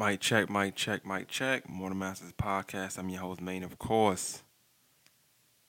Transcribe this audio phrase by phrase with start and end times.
[0.00, 1.68] Mic check, mic check, mic check.
[1.68, 2.96] Morning Masters podcast.
[2.96, 4.42] I'm your host, Maine, of course.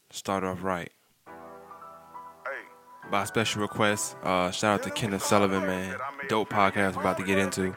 [0.09, 0.89] Start off right.
[3.11, 5.97] By special request, uh, shout out to Kenneth Sullivan, man.
[6.29, 7.75] Dope podcast we're about to get into.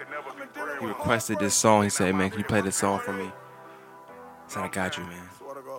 [0.79, 1.83] He requested this song.
[1.83, 3.25] He said, man, can you play this song for me?
[3.25, 3.33] I
[4.47, 5.29] said, I got you, man.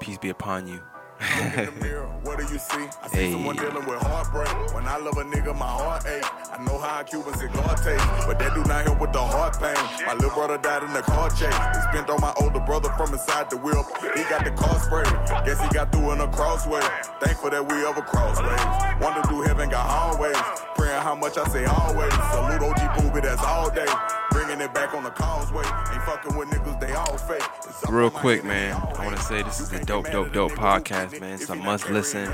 [0.02, 0.82] Peace be upon you.
[2.24, 2.88] what do you see?
[3.02, 3.32] I see Hey.
[3.32, 4.50] someone dealing with heartbreak.
[4.74, 6.26] When I love a nigga, my heart ache.
[6.52, 9.58] I know how a Cuban cigar taste, but that do not help with the heart
[9.60, 9.76] pain.
[10.06, 11.56] My little brother died in the car chase.
[11.74, 13.84] They spent on my older brother from inside the wheel.
[14.16, 15.08] He got the car sprayed.
[15.46, 16.82] Guess he got through in a crossway.
[17.22, 19.02] Thankful that we ever crossed ways.
[19.02, 20.36] Wanted to do heaven, got hallways.
[20.76, 22.12] Praying how much I say always.
[22.36, 23.86] Salute OG Booby, that's all day.
[24.62, 25.66] It back on the causeway.
[25.66, 27.44] Ain't fucking with niggas, they all fake.
[27.90, 28.74] Real quick, man.
[28.74, 31.34] I want to say this is a dope, dope, dope podcast, man.
[31.34, 32.32] It's a must listen.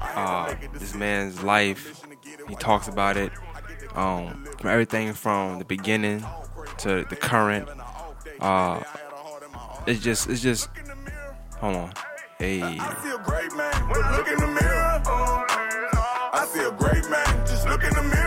[0.00, 2.04] Uh, this man's life,
[2.48, 3.30] he talks about it.
[3.94, 6.26] Um, from everything from the beginning
[6.78, 7.68] to the current.
[8.40, 8.82] Uh,
[9.86, 10.68] it's just, it's just.
[11.60, 11.92] Hold on.
[12.38, 12.60] Hey.
[12.62, 15.02] I see a great man, look in the mirror.
[15.06, 18.25] I see a great man, just look in the mirror.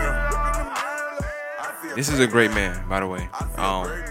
[1.94, 3.28] This is a great man, by the way.
[3.56, 4.04] Um.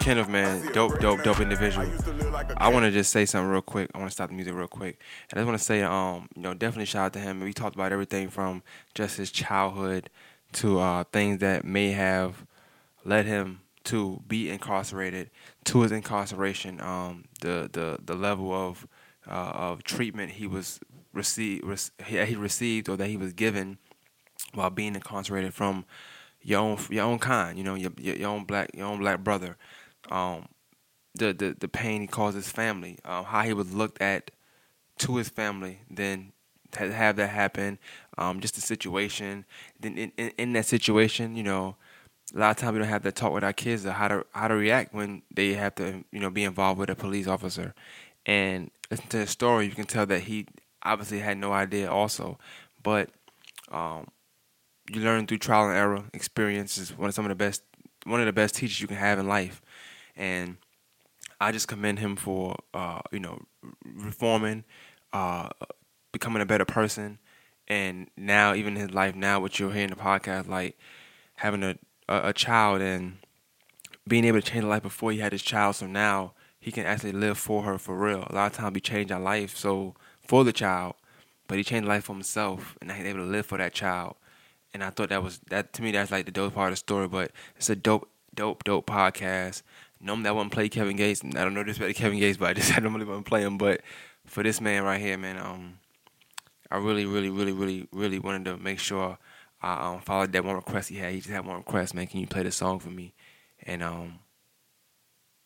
[0.00, 1.86] Kenneth, man, dope, dope, dope individual.
[2.56, 3.90] I want to just say something real quick.
[3.94, 4.98] I want to stop the music real quick.
[5.30, 7.40] I just want to say, um, you know, definitely shout out to him.
[7.40, 8.62] We talked about everything from
[8.94, 10.08] just his childhood
[10.52, 12.46] to uh, things that may have
[13.04, 15.30] led him to be incarcerated,
[15.64, 18.86] to his incarceration, um, the the the level of
[19.26, 20.80] uh, of treatment he was
[21.12, 21.64] received,
[22.04, 23.78] he he received or that he was given
[24.54, 25.84] while being incarcerated from
[26.42, 29.56] your own your own kind, you know, your your, own black your own black brother.
[30.10, 30.48] Um,
[31.14, 34.30] the, the the pain he caused his family, um, how he was looked at
[34.98, 36.32] to his family, then
[36.72, 37.78] to have that happen,
[38.16, 39.44] um, just the situation.
[39.80, 41.76] Then in, in, in that situation, you know,
[42.34, 44.48] a lot of times we don't have that talk with our kids how to how
[44.48, 47.74] to react when they have to you know be involved with a police officer.
[48.26, 50.46] And listen to his story, you can tell that he
[50.82, 52.38] obviously had no idea also,
[52.82, 53.10] but
[53.70, 54.08] um,
[54.90, 56.04] you learn through trial and error.
[56.12, 57.62] Experience is one of some of the best
[58.04, 59.60] one of the best teachers you can have in life,
[60.16, 60.56] and
[61.40, 63.42] I just commend him for uh, you know
[63.84, 64.64] reforming,
[65.12, 65.50] uh,
[66.12, 67.18] becoming a better person,
[67.66, 70.78] and now even his life now, what you're hearing in the podcast, like
[71.36, 71.76] having a,
[72.08, 73.18] a a child and
[74.06, 76.86] being able to change the life before he had his child, so now he can
[76.86, 78.26] actually live for her for real.
[78.28, 79.94] A lot of times we change our life so
[80.26, 80.94] for the child,
[81.46, 84.16] but he changed life for himself, and now he's able to live for that child.
[84.74, 85.92] And I thought that was that to me.
[85.92, 87.08] That's like the dope part of the story.
[87.08, 89.62] But it's a dope, dope, dope podcast.
[90.00, 91.22] Normally I wouldn't play Kevin Gates.
[91.24, 93.58] I don't know this about Kevin Gates, but I just I normally wouldn't play him.
[93.58, 93.80] But
[94.26, 95.78] for this man right here, man, um,
[96.70, 99.18] I really, really, really, really, really wanted to make sure
[99.60, 101.12] I um, followed that one request he had.
[101.12, 102.06] He just had one request, man.
[102.06, 103.14] Can you play the song for me?
[103.62, 104.20] And um,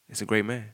[0.08, 0.70] it's a great man.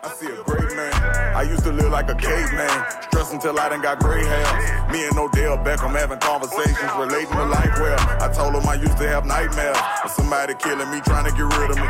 [0.00, 0.94] I see a great man.
[1.34, 2.70] I used to live like a caveman,
[3.02, 4.86] stressed until I done got gray hair.
[4.92, 7.98] Me and Odell Beckham having conversations relating to life well.
[8.22, 11.50] I told him I used to have nightmares of somebody killing me, trying to get
[11.58, 11.88] rid of me.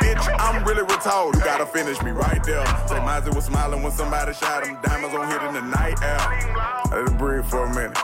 [0.00, 1.34] Bitch, I'm really retarded.
[1.36, 2.64] You gotta finish me right there.
[2.88, 4.78] Say Mozzie was smiling when somebody shot him.
[4.82, 6.16] Diamonds on hit in the night air.
[6.18, 7.98] I had to breathe for a minute.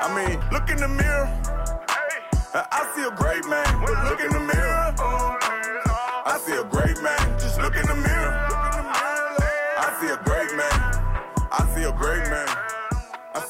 [0.00, 1.28] I mean, look in the mirror.
[2.54, 3.68] I see a great man,
[4.08, 4.94] look in the mirror.
[4.98, 8.09] I see a great man, just look in the mirror.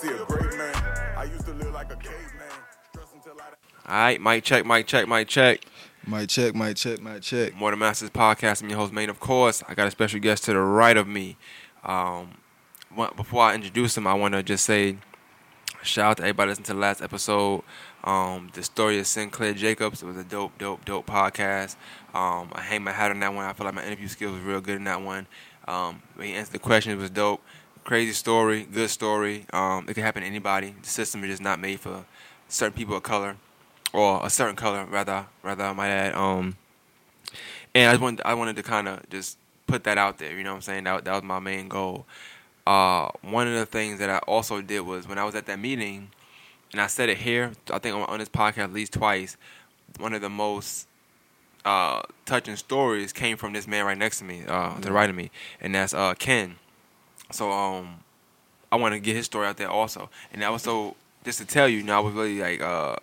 [0.00, 0.74] See a great man.
[1.16, 2.48] I used to live like a caveman.
[2.90, 3.92] Stressed until I.
[3.92, 5.60] All right, mic check, mic check, mic check.
[6.06, 7.54] Might check, might check, might check.
[7.54, 8.62] More Than Masters podcast.
[8.62, 9.10] I'm your host, Maine.
[9.10, 11.36] Of course, I got a special guest to the right of me.
[11.84, 12.38] Um,
[13.14, 14.96] before I introduce him, I want to just say
[15.82, 17.62] shout out to everybody listening to the last episode.
[18.02, 20.02] Um, the story of Sinclair Jacobs.
[20.02, 21.76] It was a dope, dope, dope podcast.
[22.14, 23.44] Um, I hang my hat on that one.
[23.44, 25.26] I feel like my interview skills was real good in that one.
[25.68, 27.42] Um, he answered the question, it was dope.
[27.84, 29.46] Crazy story, good story.
[29.52, 30.74] Um, it could happen to anybody.
[30.82, 32.04] The system is just not made for
[32.48, 33.36] certain people of color,
[33.92, 35.26] or a certain color, rather.
[35.42, 36.14] Rather, I might add.
[36.14, 36.56] Um,
[37.74, 40.36] and I wanted, I wanted to kind of just put that out there.
[40.36, 40.84] You know what I'm saying?
[40.84, 42.06] That, that was my main goal.
[42.66, 45.58] Uh, one of the things that I also did was when I was at that
[45.58, 46.10] meeting,
[46.72, 49.36] and I said it here, I think on, on this podcast at least twice,
[49.98, 50.86] one of the most
[51.64, 55.10] uh, touching stories came from this man right next to me, uh, to the right
[55.10, 55.30] of me,
[55.60, 56.56] and that's uh, Ken.
[57.30, 58.00] So um,
[58.72, 61.44] I want to get his story out there also, and that was so just to
[61.44, 62.96] tell you, you know, I was really like, uh,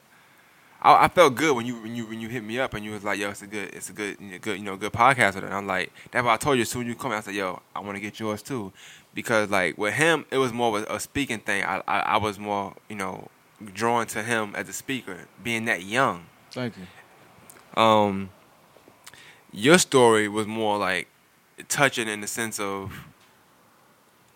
[0.82, 2.92] I, I felt good when you when you when you hit me up and you
[2.92, 5.36] was like, yo, it's a good, it's a good, good, you know, good podcast.
[5.36, 7.36] And I'm like, that's why I told you as soon as you come, I said,
[7.36, 8.72] yo, I want to get yours too,
[9.14, 11.64] because like with him, it was more of a, a speaking thing.
[11.64, 13.30] I, I I was more, you know,
[13.74, 16.26] drawn to him as a speaker, being that young.
[16.52, 17.82] Thank you.
[17.82, 18.30] Um,
[19.52, 21.08] your story was more like
[21.70, 22.92] touching in the sense of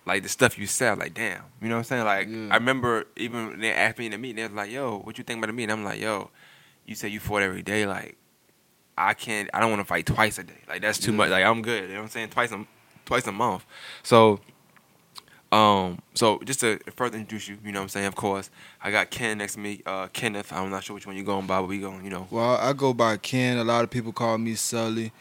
[0.06, 0.98] like the stuff you said.
[0.98, 2.06] Like, damn, you know what I'm saying?
[2.06, 2.48] Like, Yeah.
[2.51, 5.24] I remember even they asked me in the meeting, they was like, "Yo, what you
[5.24, 6.30] think about the meeting?" I'm like, "Yo,
[6.86, 7.86] you say you fought every day.
[7.86, 8.18] Like,
[8.98, 9.50] I can't.
[9.53, 10.57] I don't want to fight twice a day.
[10.68, 11.18] Like, that's too Yeah.
[11.18, 11.30] much.
[11.30, 11.83] Like, I'm good.
[11.83, 12.30] You know what I'm saying?
[12.30, 12.65] Twice a
[13.06, 13.65] twice a month.
[14.03, 14.39] So,
[15.51, 18.06] um, so just to further introduce you, you know what I'm saying?
[18.07, 18.50] Of course,
[18.81, 19.81] I got Ken next to me.
[19.86, 20.51] Uh, Kenneth.
[20.54, 22.04] I'm not sure which one you're going by, but we going.
[22.06, 22.27] You know.
[22.31, 23.57] Well, I go by Ken.
[23.57, 25.12] A lot of people call me Sully,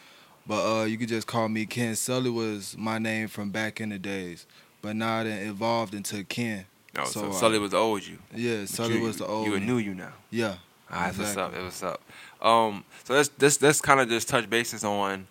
[0.47, 1.97] but uh, you could just call me Ken.
[1.97, 4.47] Sully was my name from back in the days,
[4.82, 6.67] but now it evolved into Ken.
[6.97, 8.19] Oh, so, So, uh, Sully was the old you.
[8.35, 9.47] Yeah, Sully you, was the old.
[9.47, 10.12] You a new you now.
[10.31, 10.56] Yeah.
[10.91, 11.55] All right, that's what's up.
[11.55, 11.65] Exactly.
[11.65, 12.00] What's up.
[12.43, 15.29] Um, so let's let's let's kind of just touch bases on,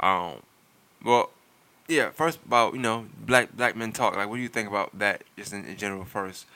[0.00, 0.36] um,
[1.04, 1.30] well,
[1.88, 2.10] yeah.
[2.10, 4.16] First about you know black black men talk.
[4.16, 6.46] Like, what do you think about that just in, in general first?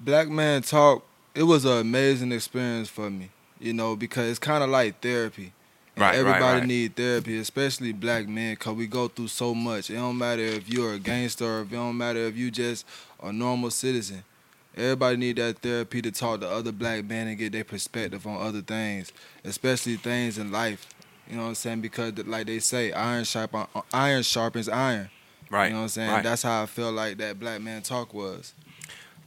[0.00, 3.30] Black Man Talk, it was an amazing experience for me,
[3.60, 5.52] you know, because it's kind of like therapy.
[5.96, 6.66] Right, right, Everybody right.
[6.66, 9.90] need therapy, especially black men, because we go through so much.
[9.90, 12.84] It don't matter if you're a gangster if it don't matter if you just
[13.22, 14.24] a normal citizen.
[14.76, 18.44] Everybody need that therapy to talk to other black men and get their perspective on
[18.44, 19.12] other things,
[19.44, 20.88] especially things in life.
[21.30, 21.80] You know what I'm saying?
[21.80, 23.54] Because like they say, iron sharp
[23.92, 25.10] iron sharpens iron.
[25.48, 25.66] Right.
[25.66, 26.10] You know what I'm saying?
[26.10, 26.24] Right.
[26.24, 28.52] That's how I feel like that black man talk was.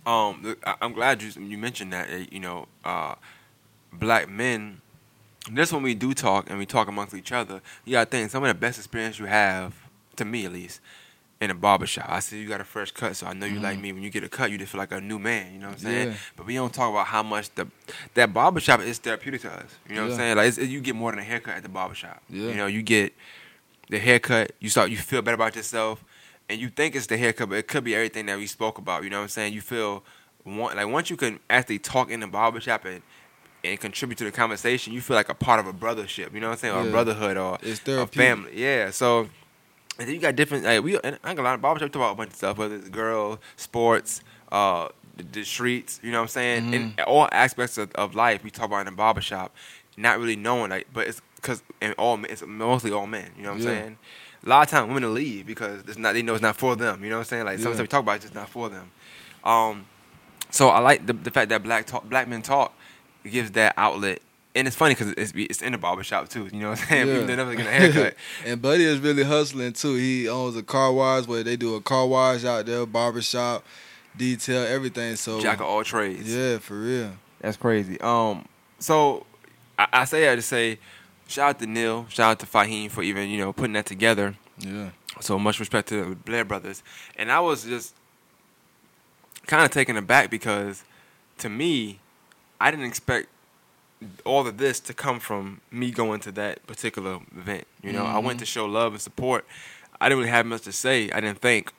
[0.06, 2.10] Um, I'm glad you you mentioned that.
[2.10, 3.16] eh, You know, uh,
[3.94, 4.82] black men.
[5.52, 7.62] This when we do talk and we talk amongst each other.
[7.86, 9.74] You gotta think some of the best experience you have,
[10.18, 10.82] to me at least,
[11.40, 12.06] in a barbershop.
[12.10, 13.82] I see you got a fresh cut, so I know you like Mhm.
[13.82, 13.92] me.
[13.94, 15.54] When you get a cut, you just feel like a new man.
[15.54, 16.08] You know what I'm saying?
[16.10, 16.14] Yeah.
[16.36, 17.68] But we don't talk about how much the
[18.16, 19.76] that barbershop is therapeutic to us.
[19.88, 20.38] You know what I'm saying?
[20.38, 22.22] Like it's, you get more than a haircut at the barbershop.
[22.30, 22.50] Yeah.
[22.50, 23.14] You know, you get
[23.90, 24.52] the haircut.
[24.60, 26.04] You start you feel better about yourself,
[26.50, 29.04] and you think it's the haircut, but it could be everything that we spoke about.
[29.04, 29.54] You know what I'm saying?
[29.54, 30.04] You feel
[30.44, 33.02] one, like once you can actually talk in the barbershop and
[33.68, 36.34] and contribute to the conversation, you feel like a part of a brothership.
[36.34, 36.74] You know what I'm saying?
[36.76, 38.52] Or a brotherhood or It's a family.
[38.60, 38.92] Yeah.
[38.92, 39.30] So
[40.00, 42.02] and then you got different like we and I got a lot of barbershop talk
[42.02, 44.22] about a bunch of stuff, whether it's girls, sports,
[44.52, 46.74] uh the, the streets, you know what I'm saying?
[46.74, 49.56] In all aspects of, of life we talk about in the barbershop,
[49.98, 53.50] not really knowing like but it's cause and all it's mostly all men, you know
[53.50, 53.74] what I'm Yeah.
[53.82, 53.98] saying?
[54.46, 56.76] A lot of times women will leave because it's not they know it's not for
[56.76, 57.46] them, you know what I'm saying?
[57.46, 57.74] Like some Yeah.
[57.78, 58.92] stuff we talk about it's just not for them.
[59.44, 59.86] Um
[60.50, 62.74] so I like the, the fact that black talk, black men talk
[63.32, 64.22] gives that outlet.
[64.56, 66.48] And it's funny because it's, it's in the barbershop too.
[66.52, 67.08] You know what I'm saying?
[67.08, 67.20] Yeah.
[67.26, 68.16] They're never getting a haircut.
[68.46, 69.96] and Buddy is really hustling too.
[69.96, 73.64] He owns a car wash where they do a car wash out there, barbershop,
[74.18, 75.16] detail, everything.
[75.16, 76.34] So Jack of all trades.
[76.34, 77.12] yeah, for real.
[77.40, 78.02] That's crazy.
[78.02, 78.48] Um,
[78.80, 79.28] so
[79.78, 80.80] I, I say I just say,
[81.28, 84.36] shout out to Neil, shout out to Fahim for even you know putting that together.
[84.60, 84.90] Yeah,
[85.20, 86.82] So much respect to the Blair brothers.
[87.16, 87.94] And I was just
[89.46, 90.84] kind of taken aback because
[91.38, 92.00] to me,
[92.60, 93.28] I didn't expect
[94.26, 97.66] all of this to come from me going to that particular event.
[97.82, 98.50] You know, I went to mm-hmm.
[98.50, 99.46] show love and support.
[100.00, 101.10] I didn't really have much to say.
[101.12, 101.72] I didn't think.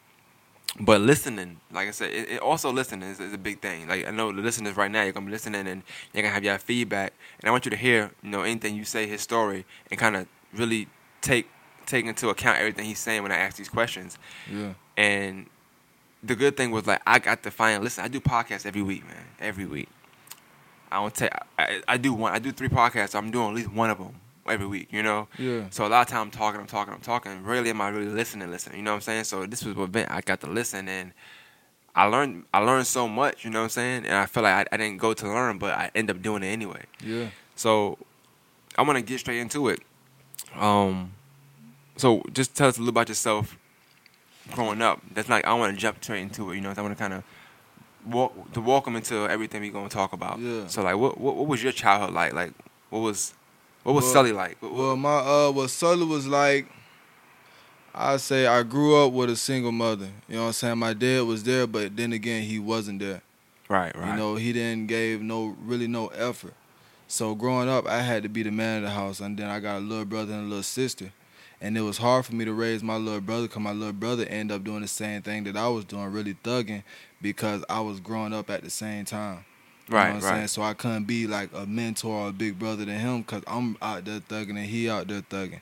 [0.81, 3.89] But listening, like I said, it, it also listening is, is a big thing.
[3.89, 5.83] Like I know the listeners right now, you're gonna be listening and
[6.13, 8.85] you're gonna have your feedback, and I want you to hear, you know, anything you
[8.85, 10.89] say, his story, and kind of really
[11.21, 11.49] take
[11.87, 14.19] take into account everything he's saying when I ask these questions.
[14.53, 15.47] yeah, And
[16.23, 18.05] the good thing was like I got to find listen.
[18.05, 19.25] I do podcasts every week, man.
[19.41, 19.89] Every week.
[20.90, 21.31] I don't take.
[21.58, 22.32] I, I do one.
[22.32, 23.14] I do three podcasts.
[23.14, 24.14] I'm doing at least one of them
[24.49, 24.88] every week.
[24.93, 25.29] You know.
[25.38, 27.43] yeah, So a lot of time I'm talking, I'm talking, I'm talking.
[27.44, 28.78] Rarely am I really listening, listening.
[28.78, 29.25] You know what I'm saying?
[29.25, 31.12] So this was an event I got to listen and
[31.95, 34.04] I learned I learned so much, you know what I'm saying?
[34.07, 36.42] And I feel like I, I didn't go to learn, but I end up doing
[36.42, 36.85] it anyway.
[37.04, 37.28] yeah.
[37.57, 37.99] So
[38.76, 39.80] I want to get straight into it.
[40.54, 41.12] Um,
[41.97, 43.59] so just tell us a little about yourself
[44.52, 45.02] growing up.
[45.12, 46.54] That's not I want to jump straight into it.
[46.54, 47.25] You know, I want to kind of
[48.07, 50.38] walk to walk them into everything we're gonna talk about.
[50.38, 50.67] Yeah.
[50.69, 52.33] So like, what, what what was your childhood like?
[52.33, 52.52] Like,
[52.90, 53.35] what was
[53.83, 54.61] what was Well- Sully like?
[54.62, 56.67] What- what- Well, my uh, what Sully was like.
[57.95, 60.09] I say I grew up with a single mother.
[60.28, 60.78] You know what I'm saying?
[60.78, 63.23] My dad was there, but then again, he wasn't there.
[63.69, 64.11] right, right.
[64.12, 66.55] You know, he didn't gave no really no effort.
[67.09, 69.59] So growing up, I had to be the man of the house, and then I
[69.61, 71.11] got a little brother and a little sister,
[71.61, 74.26] and it was hard for me to raise my little brother because my little brother
[74.26, 76.83] ended up doing the same thing that I was doing, really thugging,
[77.21, 79.45] because I was growing up at the same time.
[79.89, 80.41] You right, know what I'm saying?
[80.41, 80.51] right.
[80.51, 83.77] So I couldn't be like a mentor or a big brother to him because I'm
[83.81, 85.61] out there thugging and he out there thugging.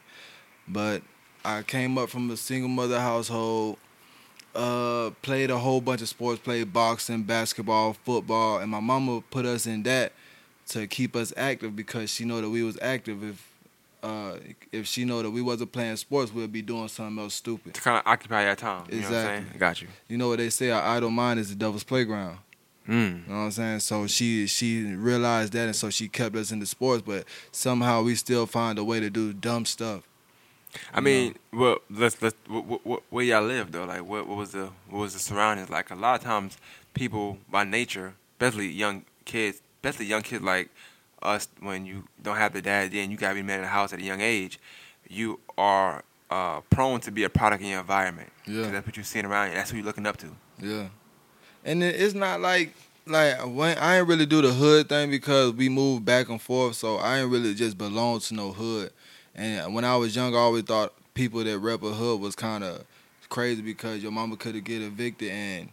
[0.69, 1.03] But
[1.45, 3.79] I came up from a single mother household,
[4.55, 9.47] uh, played a whole bunch of sports, played boxing, basketball, football, and my mama put
[9.47, 10.13] us in that
[10.69, 13.23] to keep us active because she know that we was active.
[13.23, 13.53] If
[14.07, 14.37] uh,
[14.73, 17.75] if she know that we wasn't playing sports, we'd be doing something else stupid.
[17.75, 18.85] To kind of occupy your time.
[18.91, 19.45] You know what I'm Exactly.
[19.49, 19.59] saying?
[19.59, 19.89] Got you.
[20.09, 20.71] You know what they say?
[20.71, 22.39] Our idle mind is the devil's playground.
[22.89, 23.27] Mm.
[23.27, 23.81] You know what I'm saying?
[23.81, 27.03] So she she realized that, and so she kept us into sports.
[27.05, 30.03] But somehow we still find a way to do dumb stuff.
[30.95, 33.85] I mean, well, let's let's what, what, where y'all live though.
[33.87, 35.91] Like, what what was the what was the surroundings like?
[35.91, 36.59] A lot of times,
[36.95, 40.69] people by nature, especially young kids, especially young kids like
[41.26, 43.92] us, when you don't have the dad, then you gotta be man in the house
[43.92, 44.59] at a young age.
[45.09, 48.71] You are uh, prone to be a product in your environment Yeah.
[48.71, 49.54] that's what you're seeing around you.
[49.54, 50.26] That's who you're looking up to.
[50.61, 50.88] Yeah,
[51.64, 52.75] and it's not like
[53.06, 56.75] like when I ain't really do the hood thing because we moved back and forth,
[56.76, 58.90] so I ain't really just belong to no hood.
[59.35, 62.64] And when I was young, I always thought people that rep a hood was kind
[62.64, 62.85] of
[63.28, 65.68] crazy because your mama could have get evicted and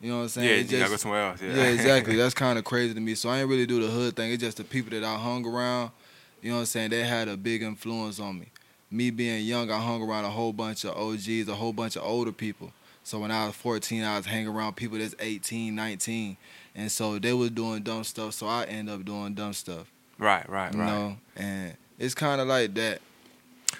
[0.00, 0.48] you know what I'm saying.
[0.48, 1.42] yeah, It you gotta go somewhere else.
[1.42, 2.16] Yeah, yeah, exactly.
[2.16, 3.14] That's kind of crazy to me.
[3.14, 4.32] So I ain't really do the hood thing.
[4.32, 5.90] It's just the people that I hung around.
[6.42, 6.90] You know what I'm saying?
[6.90, 8.46] They had a big influence on me.
[8.90, 12.02] Me being young, I hung around a whole bunch of OGs, a whole bunch of
[12.02, 12.72] older people.
[13.04, 16.36] So when I was 14, I was hanging around people that's 18, 19.
[16.74, 19.90] And so they was doing dumb stuff, so I end up doing dumb stuff.
[20.18, 20.74] right, right, right.
[20.74, 20.86] You right.
[20.86, 21.16] know?
[21.36, 23.00] And it's kind of like that.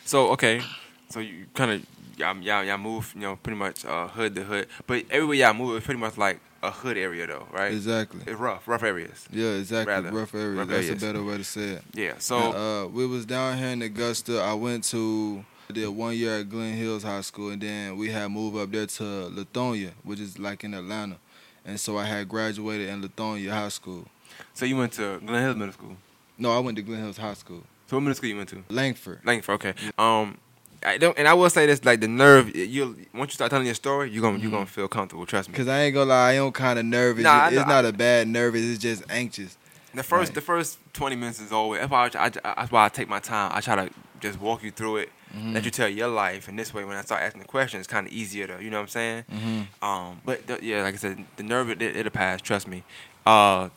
[0.04, 0.60] So okay,
[1.08, 1.86] so you kind of
[2.20, 5.54] y'all, y'all y'all move, you know, pretty much uh, hood to hood, but everywhere y'all
[5.54, 7.72] move, it's pretty much like a hood area though, right?
[7.72, 8.20] Exactly.
[8.26, 9.26] It's rough, rough areas.
[9.32, 9.92] Yeah, exactly.
[9.94, 10.58] Rather, rough area.
[10.58, 11.02] rough That's areas.
[11.02, 11.82] a better way to say it.
[11.94, 12.14] Yeah.
[12.18, 14.40] So And, uh, we was down here in Augusta.
[14.40, 18.28] I went to did one year at Glenn Hills High School, and then we had
[18.28, 21.16] moved up there to Lithonia, which is like in Atlanta.
[21.64, 24.06] And so I had graduated in Lithonia High School.
[24.52, 25.96] so you went to Glenn Hills Middle School.
[26.36, 28.64] No, I went to Glenn Hills High School, So what middle school you went to?
[28.68, 29.20] Langford.
[29.24, 29.54] Langford.
[29.54, 29.74] Okay.
[29.96, 30.38] Um,
[30.84, 33.66] I don't, and I will say this: like the nerve, you once you start telling
[33.66, 35.26] your story, you gonna you gonna feel comfortable.
[35.26, 35.54] Trust me.
[35.54, 37.24] Cause I ain't gonna lie, I am kind of nervous.
[37.24, 38.62] Nah, I it's not a bad nervous.
[38.62, 39.56] It's just anxious.
[39.94, 40.34] The first Right.
[40.36, 43.20] the first twenty minutes is always that's why I, I, that's why I take my
[43.20, 43.50] time.
[43.54, 45.54] I try to just walk you through it, Mm-hmm.
[45.54, 47.92] let you tell your life, and this way when I start asking the questions, it's
[47.92, 49.24] kind of easier to you know what I'm saying.
[49.32, 49.84] Mm-hmm.
[49.84, 52.40] Um, but the, yeah, like I said, the nerve it, it'll pass.
[52.40, 52.84] Trust me.
[53.26, 53.70] Uh, all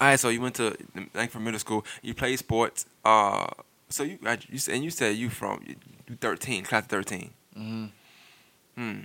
[0.00, 0.76] right, so you went to
[1.14, 1.84] Langford Middle School.
[2.02, 2.84] You played sports.
[3.04, 3.46] Uh,
[3.88, 4.18] so you
[4.50, 5.62] you said and you said you from
[6.08, 7.30] you 13, class of 13.
[7.58, 7.86] Mm-hmm.
[8.76, 9.00] Hmm.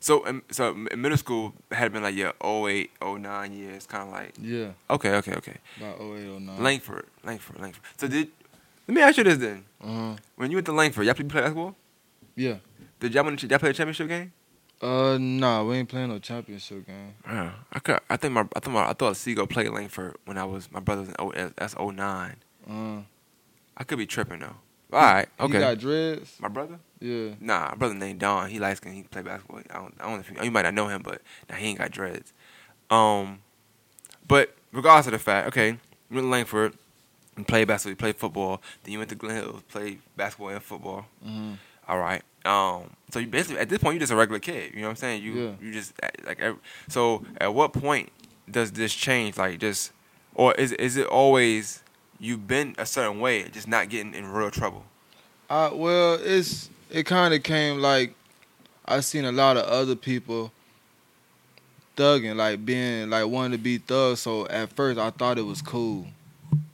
[0.00, 4.10] So um, so in middle school had been like yeah 08, 09 years, kind of
[4.10, 5.56] like Yeah, okay, okay, okay.
[5.78, 6.62] about 0809.
[6.62, 7.82] Langford, Langford, Langford.
[7.96, 8.28] So did
[8.86, 9.64] let me ask you this then?
[9.82, 10.14] Uh-huh.
[10.36, 11.74] When you went to Langford, y'all play, basketball?
[12.36, 12.58] Yeah.
[13.00, 13.36] Did y'all win?
[13.36, 14.32] Y'all play a championship game?
[14.80, 17.14] Uh, nah, we ain't playing no championship game.
[17.26, 20.38] Yeah, I could, I think my I thought my, I thought Seagull played Langford when
[20.38, 22.36] I was my brother was in that's 09.
[22.70, 23.00] Uh,
[23.76, 24.56] I could be tripping though.
[24.92, 25.52] All right, Okay.
[25.52, 25.58] You okay.
[25.74, 26.36] got dreads?
[26.40, 26.78] my brother?
[27.00, 27.30] Yeah.
[27.40, 28.48] Nah, my brother named Don.
[28.48, 29.60] He likes he play basketball.
[29.70, 31.66] I don't I don't know if you, you might not know him, but nah, he
[31.68, 32.32] ain't got dreads.
[32.90, 33.40] Um,
[34.26, 35.78] but regardless of the fact, okay, you
[36.12, 36.74] went to Langford,
[37.36, 38.62] and played basketball, you played football.
[38.84, 41.06] Then you went to Glenn Hills, played basketball and football.
[41.26, 41.52] Mm-hmm.
[41.88, 42.22] All right.
[42.44, 42.90] Um.
[43.10, 44.72] So you basically at this point you're just a regular kid.
[44.72, 45.22] You know what I'm saying?
[45.22, 45.50] You Yeah.
[45.60, 45.92] you just
[46.24, 47.24] like ev- so.
[47.40, 48.10] At what point
[48.50, 49.36] does this change?
[49.36, 49.90] Like just
[50.34, 51.82] or is is it always
[52.18, 54.84] you've been a certain way, just not getting in real trouble?
[55.48, 58.14] Uh, well, it's it kind of came like
[58.84, 60.52] I seen a lot of other people
[61.96, 64.20] thugging, like being like wanting to be thugs.
[64.20, 66.06] So at first I thought it was cool,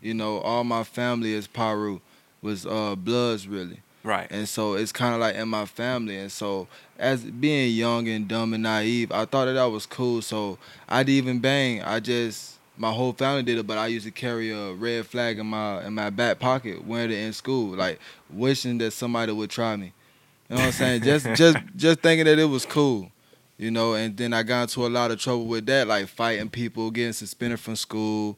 [0.00, 0.38] you know.
[0.40, 2.00] All my family is Piru,
[2.40, 4.26] was uh Bloods really, Right.
[4.30, 6.16] and so it's kind of like in my family.
[6.18, 6.66] And so
[6.98, 10.22] as being young and dumb and naive, I thought that that was cool.
[10.22, 10.58] So
[10.88, 11.82] I didn't even bang.
[11.82, 15.38] I just my whole family did it, but I used to carry a red flag
[15.38, 19.50] in my in my back pocket, wearing it in school, like wishing that somebody would
[19.50, 19.92] try me.
[20.50, 21.02] You know what I'm saying?
[21.02, 23.12] just just just thinking that it was cool.
[23.56, 26.50] You know, and then I got into a lot of trouble with that, like fighting
[26.50, 28.36] people, getting suspended from school,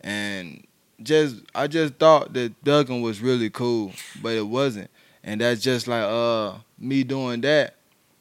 [0.00, 0.66] and
[1.02, 4.90] just I just thought that thugging was really cool, but it wasn't.
[5.22, 7.74] And that's just like uh me doing that.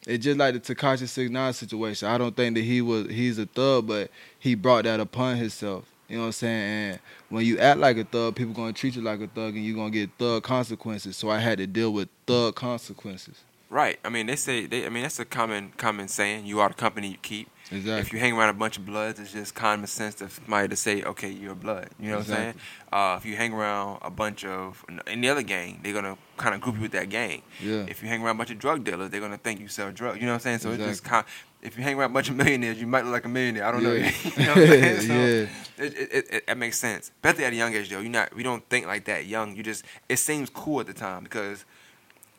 [0.06, 2.10] It's just like the Tekashi Six Nine situation.
[2.10, 4.12] I don't think that he was he's a thug, but
[4.42, 5.86] he brought that upon himself.
[6.10, 6.92] You know what I'm saying?
[6.92, 9.64] And when you act like a thug, people gonna treat you like a thug, and
[9.64, 11.16] you're gonna get thug consequences.
[11.16, 13.38] So I had to deal with thug consequences.
[13.70, 13.98] Right.
[14.04, 14.86] I mean, they say they.
[14.86, 16.46] I mean, that's a common common saying.
[16.46, 17.50] You are the company you keep.
[17.72, 18.02] Exactly.
[18.02, 20.76] If you hang around a bunch of bloods, it's just common sense to somebody to
[20.76, 21.88] say, okay, you're a blood.
[21.98, 22.54] You know what I'm saying?
[22.92, 26.60] Uh, if you hang around a bunch of any other gang, they're gonna kind of
[26.60, 27.44] group you with that gang.
[27.64, 27.86] Yeah.
[27.88, 30.20] If you hang around a bunch of drug dealers, they're gonna think you sell drugs.
[30.20, 30.58] You know what I'm saying?
[30.60, 31.32] So it's just Exactly.
[31.62, 33.66] If you hang around a bunch of millionaires, you might look like a millionaire.
[33.66, 33.94] I don't know.
[33.94, 34.12] Yeah.
[34.24, 35.02] you know what I'm saying?
[35.08, 35.48] So Yeah.
[35.86, 37.10] It, it, it, that makes sense.
[37.10, 38.00] Especially at a young age, though.
[38.00, 38.34] You not.
[38.36, 39.56] We don't think like that young.
[39.56, 39.84] You just.
[40.10, 41.66] It seems cool at the time because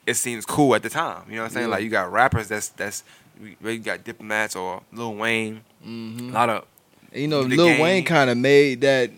[0.06, 1.24] it seems cool at the time.
[1.28, 1.66] You know what I'm saying?
[1.68, 1.72] Yeah.
[1.74, 3.04] Like you got rappers that's that's
[3.40, 5.62] we we got diplomats or Lil Wayne.
[5.82, 6.64] hmm A lot of
[7.12, 9.10] You know, Lil game- Wayne kind of made that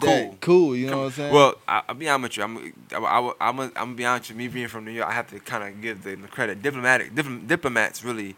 [0.00, 0.76] that cool.
[0.76, 1.32] you know what I'm saying?
[1.34, 2.44] Well, I, I'll be honest with you.
[2.44, 4.48] I'm I, I, I'm I'm gonna be honest with you.
[4.48, 6.62] Me being from New York, I have to kind of give them the credit.
[6.62, 8.34] Diplomatic dipl- diplomats really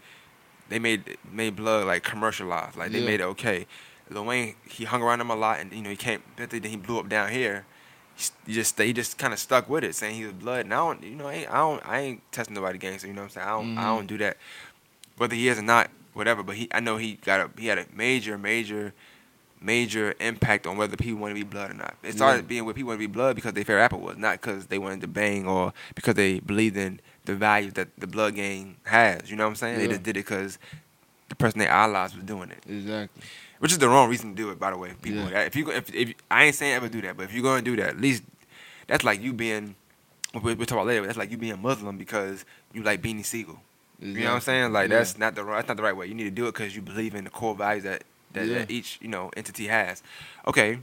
[0.71, 2.77] they made made blood like commercialized.
[2.77, 3.05] Like they Yeah.
[3.05, 3.67] made it okay.
[4.09, 6.23] Lil Wayne he hung around him a lot, and you know he came.
[6.37, 7.67] Then he blew up down here.
[8.47, 10.65] he just he just kind of stuck with it, saying he was blood.
[10.65, 13.07] And I don't, you know, I ain't, I don't, I ain't testing nobody gangster.
[13.09, 13.47] You know what I'm saying?
[13.47, 13.97] I don't, I Mhm.
[13.97, 14.37] don't do that.
[15.17, 16.43] Whether he is or not, whatever.
[16.43, 18.93] But he, I know he got a, he had a major, major,
[19.61, 21.95] major impact on whether people want to be blood or not.
[22.03, 22.49] It started Yeah.
[22.49, 24.79] being with people want to be blood because they favorite rapper was, not because they
[24.79, 27.01] wanted to bang or because they believed in
[27.31, 29.31] the values that the blood gang has.
[29.31, 29.79] You know what I'm saying?
[29.79, 30.59] They just did it because
[31.29, 33.23] the person they idolized was doing it Exactly.
[33.61, 34.93] which is the wrong reason to do it, by the way.
[35.01, 35.43] People, Yeah.
[35.43, 37.77] if you if, if I ain't saying ever do that, but if you're gonna do
[37.77, 38.23] that, at least
[38.87, 39.75] that's like you being.
[40.43, 41.01] We we talk about later.
[41.03, 43.59] but That's like you being Muslim because you like Beanie Sigel.
[44.01, 44.73] You know what I'm saying?
[44.73, 44.99] Like Yeah.
[44.99, 46.07] that's not the right- that's not the right way.
[46.07, 48.59] You need to do it because you believe in the core values that that, Yeah.
[48.59, 50.03] that each you know entity has.
[50.47, 50.79] Okay,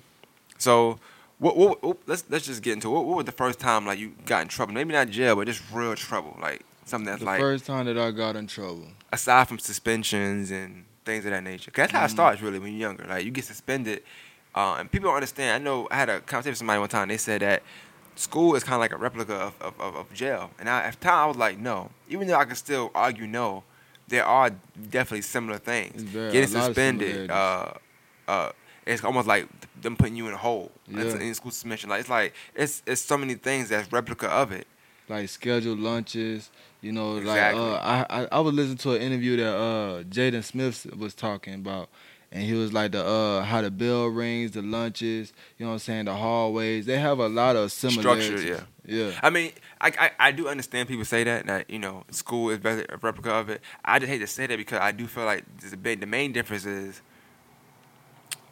[0.57, 0.99] so
[1.39, 2.91] what, what, what let's let's just get into it.
[2.91, 4.73] what, what was the first time like you got in trouble?
[4.73, 7.97] Maybe not jail, but just real trouble, like something that's The like first time that
[7.97, 8.87] I got in trouble.
[9.11, 11.71] aside from suspensions and things of that nature.
[11.71, 12.11] 'Cause that's how it Mhm.
[12.11, 13.05] starts really when you're younger.
[13.07, 14.03] Like you get suspended,
[14.55, 15.61] uh, and people don't understand.
[15.61, 17.07] I know I had a conversation with somebody one time.
[17.09, 17.61] They said that
[18.15, 20.49] school is kind of like a replica of, of, of, of jail.
[20.59, 21.91] And I, at the time I was like, no.
[22.09, 23.63] Even though I could still argue no,
[24.07, 24.49] there are
[24.89, 26.01] definitely similar things.
[26.01, 27.73] Getting a lot of suspended, uh,
[28.27, 28.51] uh,
[28.87, 29.47] it's almost like
[29.81, 30.71] them putting you in a hole.
[30.87, 31.03] Yeah.
[31.17, 31.89] in school suspension.
[31.89, 34.67] Like it's like it's it's so many things that's replica of it.
[35.09, 36.49] like scheduled lunches.
[36.81, 37.59] You know, Exactly.
[37.61, 41.13] like uh, I, I I was listening to an interview that uh Jaden Smith was
[41.15, 41.89] talking about,
[42.31, 45.33] and he was like the uh how the bell rings, the lunches.
[45.57, 46.05] You know what I'm saying?
[46.05, 46.85] The hallways.
[46.85, 48.41] They have a lot of similarities.
[48.41, 49.11] Structure, yeah.
[49.23, 52.59] I mean, I, I I do understand people say that that you know school is
[52.59, 53.61] better a replica of it.
[53.83, 57.01] I just hate to say that because I do feel like the main difference is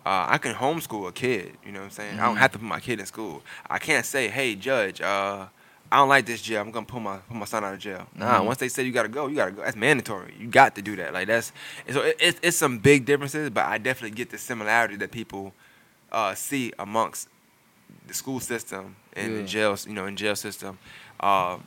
[0.05, 1.53] uh, I can homeschool a kid.
[1.65, 2.19] You know what I'm saying?
[2.19, 2.39] I don't Mhm.
[2.39, 3.41] have to put my kid in school.
[3.69, 5.47] I can't say, hey judge, uh,
[5.91, 6.61] I don't like this jail.
[6.61, 8.07] I'm gonna put my put my son out of jail.
[8.15, 8.45] Nah, Mhm.
[8.45, 9.61] once they say you gotta go, you gotta go.
[9.63, 10.33] That's mandatory.
[10.39, 11.13] You got to do that.
[11.13, 11.51] Like that's
[11.91, 15.53] so it, it's it's some big differences, but I definitely get the similarity that people
[16.11, 17.27] uh, see amongst
[18.07, 20.77] the school system and the jails, you know, in jail system.
[21.19, 21.57] Uh,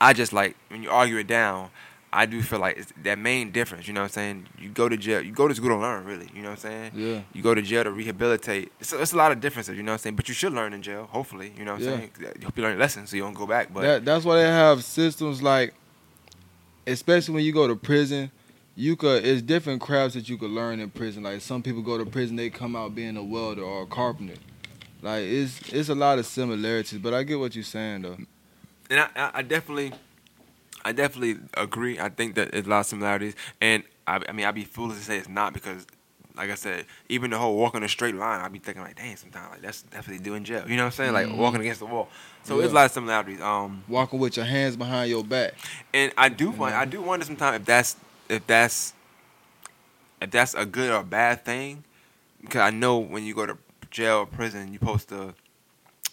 [0.00, 1.70] I just like when you argue it down.
[2.14, 3.88] I do feel like it's that main difference.
[3.88, 4.46] You know what I'm saying?
[4.58, 5.22] You go to jail.
[5.22, 6.28] You go to school to learn, really.
[6.34, 6.92] You know what I'm saying?
[6.94, 7.20] Yeah.
[7.32, 8.70] You go to jail to rehabilitate.
[8.80, 9.76] It's a, it's a lot of differences.
[9.76, 10.16] You know what I'm saying?
[10.16, 11.08] But you should learn in jail.
[11.10, 11.96] Hopefully, you know what I'm Yeah.
[11.96, 12.10] saying?
[12.40, 13.72] You hope you learn your lessons so you don't go back.
[13.72, 15.72] But that that's why they have systems like,
[16.86, 18.30] especially when you go to prison,
[18.74, 21.22] you could it's different crafts that you could learn in prison.
[21.22, 24.34] Like some people go to prison, they come out being a welder or a carpenter.
[25.02, 28.16] Like it's it's a lot of similarities, but I get what you're saying though.
[28.90, 29.92] and I, I, I definitely,
[30.84, 31.98] I definitely agree.
[32.00, 34.98] I think that there's a lot of similarities, and I, I mean, I'd be foolish
[34.98, 35.86] to say it's not because,
[36.36, 39.16] like I said, even the whole walking a straight line, I'd be thinking like, dang,
[39.16, 40.64] sometimes like that's definitely doing jail.
[40.66, 41.12] You know what I'm saying?
[41.12, 41.36] Like Mhm.
[41.36, 42.08] walking against the wall.
[42.42, 42.60] So Yeah.
[42.62, 43.40] there's a lot of similarities.
[43.40, 45.54] Um, Walking with your hands behind your back.
[45.94, 46.80] and I do, won- Yeah.
[46.80, 47.96] I do wonder sometimes if that's,
[48.28, 48.92] if that's,
[50.20, 51.84] if that's a good or bad thing,
[52.40, 53.56] because I know when you go to
[53.90, 55.34] jail or prison, you're supposed to.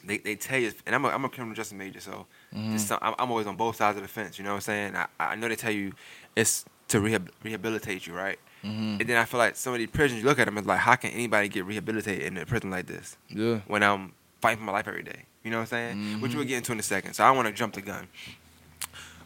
[0.03, 2.79] They, they tell you, and I'm a, I'm a criminal justice major, so Mhm.
[2.79, 4.37] some- I'm, always on both sides of the fence.
[4.39, 4.95] You know what I'm saying?
[4.95, 5.93] I, I know they tell you
[6.35, 8.39] it's to rehab, rehabilitate you, right?
[8.63, 8.99] Mhm.
[8.99, 10.79] And then I feel like some of these prisons, you look at them, it's like,
[10.79, 13.59] how can anybody get rehabilitated in a prison like this Yeah.
[13.67, 15.25] when I'm fighting for my life every day?
[15.43, 16.21] You know what I'm saying?
[16.21, 16.35] Which Mhm.
[16.35, 17.13] we'll get into in a second.
[17.13, 18.07] So I want to jump the gun.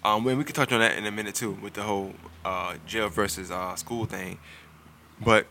[0.04, 2.76] Um, we we can touch on that in a minute too with the whole uh,
[2.86, 4.38] jail versus uh, school thing.
[5.22, 5.48] But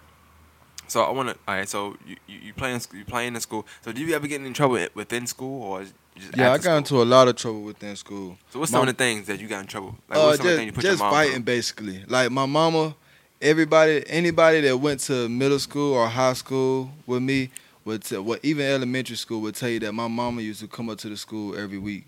[0.86, 1.34] so I want to.
[1.48, 1.68] All right.
[1.68, 3.66] So you you, you playing you playing in school.
[3.80, 6.01] So do you ever get in trouble within school or is it just
[6.36, 6.76] Yeah, I got school?
[6.76, 8.36] into a lot of trouble within school.
[8.50, 9.96] So what's My- some of the things that you got in trouble?
[10.08, 11.42] Like uh, what's some of the just, things you put just fighting through?
[11.44, 12.04] basically.
[12.06, 12.94] Like my mama,
[13.40, 17.50] everybody, anybody that went to middle school or high school with me
[17.84, 20.88] would, t- well, even elementary school would tell you that my mama used to come
[20.90, 22.04] up to the school every week.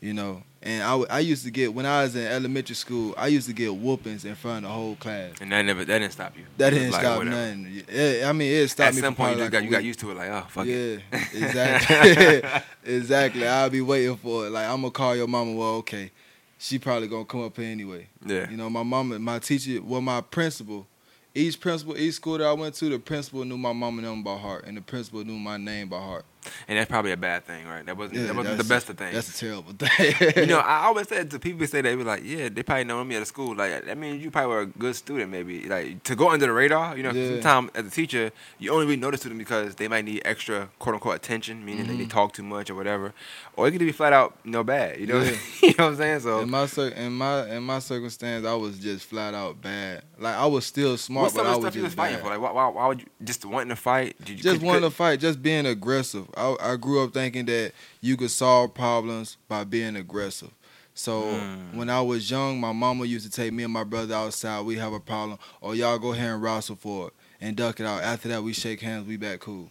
[0.00, 3.28] You know, and I, I used to get when I was in elementary school, I
[3.28, 5.32] used to get whoopings in front of the whole class.
[5.40, 6.44] And that never that didn't stop you.
[6.58, 7.36] That didn't like, stop whatever.
[7.36, 7.84] nothing.
[7.90, 9.06] Yeah, I mean, it stopped me At me.
[9.06, 10.16] some point, you, just got, you got used to it.
[10.18, 11.02] Like, oh fuck it.
[11.12, 12.60] Yeah, exactly.
[12.94, 13.48] exactly.
[13.48, 14.50] I'll be waiting for it.
[14.50, 15.52] Like I'm gonna call your mama.
[15.54, 16.10] Well, okay,
[16.58, 18.08] she probably gonna come up here anyway.
[18.26, 18.50] Yeah.
[18.50, 20.86] You know, my mama, my teacher, well, my principal.
[21.32, 24.36] Each principal, each school that I went to, the principal knew my mama name by
[24.36, 26.24] heart, and the principal knew my name by heart.
[26.68, 27.84] And that's probably a bad thing, right?
[27.84, 29.14] That wasn't Yeah, that wasn't the best of things.
[29.14, 30.34] That's a terrible thing.
[30.36, 33.02] you know, I always said to people say they were like, yeah, they probably know
[33.04, 33.54] me at a school.
[33.54, 35.68] Like, that means you probably were a good student, maybe.
[35.68, 36.96] Like to go under the radar.
[36.96, 37.32] You know, Yeah.
[37.32, 40.94] sometimes as a teacher, you only really notice them because they might need extra quote
[40.94, 42.08] unquote attention, meaning that they mm-hmm.
[42.08, 43.12] talk too much or whatever,
[43.60, 44.98] or it could be flat out no bad.
[44.98, 45.36] You know, Yeah.
[45.62, 46.20] you know what I'm saying?
[46.20, 46.40] So.
[46.40, 46.64] in my
[46.96, 50.02] in my in my circumstance, I was just flat out bad.
[50.18, 52.24] Like I was still smart, but I was stuff you was just fighting bad.
[52.24, 52.30] for?
[52.30, 54.16] Like, why, why, why would you just wanting to fight?
[54.18, 56.26] Did you, just could- wanting could- to fight, just being aggressive.
[56.36, 60.50] I, I grew up thinking that you could solve problems by being aggressive.
[60.94, 61.74] So Mm.
[61.76, 64.62] when I was young, my mama used to take me and my brother outside.
[64.66, 67.86] We have a problem, or y'all go here and wrestle for it and duck it
[67.86, 68.02] out.
[68.02, 69.06] After that, we shake hands.
[69.06, 69.70] We back cool.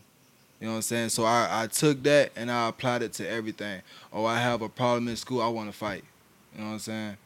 [0.60, 1.10] You know what I'm saying?
[1.10, 3.82] So I, I took that and I applied it to everything.
[4.12, 6.04] Oh, I have a problem in school, I want to fight.
[6.54, 7.18] You know what I'm saying?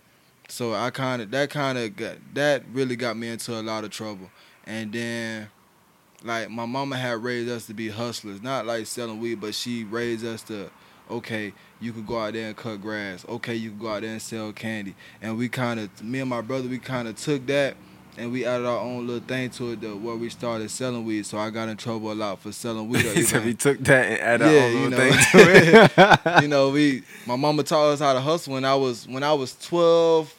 [0.50, 3.84] So I kind of that kind of got that really got me into a lot
[3.84, 4.30] of trouble.
[4.66, 5.50] And then
[6.24, 9.84] like my mama had raised us to be hustlers, not like selling weed, but she
[9.84, 10.70] raised us to
[11.10, 13.26] okay, you could go out there and cut grass.
[13.28, 14.96] Okay, you could go out there and sell candy.
[15.22, 17.76] And we kind of me and my brother we kind of took that
[18.18, 21.26] and we added our own little thing to it though, where we started selling weed.
[21.26, 23.06] So I got in trouble a lot for selling weed.
[23.14, 26.42] He said we took that and added yeah, our own you know, thing to it.
[26.42, 29.34] you know, we my mama taught us how to hustle when I was when I
[29.34, 30.34] was twelve,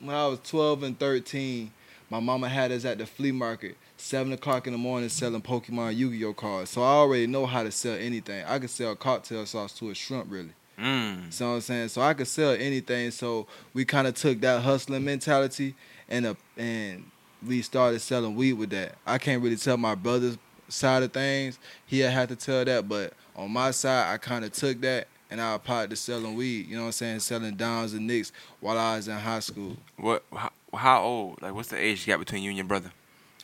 [0.00, 1.70] when I was twelve and thirteen.
[2.10, 5.96] My mama had us at the flea market, seven o'clock in the morning, selling Pokemon
[5.96, 6.70] Yu-Gi-Oh cards.
[6.70, 8.44] So I already know how to sell anything.
[8.46, 10.52] I could sell cocktail sauce to a shrimp, really.
[10.78, 11.32] Mm.
[11.32, 13.10] So I'm saying, so I could sell anything.
[13.10, 15.74] So we kind of took that hustling mentality
[16.08, 17.04] and uh, and
[17.46, 18.94] we started selling weed with that.
[19.06, 21.58] I can't really tell my brother's side of things.
[21.86, 25.40] He had to tell that, but on my side, I kind of took that and
[25.40, 26.68] I applied to selling weed.
[26.68, 27.20] You know what I'm saying?
[27.20, 29.76] Selling downs and nicks while I was in high school.
[29.96, 30.24] What?
[30.34, 31.42] How, how old?
[31.42, 32.90] Like, what's the age gap between you and your brother?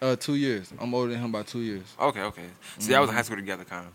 [0.01, 0.73] Uh, two years.
[0.81, 1.85] I'm older than him by two years.
[2.01, 2.47] Okay, okay.
[2.79, 3.17] So y'all was in Mhm.
[3.17, 3.93] high school together, kind of.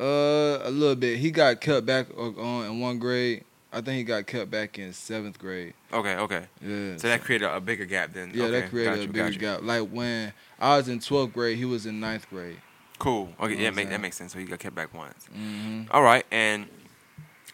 [0.00, 1.18] Uh, a little bit.
[1.18, 3.44] He got cut back on in one grade.
[3.74, 5.74] I think he got cut back in seventh grade.
[5.92, 6.46] Okay, okay.
[6.62, 6.96] Yeah.
[6.96, 8.30] So that created a, bigger gap then.
[8.32, 9.62] Yeah, okay, that created a bigger gap.
[9.62, 12.58] Like when I was in 12th grade, he was in ninth grade.
[13.00, 13.32] Cool.
[13.40, 14.32] Okay, You know yeah, make, that makes sense.
[14.32, 15.26] So you got kept back once.
[15.36, 15.90] Mm-hmm.
[15.90, 16.66] All right, and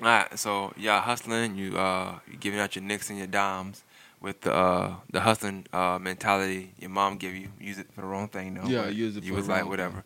[0.02, 3.82] all right, so y'all hustling, you uh, you giving out your nicks and your dimes
[4.20, 6.74] with the uh, the hustling uh, mentality.
[6.78, 8.68] Your mom give you use it for the wrong thing, though.
[8.68, 10.04] Yeah, use it You for was the like whatever.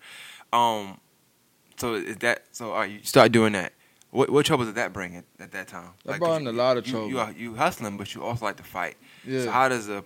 [0.52, 1.00] Um,
[1.76, 2.70] so is that so?
[2.70, 3.72] All right, you start doing that.
[4.14, 5.88] What what trouble did that bring at, at that time?
[6.04, 7.08] That Like, brought in you- a lot of you- trouble.
[7.08, 8.96] You are, you hustling, but you also like to fight.
[9.26, 9.42] Yeah.
[9.44, 10.04] So how does a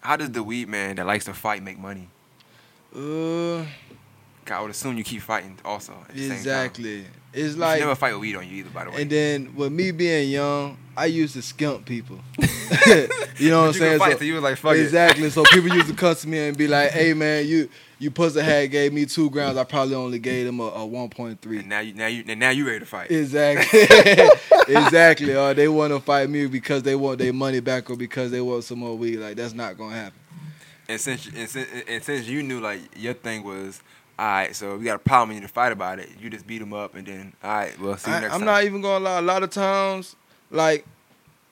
[0.00, 2.08] how does the weed man that likes to fight make money?
[2.94, 3.64] uh,
[4.50, 5.92] I would assume you keep fighting also.
[6.08, 6.36] At the same time.
[6.38, 7.04] exactly.
[7.34, 9.02] It's You like, never fight with weed on you either, by the way.
[9.02, 12.18] and then with me being young, I used to skimp people.
[13.38, 13.98] you know what I'm saying?
[13.98, 14.80] Fight, So- so you was like, fuck it.
[14.80, 15.30] exactly.
[15.30, 18.40] So people used to come to me and be like, "Hey man, you you pussy
[18.42, 19.56] had gave me two grams.
[19.56, 22.50] I probably only gave them a, a 1.3." And now you now you and now
[22.50, 23.10] you ready to fight.
[23.10, 23.80] Exactly.
[24.68, 25.34] exactly.
[25.34, 28.40] Or they want to fight me because they want their money back or because they
[28.40, 29.16] want some more weed.
[29.16, 30.18] Like that's not gonna happen.
[30.88, 33.80] And since and since, and since you knew like your thing was,
[34.18, 36.08] all right, so we got a problem, we need to fight about it.
[36.20, 38.40] You just beat them up, and then all right, well, see you I, next I'm
[38.40, 38.46] time.
[38.46, 39.18] not even gonna lie.
[39.18, 40.16] A lot of times,
[40.50, 40.84] like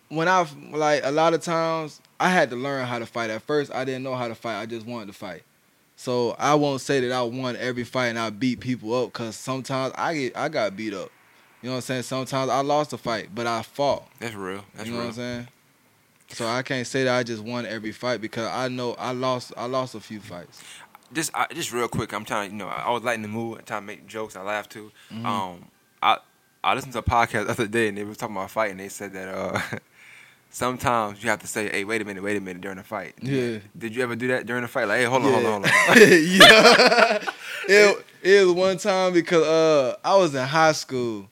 [0.09, 3.31] when I like a lot of times, I had to learn how to fight.
[3.31, 4.61] At first, I didn't know how to fight.
[4.61, 5.42] I just wanted to fight.
[5.96, 9.37] So I won't say that I won every fight and I beat people up because
[9.37, 11.11] sometimes I get I got beat up.
[11.62, 12.03] You know what I'm saying?
[12.05, 14.09] Sometimes I lost a fight, but I fought.
[14.18, 14.64] That's real.
[14.75, 15.09] That's you know real.
[15.09, 15.49] what I'm saying?
[16.31, 19.53] So I can't say that I just won every fight because I know I lost
[19.57, 20.62] I lost a few fights.
[21.12, 23.59] Just I, just real quick, I'm trying to you know I was lighting the mood,
[23.59, 24.37] I'm trying to make jokes.
[24.37, 24.92] I laugh too.
[25.12, 25.25] Mhm.
[25.25, 25.64] Um,
[26.03, 26.18] I
[26.62, 28.77] I listened to a podcast the other day, and they were talking about fighting.
[28.77, 29.61] They said that uh.
[30.53, 33.14] Sometimes you have to say, "Hey, wait a minute, wait a minute" during the fight.
[33.23, 33.59] Yeah.
[33.79, 34.88] Did you ever do that during the fight?
[34.88, 35.73] Like, hey, hold on, hold on, hold on.
[35.96, 37.18] yeah.
[37.68, 41.29] it, it was one time because uh I was in high school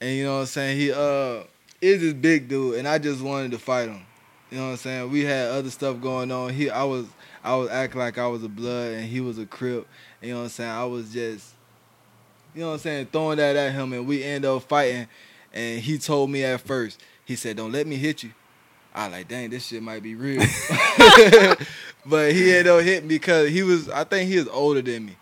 [0.00, 1.42] and you know what I'm saying, he uh
[1.82, 4.00] is this big dude and I just wanted to fight him.
[4.50, 5.10] You know what I'm saying?
[5.10, 6.54] We had other stuff going on.
[6.54, 7.04] He I was
[7.44, 9.86] I was acting like I was a blood and he was a crip.
[10.20, 10.70] You know what I'm saying?
[10.70, 11.54] I was just
[12.54, 15.08] you know what I'm saying, throwing that at him and we end up fighting
[15.52, 18.30] and he told me at first, he said, Don't let me hit you.
[18.94, 20.40] I like, dang, this shit might be real.
[22.06, 25.06] but he ended up hitting me because he was, I think he was older than
[25.06, 25.16] me.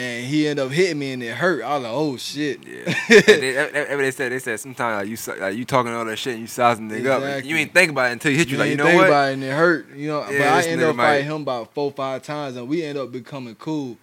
[0.00, 1.62] And he ended up hitting me and it hurt.
[1.62, 2.66] I was like, oh shit.
[2.66, 2.94] Yeah.
[3.10, 6.42] They, they said they said sometimes like you like you talking all that shit and
[6.42, 7.22] you sizing nigga up.
[7.22, 7.50] Exactly.
[7.50, 8.56] You ain't think about it until he hit you.
[8.56, 9.08] like you know think what?
[9.08, 9.94] about it and it hurt.
[9.94, 12.82] You know, but I ended up might- fighting him about four, five times and we
[12.82, 13.98] ended up becoming cool.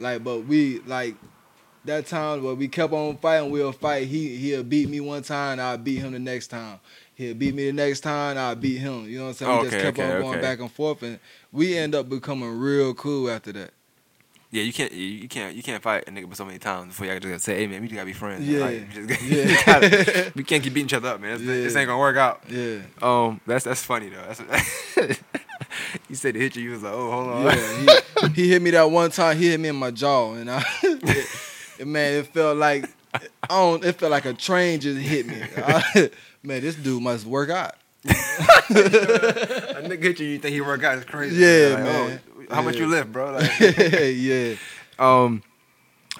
[0.00, 1.14] Like, but we like
[1.84, 4.08] that time where we kept on fighting, we'll fight.
[4.08, 6.80] He he'll beat me one time, I'll beat him the next time.
[7.14, 9.06] He'll beat me the next time, I'll beat him.
[9.06, 9.58] You know what I'm saying?
[9.58, 10.40] we just kept okay, on going okay.
[10.40, 11.20] back and forth and
[11.52, 13.70] we end up becoming real cool after that.
[14.52, 17.06] Yeah, you can't you can't you can't fight a nigga but so many times before
[17.06, 18.46] y'all just gotta say, hey man, we just gotta be friends.
[18.48, 18.60] Yeah.
[18.60, 19.62] Like, just, Yeah.
[19.66, 21.38] gotta- we can't keep beating each other up, man.
[21.38, 22.42] This, this ain't gonna work out.
[22.48, 22.78] Yeah.
[23.00, 24.24] Um, that's that's funny though.
[24.26, 25.20] That's
[26.08, 26.62] he said to hit you.
[26.62, 27.44] He was like, oh, hold on.
[27.44, 29.36] Yeah, he, he hit me that one time.
[29.38, 30.64] He hit me in my jaw, and I,
[31.78, 33.84] it, man, it felt like I don't.
[33.84, 35.40] It felt like a train just hit me.
[35.56, 36.10] I-
[36.42, 37.74] man, this dude must work out.
[38.04, 38.10] a
[39.84, 40.96] nigga hit you, you think he work out?
[40.98, 41.36] It's crazy.
[41.36, 42.20] Yeah, Like, man.
[42.28, 43.32] oh, how much you lift, bro?
[43.38, 44.54] Like, yeah,
[44.98, 45.42] Um,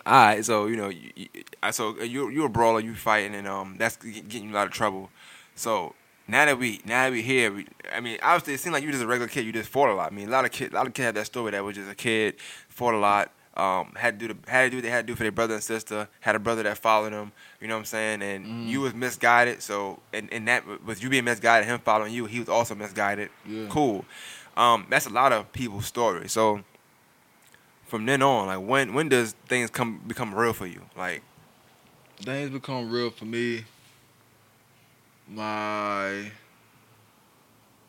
[0.06, 0.44] all right.
[0.44, 1.28] So you know, you, you,
[1.62, 4.66] I- so you you a brawler, you fighting, and um, that's getting you a lot
[4.66, 5.10] of trouble.
[5.54, 5.94] So
[6.28, 8.90] now that we now that we here, we, I mean, obviously it seemed like you
[8.90, 9.44] just a regular kid.
[9.44, 10.12] You just fought a lot.
[10.12, 11.76] I mean, a lot of kids, a lot of kids have that story that was
[11.76, 12.36] just a kid
[12.68, 13.30] fought a lot.
[13.56, 15.32] um, had to do the, had to do what they had to do for their
[15.32, 16.08] brother and sister.
[16.20, 17.32] Had a brother that followed them.
[17.60, 18.22] You know what I'm saying?
[18.22, 18.68] And Mhm.
[18.68, 19.60] you was misguided.
[19.60, 23.28] So and, and that with you being misguided, him following you, he was also misguided.
[23.44, 23.66] Yeah.
[23.68, 24.04] Cool.
[24.60, 26.28] Um, that's a lot of people's story.
[26.28, 26.60] So
[27.86, 30.82] from then on, like when when does things come become real for you?
[30.94, 31.22] Like
[32.18, 33.64] Things become real for me.
[35.26, 36.30] My,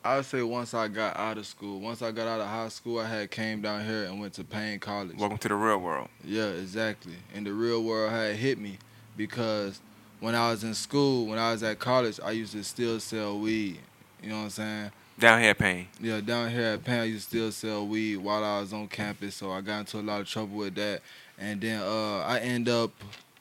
[0.02, 2.68] I would say once I got out of school, once I got out of high
[2.68, 5.18] school, I had came down here and went to Paine College.
[5.18, 6.08] welcome to the real world.
[6.24, 7.16] Yeah, exactly.
[7.34, 8.78] And the real world had hit me
[9.18, 9.82] because
[10.20, 13.38] when I was in school, when I was at college, I used to still sell
[13.38, 13.80] weed.
[14.22, 14.90] You know what I'm saying?
[15.18, 15.86] Down here, at Paine.
[16.00, 18.88] Yeah, down here at Penn, I used to still sell weed while I was on
[18.88, 21.02] campus, so I got into a lot of trouble with that.
[21.38, 22.92] And then uh, I end up,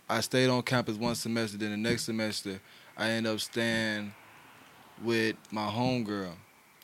[0.10, 1.58] I stayed on campus one semester.
[1.58, 2.60] Then the next semester,
[2.98, 4.14] I end up staying
[5.04, 6.08] with my homegirl.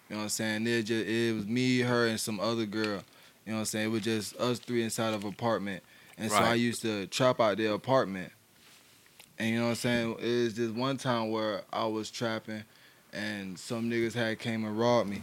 [0.10, 0.66] You know what I'm saying?
[0.68, 3.04] It just it was me, her, and some other girl.
[3.46, 3.86] You know what I'm saying?
[3.86, 5.84] It was just us three inside of an apartment.
[6.18, 8.32] And so I used to trap out their apartment.
[9.38, 10.16] And you know what I'm saying?
[10.20, 12.64] It was just one time where I was trapping
[13.14, 15.22] and some niggas had came and robbed me.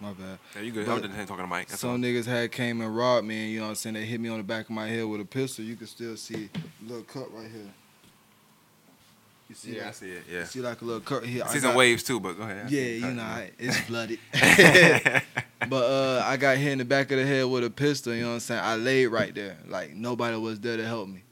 [0.00, 0.38] My bad.
[0.56, 0.86] Yeah, you good?
[0.86, 1.68] But I'm just talking to Mike.
[1.68, 1.92] That's all.
[1.94, 3.94] Some niggas had came and robbed me, and you know what I'm saying?
[3.94, 5.64] They hit me on the back of my head with a pistol.
[5.64, 7.70] You can still see a little cut right here.
[9.48, 10.24] You see Yeah, I see it.
[10.28, 10.44] You Yeah.
[10.44, 11.44] see like a little cut here.
[11.44, 12.70] I I see some waves too, but go ahead.
[12.70, 14.18] Yeah, you know, I- it's blooded.
[15.68, 18.14] but uh, I got hit in the back of the head with a pistol.
[18.14, 18.60] You know what I'm saying?
[18.62, 21.22] I laid right there, like nobody was there to help me.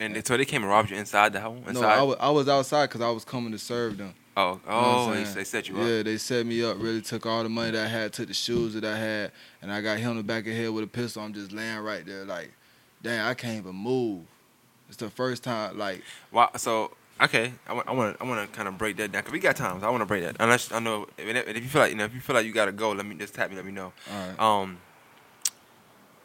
[0.00, 1.58] and so they came and robbed you inside the home.
[1.68, 1.80] Inside.
[1.80, 4.14] No, I was I was outside because I was coming to serve them.
[4.38, 5.86] Oh, You know oh, they, set you up.
[5.86, 6.76] yeah, they set me up.
[6.80, 9.72] Really took all the money that I had, took the shoes that I had, and
[9.72, 11.22] I got hit on the back of the head with a pistol.
[11.22, 12.52] I'm just laying right there, like,
[13.02, 14.22] dang, I can't even move.
[14.88, 16.50] It's the first time, like, Wow.
[16.56, 19.20] So okay, I want I want to I want to kind of break that down
[19.20, 19.80] because we got time.
[19.80, 20.36] So I want to break that.
[20.40, 22.52] Unless I know if, if you feel like you know if you feel like you
[22.52, 23.56] gotta go, let me just tap me.
[23.56, 23.92] Let me know.
[24.10, 24.40] all right.
[24.40, 24.78] Um.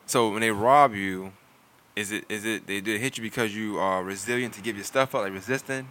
[0.05, 1.33] So when they rob you,
[1.95, 4.85] is it is it they did hit you because you are resilient to give your
[4.85, 5.87] stuff up, like resisting,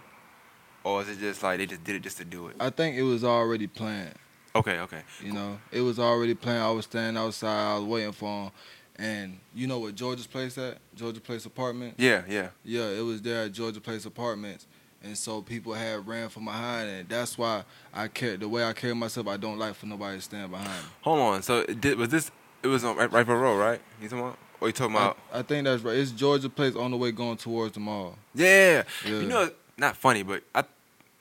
[0.84, 2.56] or is it just like they just did it just to do it?
[2.60, 4.14] I think it was already planned.
[4.54, 5.02] Okay, okay.
[5.24, 6.62] You know, it was already planned.
[6.62, 7.72] I was standing outside.
[7.72, 8.50] I was waiting for him,
[8.96, 10.78] and you know what Georgia's place at?
[10.94, 11.94] Georgia Place Apartment.
[11.96, 12.48] Yeah, yeah.
[12.64, 14.66] Yeah, it was there at Georgia Place Apartments.
[15.04, 18.72] And so people had ran from behind, and that's why I care the way I
[18.72, 19.26] carry myself.
[19.26, 20.88] I don't like for nobody to stand behind me.
[21.00, 21.42] Hold on.
[21.42, 22.30] So it did, was this?
[22.62, 23.80] It was on right, Rifle Road, right?
[24.00, 24.38] You talking about?
[24.60, 25.18] Or you talking about?
[25.32, 25.96] I, I think that's right.
[25.96, 28.16] It's Georgia Place on the way going towards the mall.
[28.32, 28.84] yeah.
[29.04, 29.10] Yeah.
[29.10, 30.64] You know, not funny, but I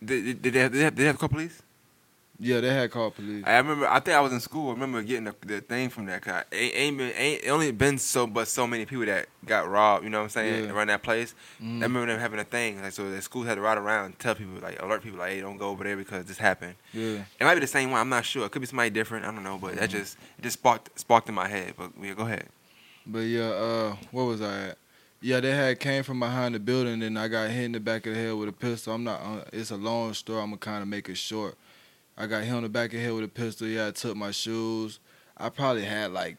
[0.04, 1.62] did, did they have, did they have, did they have a couple police?
[2.44, 3.44] Yeah, they had called police.
[3.46, 3.88] I remember.
[3.88, 4.70] I think I was in school.
[4.70, 6.24] I remember getting the, the thing from that.
[6.24, 9.70] Cause ain't, ain't been ain't it only been so but so many people that got
[9.70, 10.04] robbed.
[10.06, 10.64] You know what I'm saying?
[10.66, 10.72] Yeah.
[10.72, 11.36] Around that place.
[11.62, 11.82] Mhm.
[11.82, 12.82] I remember them having a thing.
[12.82, 15.34] Like so, the school had to ride around and tell people like alert people like,
[15.34, 16.74] hey, don't go over there because this happened.
[16.94, 18.02] Yeah, It might be the same one.
[18.02, 18.48] I'm not sure.
[18.48, 19.24] It could be somebody different.
[19.24, 19.60] I don't know.
[19.60, 19.94] But that Mhm.
[19.94, 21.76] just it just sparked sparked in my head.
[21.78, 22.48] But yeah, go ahead.
[23.06, 24.78] but yeah, uh, where was I at?
[25.24, 28.08] Yeah, they had came from behind the building, and I got hit in the back
[28.08, 28.96] of the head with a pistol.
[28.96, 29.22] I'm not.
[29.22, 30.42] Uh, it's a long story.
[30.42, 31.56] I'm gonna kind of make it short.
[32.18, 33.68] I got hit on the back of the head with a pistol.
[33.68, 35.00] Yeah, I took my shoes.
[35.38, 36.38] I probably had like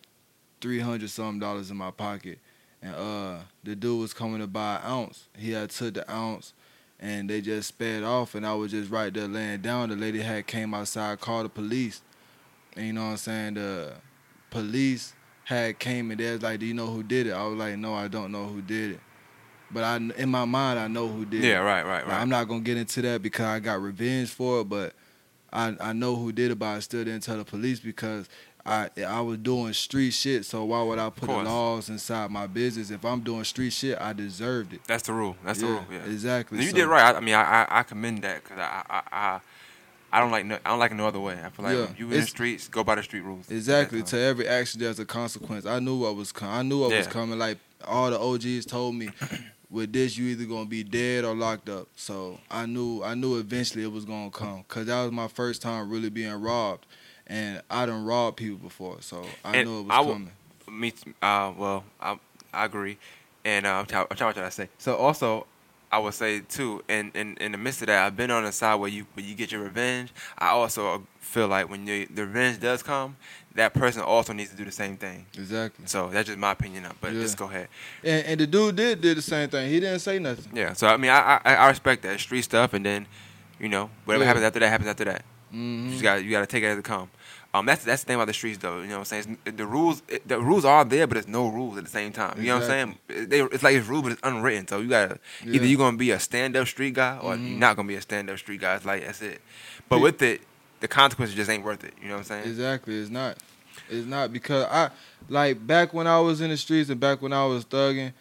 [0.61, 2.41] three hundred something dollars in my pocket,
[2.83, 5.29] and uh, the dude was coming to buy an ounce.
[5.39, 6.53] He had took the ounce,
[6.99, 9.91] and they just sped off, and I was just right there laying down.
[9.91, 12.03] The lady had came outside, called the police,
[12.77, 13.55] and you know what I'm saying.
[13.55, 13.93] The
[14.51, 15.13] police
[15.45, 17.77] had came and they was like, "Do you know who did it?" I was like,
[17.77, 19.01] "No, I don't know who did it."
[19.71, 21.49] But I, in my mind, I know who did it.
[21.49, 22.21] Yeah, right, right, Like, right.
[22.21, 24.93] I'm not gonna get into that because I got revenge for it, but
[25.53, 28.29] I I know who did it, but I still didn't tell the police because
[28.65, 30.45] I I was doing street shit.
[30.45, 32.91] So why would I put the laws inside my business?
[32.91, 34.81] If I'm doing street shit, I deserved it.
[34.87, 35.37] That's the rule.
[35.45, 35.85] That's the rule.
[35.91, 36.05] Yeah.
[36.05, 36.59] exactly.
[36.59, 37.15] And you So- did right.
[37.15, 39.41] I, I mean, I, I I commend that because I, I I
[40.13, 41.39] I don't like no, I don't like no other way.
[41.43, 43.51] I feel like Yeah, you in the streets, go by the street rules.
[43.51, 44.03] Exactly.
[44.03, 45.65] To every action, there's a consequence.
[45.67, 46.55] I knew what was coming.
[46.55, 47.39] I knew what was coming.
[47.39, 49.09] Like all the OGs told me,
[49.71, 51.89] with this, you either gonna be dead or locked up.
[51.97, 53.03] So I knew.
[53.03, 54.65] I knew eventually it was gonna come.
[54.69, 56.85] Cause that was my first time really being robbed,
[57.27, 58.99] and I done robbed people before.
[59.01, 60.33] So I And knew it was I w- coming.
[60.81, 62.19] Me, uh, well, I
[62.53, 62.99] I agree,
[63.47, 64.69] and uh, I'm trying I'm what I say.
[64.79, 65.47] So also,
[65.93, 68.53] I would say too, in, in in the midst of that, I've been on the
[68.53, 70.13] side where you where you get your revenge.
[70.39, 73.17] I also feel like when you, the revenge does come,
[73.55, 75.27] that person also needs to do the same thing.
[75.35, 75.87] Exactly.
[75.87, 76.87] So that's just my opinion.
[77.01, 77.21] But Yeah.
[77.21, 77.69] just go ahead.
[78.03, 79.69] And, and the dude did did the same thing.
[79.71, 80.57] He didn't say nothing.
[80.57, 80.73] Yeah.
[80.73, 83.07] So I mean, I I, I respect that street stuff, and then,
[83.61, 84.29] you know, whatever Yeah.
[84.29, 85.25] happens after that happens after that.
[85.53, 87.11] You hmm just got you got to take it as it come.
[87.55, 88.81] Um, that's that's the thing about the streets, though.
[88.81, 89.39] You know what I'm saying?
[89.45, 92.11] It's- the rules, it, the rules are there, but there's no rules at the same
[92.13, 92.39] time.
[92.41, 92.99] You know what I'm saying?
[93.11, 94.67] It- They, it's like it's rules, but it's unwritten.
[94.69, 97.51] So you gotta either you're gonna be a stand up street guy or Mhm.
[97.51, 98.77] you're not gonna be a stand up street guy.
[98.77, 99.43] It's like that's it.
[99.91, 100.03] But Yeah.
[100.03, 100.41] with it,
[100.81, 101.93] the consequences just ain't worth it.
[102.01, 102.49] You know what I'm saying?
[102.49, 102.99] Exactly.
[102.99, 103.37] It's not.
[103.91, 104.89] It's not because I
[105.29, 108.13] like back when I was in the streets and back when I was thugging,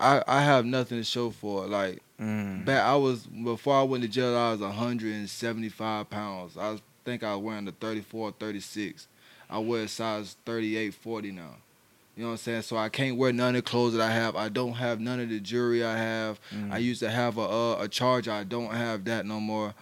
[0.00, 1.68] I I have nothing to show for it.
[1.70, 2.64] Like Mm.
[2.64, 6.56] back I was before I went to jail I was 175 pounds.
[6.56, 9.06] I was, think I was wearing the 34, 36.
[9.48, 11.56] I wear a size 38, 40 now.
[12.16, 12.62] You know what I'm saying?
[12.62, 14.36] So I can't wear none of the clothes that I have.
[14.36, 16.40] I don't have none of the jewelry I have.
[16.54, 16.72] Mm.
[16.72, 18.32] I used to have a uh, a charger.
[18.32, 19.74] I don't have that no more.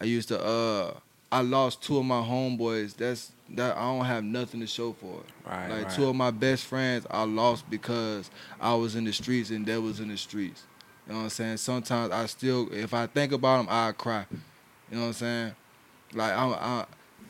[0.00, 0.94] I used to uh
[1.32, 2.96] I lost two of my homeboys.
[2.96, 5.48] That's that I don't have nothing to show for it.
[5.48, 5.94] Right, like right.
[5.94, 9.78] two of my best friends I lost because I was in the streets and they
[9.78, 10.64] was in the streets.
[11.06, 11.56] You know what I'm saying?
[11.58, 14.26] Sometimes I still if I think about them I cry.
[14.90, 15.54] You know what I'm saying?
[16.14, 16.86] Like I'm I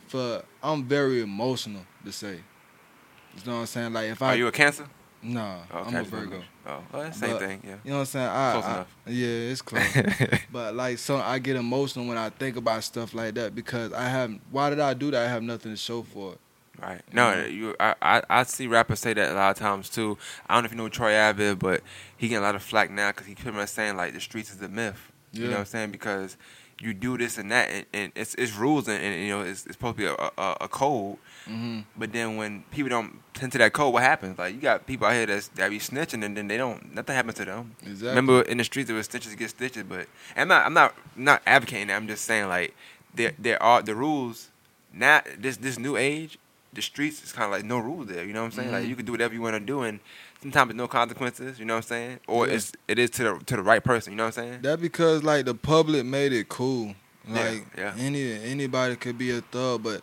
[0.07, 2.35] for I'm very emotional to say.
[2.35, 3.93] You know what I'm saying?
[3.93, 4.87] Like if I Are you a Cancer?
[5.21, 6.43] Nah, Oh, I'm a a I just Virgo.
[6.67, 7.61] Oh, well, that's same But- thing.
[7.63, 7.75] Yeah.
[7.83, 8.27] You know what I'm saying?
[8.27, 8.95] I, Close I- enough.
[9.07, 10.39] Yeah, it's close.
[10.51, 14.03] but like, so I get emotional when I think about stuff like that because I
[14.09, 14.33] have.
[14.51, 15.25] Why did I do that?
[15.25, 16.39] I have nothing to show for it.
[16.79, 17.01] Right.
[17.11, 17.75] No, you.
[17.79, 20.17] I, I I see rappers say that a lot of times too.
[20.47, 21.81] I don't know if you know Troy is, but
[22.15, 24.53] he getting a lot of flack now because he pretty much saying like the streets
[24.53, 25.11] is a myth.
[25.31, 25.41] Yeah.
[25.41, 25.91] You know what I'm saying?
[25.91, 26.37] Because
[26.79, 29.65] you do this and that, and, and it's it's rules and, and you know it's,
[29.65, 31.17] it's supposed to be a, a, a code.
[31.45, 34.37] hmm But then when people don't tend to that code, what happens?
[34.37, 36.93] Like you got people out here that's, that be snitching, and then they don't.
[36.93, 37.75] Nothing happens to them.
[37.81, 38.09] Exactly.
[38.09, 39.83] Remember in the streets, there was stitches get stitches.
[39.83, 40.65] But I'm not.
[40.65, 41.95] I'm not not advocating that.
[41.95, 42.75] I'm just saying like
[43.15, 44.49] there there are the rules.
[44.93, 46.37] Now this this new age,
[46.73, 48.23] the streets is kind of like no rules there.
[48.23, 48.71] You know what I'm saying?
[48.71, 48.89] Like Mhm.
[48.89, 49.99] you can do whatever you want to do, and
[50.41, 51.59] sometimes there's no consequences.
[51.59, 52.19] You know what I'm saying?
[52.27, 52.53] Or Yeah.
[52.55, 54.13] it's it is to the to the right person.
[54.13, 54.61] You know what I'm saying?
[54.61, 56.95] That because like the public made it cool.
[57.27, 57.93] Like yeah.
[57.97, 60.01] any anybody could be a thug, but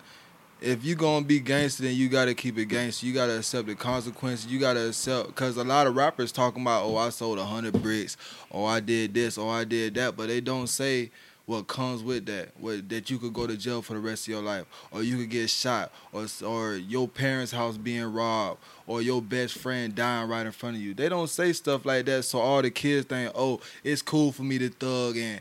[0.60, 3.06] if you gonna be gangster, then you gotta keep it gangster.
[3.06, 4.46] You gotta accept the consequences.
[4.50, 7.80] You gotta accept because a lot of rappers talking about, oh, I sold a hundred
[7.82, 8.16] bricks,
[8.50, 11.10] or I did this, or I did that, but they don't say
[11.46, 12.48] what comes with that.
[12.58, 15.16] What that you could go to jail for the rest of your life, or you
[15.18, 20.28] could get shot, or or your parents' house being robbed, or your best friend dying
[20.28, 20.94] right in front of you.
[20.94, 24.42] They don't say stuff like that, so all the kids think, oh, it's cool for
[24.42, 25.40] me to thug, and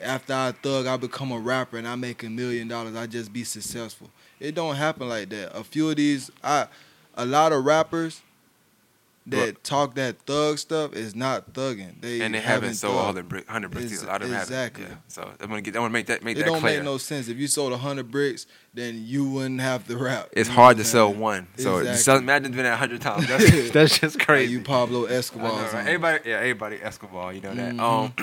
[0.00, 2.96] after I thug, I become a rapper and I make a million dollars.
[2.96, 4.10] I just be successful.
[4.38, 5.56] It don't happen like that.
[5.56, 6.66] A few of these, I,
[7.14, 8.22] a lot of rappers
[9.30, 12.00] that But- talk that thug stuff is not thugging.
[12.00, 13.92] They and they haven't sold all the brick, hundred bricks.
[13.92, 14.04] Either.
[14.04, 14.84] A lot of them exactly.
[14.84, 14.94] Yeah.
[15.08, 15.76] So I want to get.
[15.76, 16.76] I want to make that make It that don't clear.
[16.76, 17.28] make no sense.
[17.28, 20.28] If you sold a hundred bricks, then you wouldn't have to rap.
[20.32, 21.46] it's You hard to sell one.
[21.56, 22.02] So Exactly.
[22.02, 23.26] so imagine doing that a hundred times.
[23.28, 24.52] That's, that's just Like crazy.
[24.52, 25.48] you Pablo Escobar.
[25.52, 25.86] know, right?
[25.86, 27.32] Everybody, yeah, everybody Escobar.
[27.32, 27.74] You know that.
[27.74, 27.80] Mhm.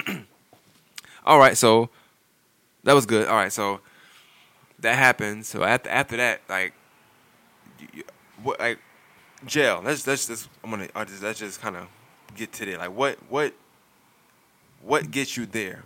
[0.07, 0.25] Um.
[1.25, 1.89] all right, so
[2.83, 3.27] that was good.
[3.27, 3.81] All right, so
[4.79, 5.45] that happened.
[5.45, 6.73] So after after that, like,
[8.43, 8.79] what like
[9.45, 9.81] jail?
[9.83, 11.87] Let's let's just I'm gonna I just, let's just kind of
[12.35, 12.77] get to there.
[12.77, 13.53] Like, what what
[14.81, 15.83] what gets you there?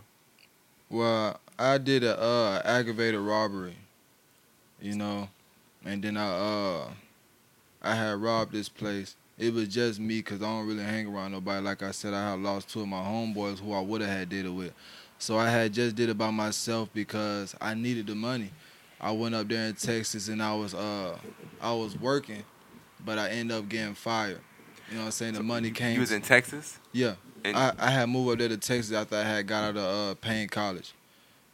[0.89, 3.75] Well, I did a uh, aggravated robbery,
[4.81, 5.29] you know,
[5.85, 6.87] and then I uh
[7.81, 9.15] I had robbed this place.
[9.37, 11.63] It was just me because I don't really hang around nobody.
[11.63, 14.29] Like I said, I had lost two of my homeboys who I would have had
[14.29, 14.73] did it with.
[15.17, 18.51] So I had just did it by myself because I needed the money.
[18.99, 21.17] I went up there in Texas and I was uh
[21.59, 22.43] I was working,
[23.05, 24.39] but I ended up getting fired.
[24.89, 25.33] You know what I'm saying?
[25.33, 25.95] The money came.
[25.95, 26.77] You was in Texas.
[26.91, 27.15] Yeah.
[27.43, 30.11] And I, I had moved up there to Texas after I had got out of
[30.11, 30.93] uh, Paine College.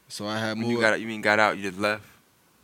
[0.10, 0.72] So I had moved.
[0.72, 1.58] you got out, you mean got out?
[1.58, 2.04] You just left.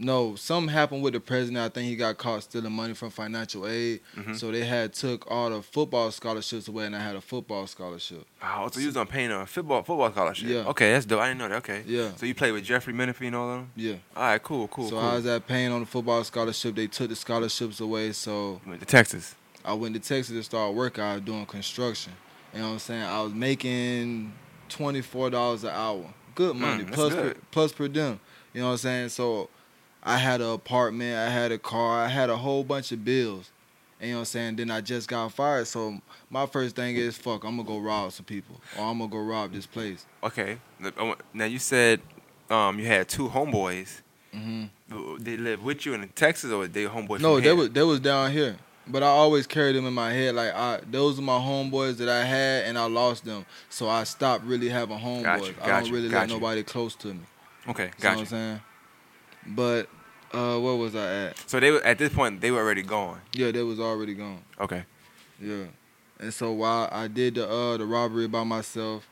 [0.04, 1.58] No, something happened with the president.
[1.64, 4.02] I think he got caught stealing money from financial aid.
[4.16, 4.38] Mhm.
[4.38, 8.26] So they had took all the football scholarships away, and I had a football scholarship.
[8.44, 10.48] Oh, so you was on paying a football football scholarship.
[10.50, 10.68] Yeah.
[10.68, 11.22] Okay, that's dope.
[11.22, 11.56] I didn't know that.
[11.58, 11.84] Okay.
[11.88, 13.72] Yeah, So you played with Jeffrey Menifee and all of them.
[13.76, 13.96] yeah.
[14.16, 15.00] All right, cool, cool, so cool.
[15.00, 16.76] I was at Paine on the football scholarship.
[16.76, 18.12] They took the scholarships away.
[18.12, 19.36] So You went to Texas.
[19.66, 21.00] I went to Texas to start work.
[21.00, 22.12] I was doing construction.
[22.54, 23.02] You know what I'm saying?
[23.04, 24.34] I was making
[24.70, 26.14] twenty four dollars an hour.
[26.36, 26.84] Good money.
[26.84, 27.36] Mm, that's plus good.
[27.36, 28.20] Per, plus per diem.
[28.54, 29.10] You know what I'm saying?
[29.10, 29.50] So
[30.04, 33.52] I had an apartment, I had a car, I had a whole bunch of bills.
[34.00, 34.56] And you know what I'm saying?
[34.58, 35.66] Then I just got fired.
[35.68, 38.60] So my first thing is fuck, I'm gonna go rob some people.
[38.78, 40.06] Or I'm gonna go rob this place.
[40.22, 40.58] Okay.
[40.82, 42.02] Look, I want- Now you said
[42.50, 44.02] um, you had two homeboys.
[44.36, 45.24] Mm-hmm.
[45.24, 47.22] They live with you in Texas, or they homeboys?
[47.22, 48.58] No, they was they was down here.
[48.86, 50.36] But I always carried them in my head.
[50.36, 53.46] Like I those are my homeboys that I had and I lost them.
[53.70, 55.54] So I stopped really having homeboys.
[55.62, 57.22] I don't really got nobody close to me.
[57.70, 58.20] Okay, You know what.
[58.20, 58.62] I'm saying?
[59.48, 59.88] But
[60.34, 61.50] uh where was I at?
[61.50, 63.22] So they were at this point they were already gone.
[63.34, 64.42] Yeah, they was already gone.
[64.60, 64.84] Okay.
[65.40, 65.66] Yeah.
[66.20, 69.08] And so while I did the uh the robbery by myself,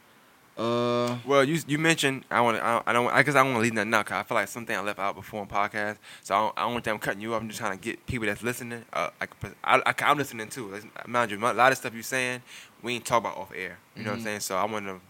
[0.58, 3.62] uh Well, you you mentioned I want I, I don't I guess I want to
[3.62, 5.98] leave that nothing out 'cause I feel like something I left out before in podcast.
[6.24, 7.42] So I don't, I don't want them cutting you up.
[7.42, 8.84] I'm just trying to get people that's listening.
[8.94, 9.28] Uh, I,
[9.64, 10.74] I, I I'm listening too.
[11.08, 12.42] Mind you, a lot of stuff you saying
[12.82, 13.78] we ain't talk about off air.
[13.96, 14.24] You know what I'm Mhm.
[14.24, 14.40] saying?
[14.42, 15.02] So I want them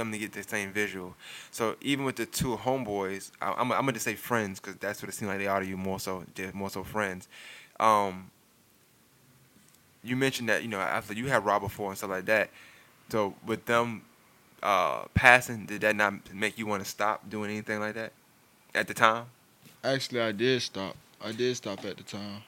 [0.00, 1.14] them to get the same visual.
[1.50, 5.02] So even with the two homeboys, I, I'm I'm gonna just say friends because that's
[5.02, 6.24] what it seemed like they are to you more so.
[6.34, 7.28] They're more so friends.
[7.78, 8.30] Um,
[10.02, 12.50] you mentioned that you know after you had robbed before and stuff like that.
[13.10, 14.02] So with them
[14.62, 18.12] uh, passing, did that not make you want to stop doing anything like that
[18.74, 19.26] at the time?
[19.82, 20.96] Actually, I did stop.
[21.22, 22.42] I did stop at the time,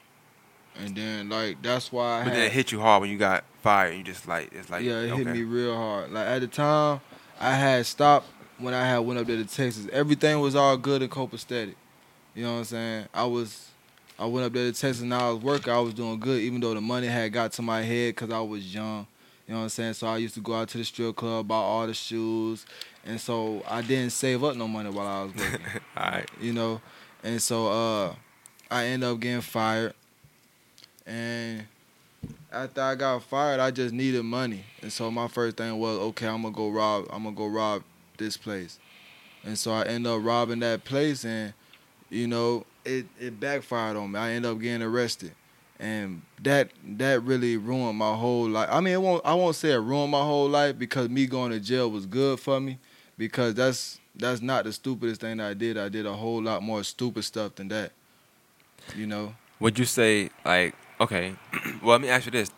[0.79, 2.35] and then like that's why I But had.
[2.35, 3.95] then it hit you hard when you got fired.
[3.97, 6.11] You just like it's like yeah, it hit me real hard.
[6.11, 7.01] Like at the time,
[7.43, 8.27] I had stopped
[8.57, 9.87] when I had went up there to Texas.
[9.91, 11.75] Everything was all good and copacetic.
[12.33, 13.05] You know what I'm saying?
[13.13, 13.67] I was,
[14.17, 15.73] I went up there to Texas and I was working.
[15.73, 18.39] I was doing good, even though the money had got to my head because I
[18.39, 19.05] was young.
[19.45, 19.93] You know what I'm saying?
[19.95, 22.65] So I used to go out to the strip club, buy all the shoes,
[23.05, 25.59] and so I didn't save up no money while I was working.
[25.97, 26.29] All right.
[26.39, 26.79] you know.
[27.23, 28.15] And so uh
[28.71, 29.93] I ended up getting fired.
[31.05, 31.65] And
[32.51, 34.63] after I got fired, I just needed money.
[34.81, 37.83] And so my first thing was, okay, I'm gonna go rob I'm gonna go rob
[38.17, 38.79] this place.
[39.43, 41.53] And so I ended up robbing that place and
[42.09, 44.19] you know, it, it backfired on me.
[44.19, 45.31] I ended up getting arrested.
[45.79, 48.69] And that that really ruined my whole life.
[48.71, 51.51] I mean, it won't I won't say it ruined my whole life because me going
[51.51, 52.77] to jail was good for me
[53.17, 55.77] because that's that's not the stupidest thing I did.
[55.77, 57.91] I did a whole lot more stupid stuff than that.
[58.95, 59.33] You know?
[59.59, 61.35] Would you say like okay?
[61.81, 62.51] well, let me ask you this: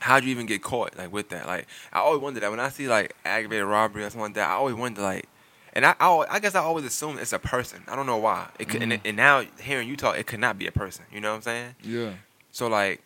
[0.00, 1.46] How'd you even get caught like with that?
[1.46, 4.48] Like I always wonder that when I see like aggravated robbery or something like that,
[4.50, 5.28] I always wonder like.
[5.72, 7.82] And I, I, I guess I always assume it's a person.
[7.86, 8.48] I don't know why.
[8.58, 9.00] It could, and, Mhm.
[9.04, 11.04] and now hearing you talk, it could not be a person.
[11.12, 11.74] You know what I'm saying?
[11.82, 12.12] Yeah.
[12.50, 13.02] So like,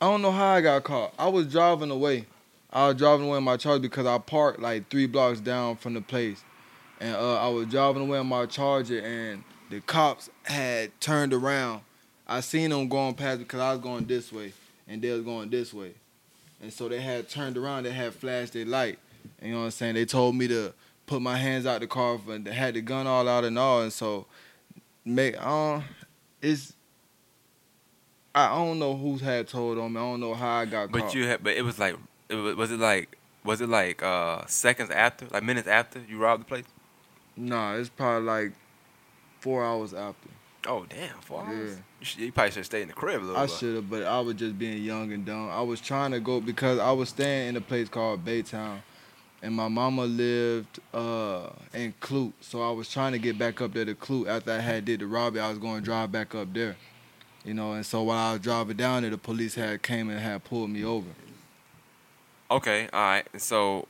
[0.00, 1.12] I don't know how I got caught.
[1.18, 2.24] I was driving away.
[2.72, 5.92] I was driving away in my Charger because I parked like three blocks down from
[5.92, 6.42] the place,
[7.00, 11.82] and uh, I was driving away in my Charger, and the cops had turned around.
[12.26, 14.52] I seen them going past because I was going this way,
[14.88, 15.94] and they was going this way,
[16.60, 17.84] and so they had turned around.
[17.84, 18.98] They had flashed their light.
[19.40, 19.94] And you know what I'm saying?
[19.94, 20.72] They told me to
[21.06, 23.82] put my hands out the car, and they had the gun all out and all,
[23.82, 24.26] and so
[25.04, 25.84] make um,
[26.42, 26.74] it's
[28.36, 29.98] I don't know who had told on me.
[29.98, 31.14] I don't know how I got but caught.
[31.14, 31.96] you had, but it was like,
[32.28, 36.18] it was, was it like, was it like uh seconds after, like minutes after you
[36.18, 36.64] robbed the place?
[37.34, 38.52] Nah, it's probably like
[39.40, 40.28] four hours after.
[40.66, 41.70] Oh damn, four hours.
[41.70, 41.76] Yeah.
[42.00, 43.40] You, should, you probably should stay in the crib a little.
[43.40, 45.50] I should have, but I was just being young and dumb.
[45.50, 48.80] I was trying to go because I was staying in a place called Baytown,
[49.42, 53.72] and my mama lived uh, in Clute, so I was trying to get back up
[53.72, 54.28] there to Clute.
[54.28, 56.76] After I had did the robbery, I was going to drive back up there,
[57.44, 57.72] you know.
[57.72, 60.70] And so while I was driving down there, the police had came and had pulled
[60.70, 61.08] me over.
[62.50, 63.26] Okay, all right.
[63.38, 63.88] So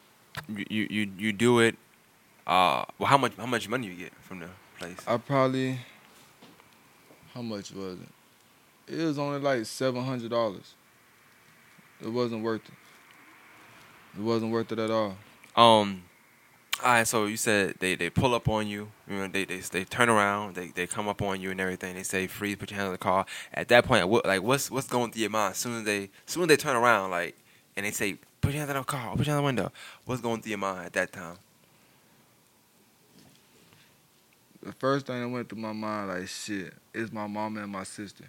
[0.49, 1.77] you you you, you do it.
[2.47, 4.49] Uh, well, how much how much money you get from the
[4.79, 4.97] place?
[5.07, 5.81] I probably,
[7.37, 8.95] how much was it?
[8.95, 10.75] It was only like seven hundred dollars.
[12.01, 14.19] It wasn't worth it.
[14.19, 15.17] It wasn't worth it at all.
[15.55, 16.03] Um,
[16.83, 17.07] all right.
[17.07, 18.89] So you said they, they pull up on you.
[19.09, 20.55] You know, they they they turn around.
[20.55, 21.95] They they come up on you and everything.
[21.95, 23.27] They say freeze, put your hand on the car.
[23.53, 25.53] At that point, what like what's what's going through your mind?
[25.53, 27.37] As soon as they soon as they turn around, like,
[27.77, 29.73] and they say put your hand on the car, put your hand on the window.
[30.07, 31.37] What's going through your mind at that time?
[34.67, 37.85] The first thing that went through my mind, like shit, is my mama and my
[37.85, 38.25] sister.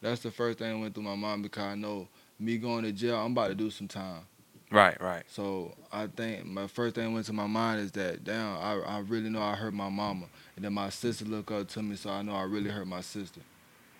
[0.00, 2.08] That's the first thing that went through my mind because I know
[2.40, 4.22] me going to jail, I'm about to do some time.
[4.70, 5.24] Right, right.
[5.26, 8.80] So I think my first thing that went to my mind is that damn, I,
[8.80, 10.24] I really know I hurt my mama,
[10.56, 13.02] and then my sister look up to me, so I know I really hurt my
[13.02, 13.42] sister.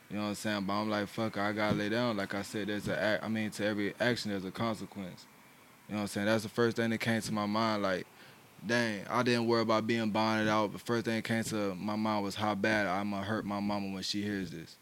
[0.08, 0.64] You know what I'm saying?
[0.64, 2.16] But I'm like, fuck, I gotta lay down.
[2.16, 5.26] Like I said, there's a, I mean, to every action there's a consequence.
[5.86, 6.26] You know what I'm saying?
[6.28, 7.82] That's the first thing that came to my mind.
[7.82, 8.06] Like,
[8.66, 10.72] dang, I didn't worry about being bonded out.
[10.72, 13.60] The first thing that came to my mind was how bad I'm gonna hurt my
[13.60, 14.76] mama when she hears this.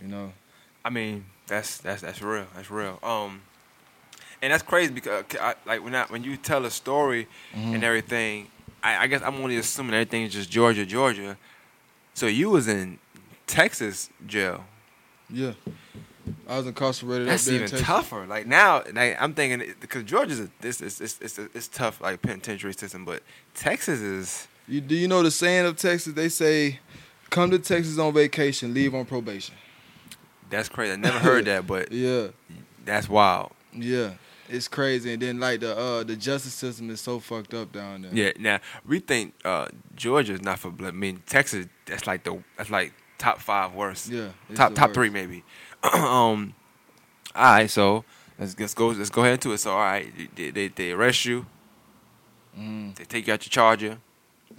[0.00, 0.32] You know?
[0.84, 2.46] I mean, that's that's that's real.
[2.54, 2.98] That's real.
[3.02, 3.42] Um,
[4.42, 8.48] and that's crazy because I, like when I, when you tell a story and everything,
[8.82, 11.36] I, I guess I'm only assuming everything is just Georgia, Georgia.
[12.14, 12.98] So you was in
[13.46, 14.64] Texas jail.
[15.30, 15.52] Yeah.
[16.48, 17.28] I was incarcerated.
[17.28, 18.26] That's even tougher.
[18.26, 22.22] Like now, like I'm thinking because Georgia's a, this is it's, it's, it's tough like
[22.22, 23.22] penitentiary system, but
[23.54, 26.14] Texas is You do you know the saying of Texas?
[26.14, 26.80] They say,
[27.30, 29.54] "Come to Texas on vacation, leave on probation."
[30.50, 30.92] that's crazy.
[30.92, 32.28] I never heard that, but Yeah,
[32.84, 33.52] that's wild.
[33.72, 34.12] yeah,
[34.48, 35.12] it's crazy.
[35.12, 38.10] And then like the uh the justice system is so fucked up down there.
[38.14, 38.32] Yeah.
[38.38, 39.66] Now we think uh,
[39.96, 40.94] Georgia is not for blood.
[40.94, 41.66] I mean Texas.
[41.86, 44.08] That's like the that's like top five worst.
[44.08, 44.28] yeah.
[44.54, 44.94] top top worst.
[44.94, 45.42] three maybe.
[45.94, 46.54] um.
[47.34, 48.04] All right, so
[48.38, 49.58] let's let's go let's go ahead into it.
[49.58, 51.46] So all right, they they, they arrest you.
[52.58, 53.98] Mm, They take you out your charger.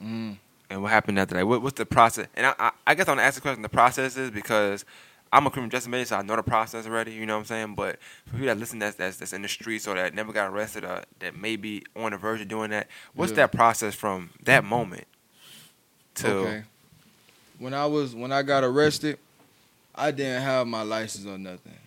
[0.04, 0.38] mm.
[0.70, 1.48] And what happened after that?
[1.48, 2.28] What, what's the process?
[2.36, 3.62] And I, I, I guess I want to ask the question.
[3.62, 4.84] The process is because
[5.32, 7.14] I'm a criminal justice major, so I know the process already.
[7.14, 7.76] You know what I'm saying?
[7.76, 10.52] But for people that listen, that's that's, that's in the streets or that never got
[10.52, 12.88] arrested or that may be on the verge of doing that.
[13.16, 13.38] What's Yeah.
[13.38, 15.06] that process from that moment
[16.16, 16.28] to?
[16.30, 16.64] Okay.
[17.60, 19.18] When I was when I got arrested,
[19.98, 21.78] I didn't have my license or nothing.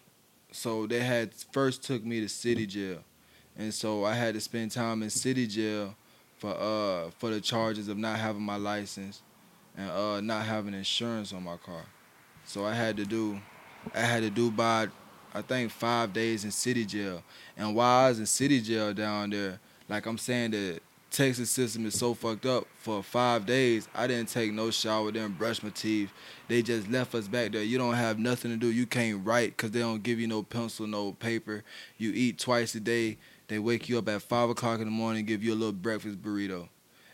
[0.52, 2.98] So they had first took me to city jail,
[3.56, 5.94] and so I had to spend time in city jail
[6.38, 9.22] for uh for the charges of not having my license
[9.76, 11.84] and uh not having insurance on my car.
[12.44, 13.40] So I had to do
[13.94, 14.88] I had to do by
[15.32, 17.22] I think five days in city jail.
[17.56, 20.80] And while I was in city jail down there, like I'm saying the
[21.10, 22.66] Texas system is so fucked up.
[22.78, 26.10] For five days, I didn't take no shower, didn't brush my teeth.
[26.48, 27.62] They just left us back there.
[27.62, 28.68] You don't have nothing to do.
[28.68, 31.64] You can't write because they don't give you no pencil, no paper.
[31.98, 33.18] You eat twice a day.
[33.48, 36.22] They wake you up at five o'clock in the morning, give you a little breakfast
[36.22, 36.68] burrito,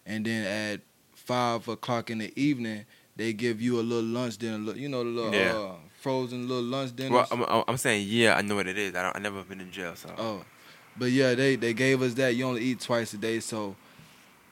[0.04, 0.80] and then at
[1.14, 2.84] five o'clock in the evening,
[3.16, 4.72] they give you a little lunch dinner.
[4.74, 5.56] You know the little Yeah.
[5.56, 7.14] uh, frozen little lunch dinner.
[7.14, 8.94] Well, I'm, I'm- saying yeah, I know what it is.
[8.94, 9.16] I don't.
[9.16, 10.14] I never been in jail, so.
[10.18, 10.44] Oh,
[10.98, 12.34] but yeah, they they gave us that.
[12.36, 13.40] You only eat twice a day.
[13.40, 13.74] So,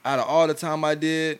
[0.04, 1.38] out of all the time I did,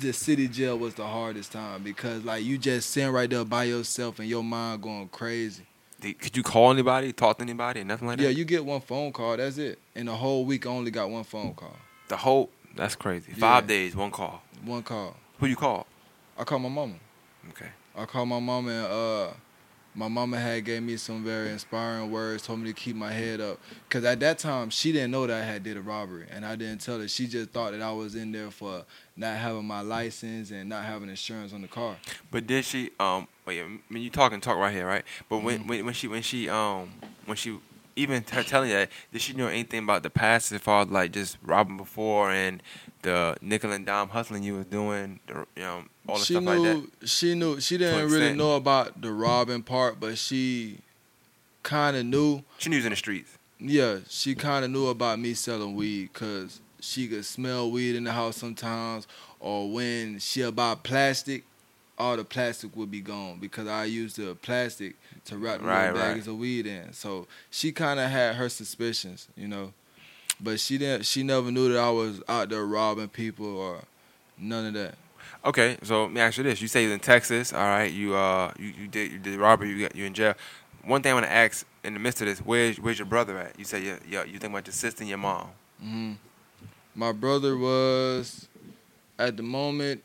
[0.00, 3.64] the city jail was the hardest time because like you just sitting right there by
[3.64, 5.64] yourself and your mind going crazy.
[6.00, 8.24] Did- Could you call anybody, talk to anybody, nothing like that?
[8.24, 9.36] Yeah, you get one phone call.
[9.36, 9.78] That's it.
[9.94, 11.76] In the whole week, I only got one phone call.
[12.08, 12.50] the whole.
[12.76, 13.32] That's crazy.
[13.32, 13.68] Five Yeah.
[13.68, 14.42] days, one call.
[14.64, 15.16] One call.
[15.38, 15.86] Who you call?
[16.38, 16.94] I call my mama.
[17.50, 17.68] Okay.
[17.96, 19.34] I call my mama and uh,
[19.94, 23.40] my mama had gave me some very inspiring words, told me to keep my head
[23.40, 23.58] up.
[23.88, 26.56] Cause at that time she didn't know that I had did a robbery, and I
[26.56, 27.08] didn't tell her.
[27.08, 28.84] She just thought that I was in there for
[29.16, 31.96] not having my license and not having insurance on the car.
[32.30, 32.90] But did she?
[33.00, 33.26] Um.
[33.46, 33.62] Wait.
[33.88, 35.04] When you talking, talk right here, right?
[35.28, 35.46] But Mm-hmm.
[35.46, 36.92] when when when she when she um
[37.26, 37.58] when she
[38.00, 41.12] even her telling that did she know anything about the past as far as like
[41.12, 42.62] just robbing before and
[43.02, 46.44] the nickel and dime hustling you was doing, the, you know, all the she stuff
[46.44, 47.08] knew like that.
[47.08, 50.78] she knew she didn't really know about the robbing part, but she
[51.62, 52.42] kind of knew.
[52.58, 53.38] She knew was in the streets.
[53.58, 58.04] Yeah, she kind of knew about me selling weed because she could smell weed in
[58.04, 59.06] the house sometimes,
[59.38, 61.44] or when she'll buy plastic,
[61.98, 64.96] all the plastic would be gone because I used the plastic
[65.30, 66.14] to wrap the Right, little right.
[66.14, 66.92] bags of weed in.
[66.92, 69.72] So she kind of had her suspicions, you know,
[70.40, 71.06] but she didn't.
[71.06, 73.80] She never knew that I was out there robbing people or
[74.38, 74.94] none of that.
[75.44, 77.90] Okay, so let me ask you this: You say you're in Texas, all right?
[77.90, 80.34] You uh, you, you did you did robbery, you got you in jail.
[80.84, 83.38] One thing I want to ask in the midst of this: Where's where's your brother
[83.38, 83.58] at?
[83.58, 85.48] You say you you, you think about your sister and your mom.
[85.80, 86.12] hmm
[86.94, 88.48] My brother was,
[89.18, 90.02] at the moment,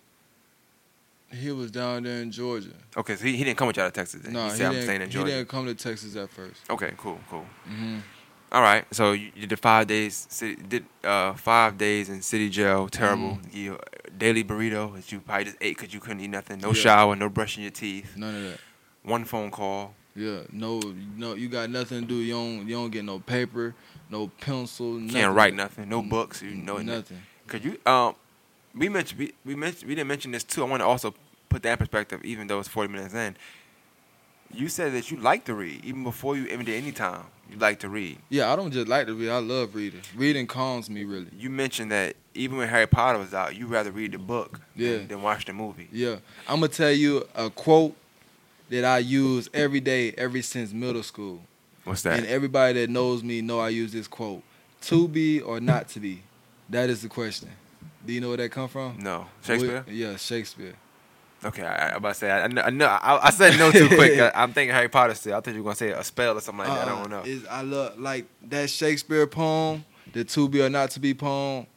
[1.36, 2.70] he was down there in Georgia.
[2.98, 4.22] Okay, so he, he didn't come with y'all to Texas.
[4.22, 4.34] Then.
[4.34, 5.12] No, he he, said didn't.
[5.12, 6.62] he didn't come to Texas at first.
[6.70, 7.46] Okay, cool, cool.
[7.66, 7.98] hmm
[8.52, 10.28] All right, so you, you did five days.
[10.30, 12.88] City, did uh five days in city jail.
[12.88, 13.38] Terrible.
[13.42, 13.58] Mm-hmm.
[13.58, 13.80] You
[14.18, 16.60] daily burrito that you probably just ate because you couldn't eat nothing.
[16.60, 16.74] No Yeah.
[16.74, 18.16] shower, no brushing your teeth.
[18.16, 18.60] None of that.
[19.04, 19.94] One phone call.
[20.16, 20.80] Yeah, no,
[21.18, 22.16] no, you got nothing to do.
[22.16, 23.76] You don't, you don't get no paper,
[24.10, 24.94] no pencil.
[24.94, 25.10] Nothing.
[25.10, 25.90] Can't write nothing.
[25.90, 26.42] No books.
[26.42, 27.22] You know nothing.
[27.48, 28.16] Cause you um
[28.74, 30.64] we mentioned we, we mentioned we didn't mention this too.
[30.64, 31.14] I want to also
[31.56, 33.38] put that perspective, even though it's forty minutes in.
[34.53, 37.24] You said that you like to read, even before you even did any time.
[37.49, 38.18] You like to read.
[38.30, 39.30] Yeah, I don't just like to read.
[39.30, 40.01] I love reading.
[40.16, 41.28] Reading calms me really.
[41.38, 44.97] You mentioned that even when Harry Potter was out, you rather read the book Yeah.
[44.97, 45.88] than, than watch the movie.
[45.91, 47.95] Yeah, I'm gonna tell you a quote
[48.70, 51.41] that I use every day, ever since middle school.
[51.86, 52.18] What's that?
[52.18, 54.43] And everybody that knows me know I use this quote:
[54.82, 56.22] "To be or not to be."
[56.70, 57.49] That is the question.
[58.06, 58.97] Do you know where that come from?
[58.99, 59.86] no, Shakespeare.
[59.89, 60.76] Yeah, Shakespeare.
[61.46, 63.72] Okay, I, I about to say I, I know, I, know I, I said no
[63.72, 64.20] too quick.
[64.20, 65.36] I, I'm thinking Harry Potter still.
[65.36, 66.88] I thought you were gonna say a spell or something like that.
[66.88, 67.26] I don't uh, know.
[67.26, 71.68] It's- I love like that Shakespeare poem, the "To be or not to be" poem.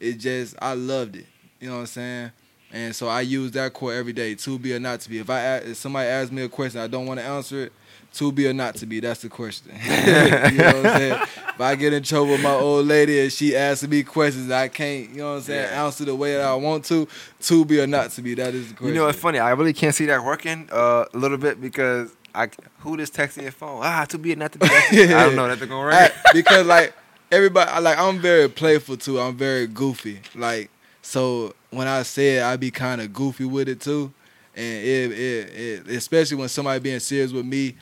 [0.00, 1.26] It just I loved it.
[1.60, 2.30] You know what I'm saying?
[2.72, 5.30] And so I use that quote every day: "To be or not to be." If
[5.30, 7.72] I if somebody asks me a question, I don't want to answer it.
[8.14, 9.72] To be or not to be, that's the question.
[9.84, 11.22] you know what I'm saying?
[11.22, 14.68] If I get in trouble with my old lady and she asks me questions, I
[14.68, 15.84] can't, you know what I'm saying, Yeah.
[15.84, 17.08] answer the way that I want to.
[17.40, 18.88] To be or not to be, that is the question.
[18.94, 19.38] You know what's funny?
[19.40, 22.48] I really can't see that working uh, a little bit because I
[22.80, 23.80] who just texting your phone?
[23.82, 24.66] Ah, to be or not to be.
[24.92, 25.18] yeah.
[25.20, 25.48] I don't know.
[25.48, 25.94] That's gonna work.
[25.94, 26.92] I- because like
[27.32, 29.18] everybody, I- like I'm very playful too.
[29.20, 30.20] I'm very goofy.
[30.36, 30.70] Like
[31.02, 34.12] so, when I say it, I be kind of goofy with it too,
[34.56, 37.76] and it, it, it, especially when somebody being serious with me,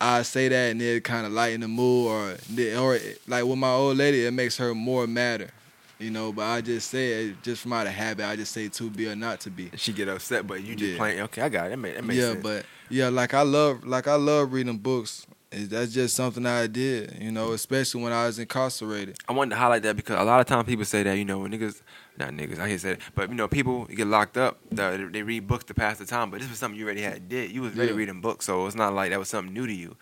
[0.00, 2.36] I say that and it kind of lighten the mood, or
[2.78, 5.50] or like with my old lady, it makes her more madder,
[5.98, 6.32] you know.
[6.32, 8.24] But I just say it just from out of habit.
[8.26, 9.70] I just say to be or not to be.
[9.76, 10.96] she get upset, but you just Yeah.
[10.98, 11.20] playing.
[11.22, 11.70] Okay, I got it.
[11.70, 12.42] That, make, that makes yeah, sense.
[12.42, 15.26] but yeah, like I love, like I love reading books.
[15.50, 19.16] That's just something I did, you know, especially when I was incarcerated.
[19.26, 21.38] I wanted to highlight that because a lot of times people say that you know
[21.38, 21.80] when niggas,
[22.18, 25.22] not niggas, I hate say it, but you know people get locked up, they, they
[25.22, 26.30] read books to pass the time.
[26.30, 27.50] But this was something you already had did.
[27.52, 27.98] You was already Yeah.
[27.98, 29.96] reading books, so it's not like that was something new to you.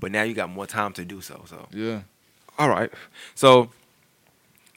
[0.00, 1.44] But now you got more time to do so.
[1.46, 2.00] So Yeah.
[2.58, 2.90] all right,
[3.34, 3.70] so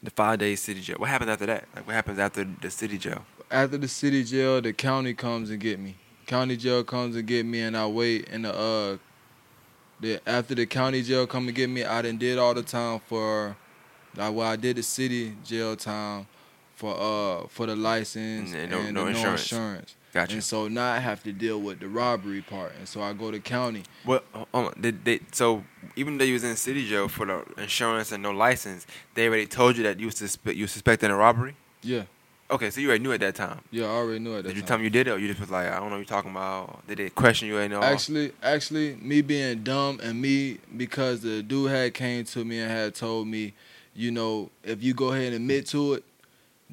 [0.03, 0.97] the five days city jail.
[0.99, 1.65] What happens after that?
[1.75, 3.25] Like what happens after the city jail?
[3.49, 5.95] After the city jail, the county comes and get me.
[6.27, 8.97] County jail comes and get me, and I wait in the uh
[9.99, 12.99] The, after the county jail come and get me, I done did all the time
[13.07, 13.55] for,
[14.15, 16.27] like, well, I did the city jail time
[16.77, 19.51] for uh for the license And and, no- the no no insurance.
[19.51, 19.95] insurance.
[20.13, 20.33] Gotcha.
[20.33, 23.29] And so now I have to deal with the robbery part, and so I go
[23.29, 23.83] to county.
[24.05, 24.73] Well, hold on.
[24.77, 25.63] They, they, so
[25.95, 29.45] even though you was in city jail for the insurance and no license, they already
[29.45, 31.55] told you that you suspe- you suspecting a robbery.
[31.83, 32.03] Yeah,
[32.49, 33.59] Okay, so you already knew at that time.
[33.69, 34.67] yeah, I already knew at that Did you time.
[34.67, 36.05] tell me you did it, or you just was like, I don't know what you're
[36.05, 36.87] talking about?
[36.87, 37.59] Did they question you?
[37.59, 42.71] Actually, actually, me being dumb and me because the dude had came to me and
[42.71, 43.53] had told me,
[43.93, 46.03] you know, if you go ahead and admit to it,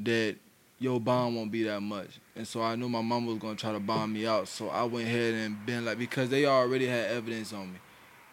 [0.03, 0.37] that
[0.79, 2.19] your bond won't be that much.
[2.37, 4.49] And so I knew my mom was gonna try to bond me out.
[4.49, 7.79] So I went ahead and been like because they already had evidence on me.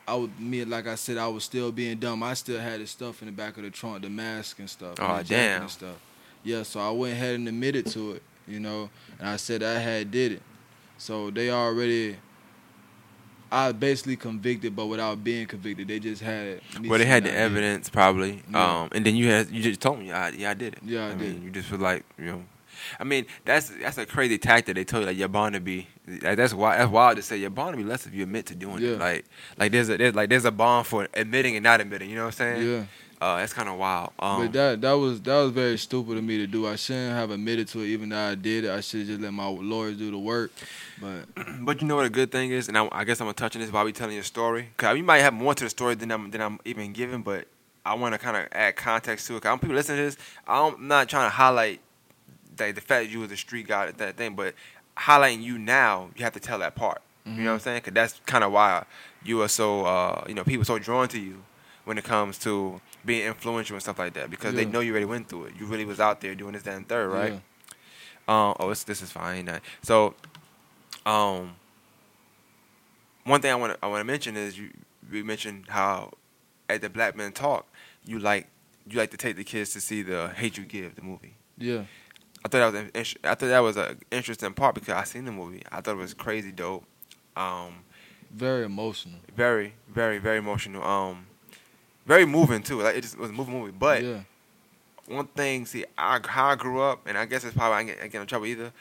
[0.08, 2.24] I would me like I said I was still being dumb.
[2.24, 5.00] I still had the stuff in the back of the trunk, the mask and stuff.
[5.00, 5.62] and the jacket damn.
[5.62, 5.96] And stuff.
[6.44, 8.90] Yeah, so I went ahead and admitted to it, you know,
[9.20, 10.42] and I said I had did it.
[10.98, 12.18] So they already
[13.52, 16.62] I basically convicted, but without being convicted, they just had.
[16.86, 18.82] Well, they had the I did evidence probably, Yeah.
[18.84, 20.80] um, and then you had you just told me, yeah, I, yeah, I did it.
[20.86, 21.20] Yeah, I I did.
[21.20, 22.44] mean, you just feel like you know.
[23.00, 24.76] I mean, that's that's a crazy tactic.
[24.76, 25.88] They told you like you're bound to be.
[26.08, 28.48] Like, that's why That's wild to say you're bound to be less if you admit
[28.48, 28.92] to doing Yeah.
[28.92, 29.00] it.
[29.00, 29.26] Like
[29.58, 32.10] like there's a there's like there's a bond for admitting and not admitting.
[32.10, 32.68] You know what I'm saying?
[32.70, 32.84] Yeah,
[33.22, 34.12] Uh, that's kind of wild.
[34.18, 36.68] Um, but that that was that was very stupid of me to do.
[36.68, 38.72] I shouldn't have admitted to it, even though I did it.
[38.72, 40.52] I should just let my lawyers do the work.
[41.00, 41.26] But
[41.62, 43.56] But you know what a good thing is, and I, I guess I'm gonna touch
[43.56, 45.94] on this while we telling your story, cause you might have more to the story
[45.94, 47.46] than I'm than I'm even giving, but
[47.86, 49.44] I want to kind of add context to it.
[49.44, 50.18] Cause I'm people listening to this.
[50.48, 51.80] I'm not trying to highlight
[52.58, 54.56] the, the fact that you was a street guy at that thing, but
[54.98, 57.04] highlighting you now, you have to tell that part.
[57.24, 57.82] You know what I'm saying?
[57.82, 58.84] Cause that's kind of why
[59.24, 61.44] you are so, uh, you know, people so drawn to you
[61.86, 65.06] when it comes to being influential and stuff like that, because they know you already
[65.06, 65.54] went through it.
[65.60, 67.34] You really was out there doing this, that, and third, right?
[67.34, 67.40] yeah.
[68.28, 69.46] Um, oh, it's, this is fine.
[69.46, 69.60] Nah.
[69.82, 70.14] So,
[71.06, 71.56] um,
[73.24, 74.72] one thing I want to I want to mention is you
[75.12, 76.12] we mentioned how
[76.70, 77.68] at the Black Men Talk
[78.06, 78.48] you like
[78.88, 81.36] you like to take the kids to see the Hate You Give the movie.
[81.58, 81.84] yeah,
[82.46, 85.32] I thought that was I thought that was an interesting part because I seen the
[85.32, 85.64] movie.
[85.72, 86.86] I thought it was crazy dope.
[87.36, 87.84] Um,
[88.32, 89.20] very emotional.
[89.36, 90.84] very very very emotional.
[90.84, 91.28] Um,
[92.06, 92.82] very moving too.
[92.82, 93.72] Like it just was a moving movie.
[93.78, 94.20] But yeah,
[95.08, 97.98] one thing, see, I, how I grew up, and I guess it's probably I get,
[98.04, 98.72] I get in trouble either.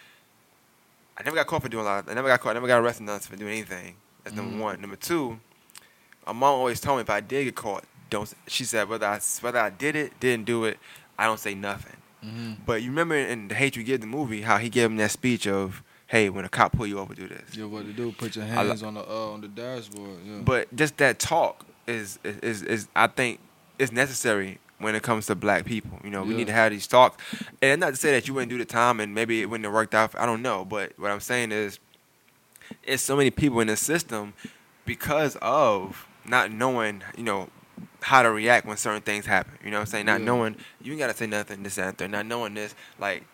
[1.16, 2.08] I never got caught for doing a lot.
[2.08, 2.50] I never got caught.
[2.50, 3.96] I never got arrested for doing anything.
[4.24, 4.60] That's number Mhm.
[4.60, 4.80] one.
[4.80, 5.38] Number two,
[6.26, 8.32] my mom always told me if I did get caught, don't.
[8.46, 10.78] She said whether I whether I did it, didn't do it,
[11.18, 11.96] I don't say nothing.
[12.22, 14.96] hmm But you remember in the Hate You Give the movie how he gave him
[14.98, 17.64] that speech of, "Hey, when a cop pull you over, do this." yeah.
[17.64, 18.12] What to do?
[18.12, 20.20] Put your hands on the uh, on the dashboard.
[20.24, 23.40] Yeah, But just that talk is is is, I think
[23.78, 25.98] is necessary when it comes to black people.
[26.04, 26.36] You know, we Yeah.
[26.38, 27.22] need to have these talks.
[27.60, 29.74] And not to say that you wouldn't do the time and maybe it wouldn't have
[29.74, 30.14] worked out.
[30.18, 30.64] I don't know.
[30.64, 31.78] But what I'm saying is,
[32.82, 34.32] it's so many people in the system
[34.86, 37.02] because of not knowing.
[37.16, 37.48] You know.
[38.02, 40.06] How to react when certain things happen, you know what I'm saying?
[40.06, 40.26] Not Yeah.
[40.26, 41.98] knowing you ain't gotta say nothing, this, and.
[42.10, 43.24] Not knowing this, like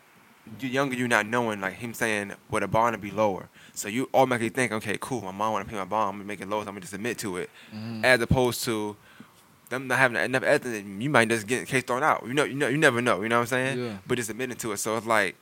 [0.60, 3.88] you younger, you not knowing, like him saying, "Well, a bond to be lower." So
[3.88, 5.20] you automatically think, "Okay, cool.
[5.20, 6.08] My mom want to pay my bond.
[6.08, 6.62] I'm gonna make it lower.
[6.62, 8.04] So I'm gonna just admit to it." Mhm.
[8.04, 8.96] as opposed to
[9.68, 12.24] them not having enough evidence, you might just get case thrown out.
[12.26, 13.22] You know, you know, you never know.
[13.22, 13.78] You know what I'm saying?
[13.78, 13.96] Yeah.
[14.06, 15.36] But just admitting to it, so it's like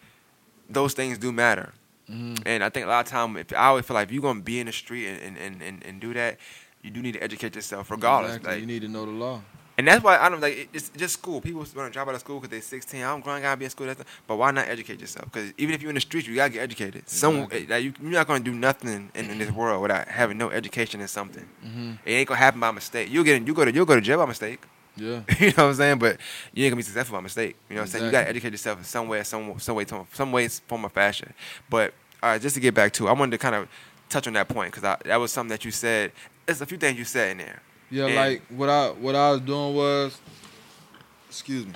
[0.68, 1.72] those things do matter.
[2.11, 2.43] Mhm.
[2.45, 4.41] And I think a lot of time, if I always feel like if you're gonna
[4.41, 6.39] be in the street and and, and, and do that,
[6.82, 8.37] you do need to educate yourself regardless.
[8.37, 8.53] Exactly.
[8.53, 9.43] Like, you need to know the law.
[9.77, 11.41] And that's why I don't like it- it's just school.
[11.41, 13.03] People want to drop out of school because they're 16.
[13.03, 13.87] I'm going gotta be in school.
[13.87, 15.27] That's but why not educate yourself?
[15.33, 17.09] Because even if you're in the streets, you gotta get educated.
[17.09, 17.66] Some Exactly.
[17.66, 21.01] like, you, you're not gonna do nothing in, in this world without having no education
[21.01, 21.47] in something.
[21.62, 23.09] hmm It ain't gonna happen by mistake.
[23.11, 24.61] You'll get in, you go to you'll go to jail by mistake.
[24.97, 25.99] Yeah, you know what I'm saying?
[25.99, 26.18] But
[26.53, 27.57] you ain't gonna be successful by mistake.
[27.68, 28.05] You know what I'm saying?
[28.05, 30.93] You gotta educate yourself in some way, some some way, some, some way, form of
[30.93, 31.33] fashion.
[31.68, 33.68] But all right, just to get back to, it, I wanted to kind of
[34.09, 36.12] touch on that point because that was something that you said.
[36.47, 37.61] There's a few things you said in there.
[37.91, 38.07] Yeah.
[38.07, 40.18] And- Like what I what I was doing was,
[41.28, 41.72] excuse me,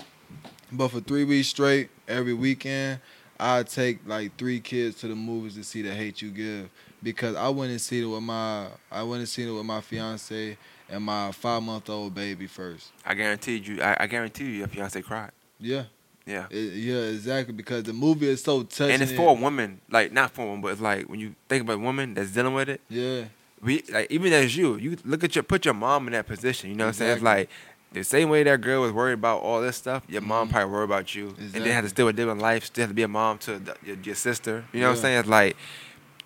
[0.72, 3.00] but for three weeks straight, every weekend,
[3.40, 6.68] I take like three kids to the movies to see the Hate You Give
[7.02, 9.80] because I went and seen it with my I went and seen it with my
[9.80, 10.56] fiance
[10.90, 12.90] and my five month old baby first.
[13.04, 13.82] I guaranteed you.
[13.82, 15.30] I, I guarantee you, your fiance cried.
[15.60, 15.84] Yeah,
[16.26, 16.46] Yeah.
[16.50, 18.90] it, yeah, exactly because the movie is so touching.
[18.94, 21.34] And it's for a woman, like not for a woman, but it's like when you
[21.48, 23.24] think about a woman that's dealing with it, Yeah,
[23.62, 26.70] we like even as you, you look at your put your mom in that position.
[26.70, 27.12] You know what I'm saying?
[27.14, 27.48] It's like
[27.92, 30.52] the same way that girl was worried about all this stuff, your mom Mhm.
[30.52, 32.90] probably worried about you, and then have to still live a different life, still have
[32.90, 34.64] to be a mom to the, your, your sister.
[34.72, 35.18] You know what I'm saying?
[35.20, 35.56] It's like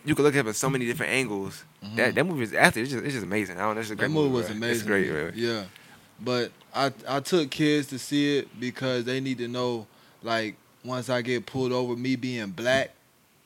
[0.04, 1.64] you could look at it from so many different angles.
[1.96, 2.14] That Mhm.
[2.16, 3.56] that movie is actually it's just, it's just amazing.
[3.58, 4.56] I don't know, it's a great that movie was bro.
[4.56, 4.74] amazing.
[4.76, 5.08] It's great.
[5.08, 5.30] bro.
[5.34, 5.64] Yeah,
[6.20, 9.86] but I I took kids to see it because they need to know
[10.22, 12.90] like once I get pulled over, me being black,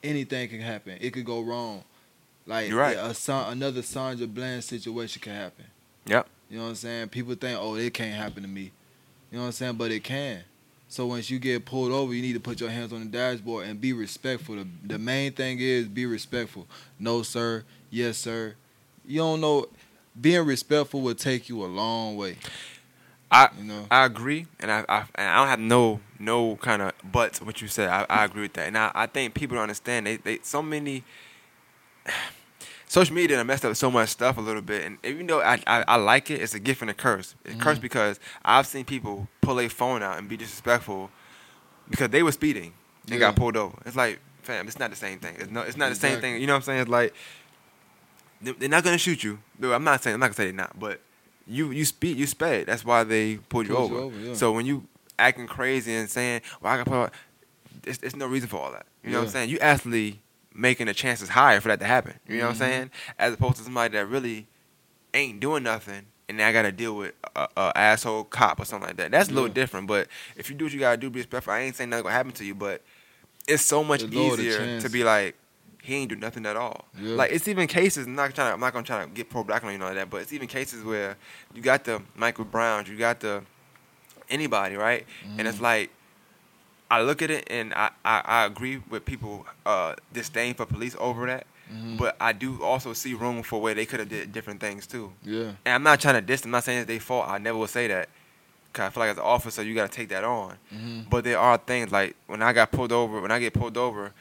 [0.03, 0.97] anything can happen.
[1.01, 1.83] It could go wrong.
[2.47, 2.97] Like You're right.
[2.97, 5.65] a Sa- another Sandra Bland situation can happen.
[6.07, 6.29] Yep.
[6.49, 7.09] You know what I'm saying?
[7.09, 8.71] People think, oh, it can't happen to me.
[9.31, 9.75] You know what I'm saying?
[9.75, 10.43] But it can.
[10.89, 13.67] So once you get pulled over, you need to put your hands on the dashboard
[13.67, 14.55] and be respectful.
[14.55, 16.69] The, the main thing is be respectful.
[17.01, 17.65] No, sir.
[17.91, 18.55] Yes, sir.
[19.05, 19.67] You don't know.
[20.19, 22.39] Being respectful will take you a long way.
[23.31, 23.87] I You know.
[23.91, 27.61] I agree, and I, I and I don't have no no kind of buts what
[27.61, 27.89] you said.
[27.89, 30.07] I, I agree with that, and I, I think people don't understand.
[30.07, 31.03] They they so many
[32.87, 35.61] social media done messed up so much stuff a little bit, and even though I
[35.67, 37.35] I, I like it, it's a gift and a curse.
[37.45, 37.63] It's a mm-hmm.
[37.63, 41.11] curse because I've seen people pull a phone out and be disrespectful
[41.91, 42.73] because they were speeding
[43.05, 43.19] and Yeah.
[43.19, 43.77] got pulled over.
[43.85, 45.37] It's like, fam, it's not the same thing.
[45.39, 46.41] It's no, it's not the same thing.
[46.41, 46.81] You know what I'm saying?
[46.83, 47.15] It's like
[48.41, 49.39] they- they're not gonna shoot you.
[49.63, 51.01] I'm not saying I'm not gonna say they're not, but
[51.47, 52.67] you you speed you sped.
[52.67, 54.05] That's why they pulled you Pulled you over.
[54.07, 54.35] over, yeah.
[54.35, 54.87] So when you
[55.19, 57.13] acting crazy and saying, "Well, I got put,"
[57.83, 58.87] there's, there's no reason for all that.
[59.03, 59.51] You know what I'm saying?
[59.51, 60.21] You actually
[60.57, 62.15] making the chances higher for that to happen.
[62.29, 62.59] You know what I'm Mhm.
[62.59, 62.91] saying?
[63.19, 64.47] As opposed to somebody that really
[65.15, 66.07] ain't doing nothing.
[66.29, 69.11] And now I gotta deal with a, a asshole cop or something like that.
[69.13, 69.55] That's a little Yeah.
[69.55, 69.87] different.
[69.87, 71.53] But if you do what you gotta do, be respectful.
[71.53, 72.83] I ain't saying nothing gonna happen to you, but
[73.47, 74.03] it's so much
[74.33, 75.37] easier to be like,
[75.83, 76.87] he ain't do nothing at all.
[77.01, 77.15] Yeah.
[77.15, 78.07] Like it's even cases.
[78.07, 78.49] I'm not trying.
[78.49, 80.33] To, I'm not gonna try to get pro black on you know that, but it's
[80.33, 81.17] even cases where
[81.55, 83.43] you got the Michael Browns, you got the
[84.29, 85.07] anybody, right?
[85.23, 85.47] And Mm-hmm.
[85.47, 85.91] it's like
[86.91, 90.97] I look at it and I, I, I agree with people uh, disdain for police
[91.01, 91.99] over that, Mhm.
[91.99, 95.13] but I do also see room for where they could have did different things too.
[95.25, 95.53] Yeah.
[95.65, 96.45] And I'm not trying to diss.
[96.45, 97.29] I'm not saying it's their fault.
[97.29, 98.09] I never would say that.
[98.73, 100.59] Cause I feel like as an officer, you got to take that on.
[100.73, 101.11] Mhm.
[101.11, 104.13] But there are things like when I got pulled over, when I get pulled over,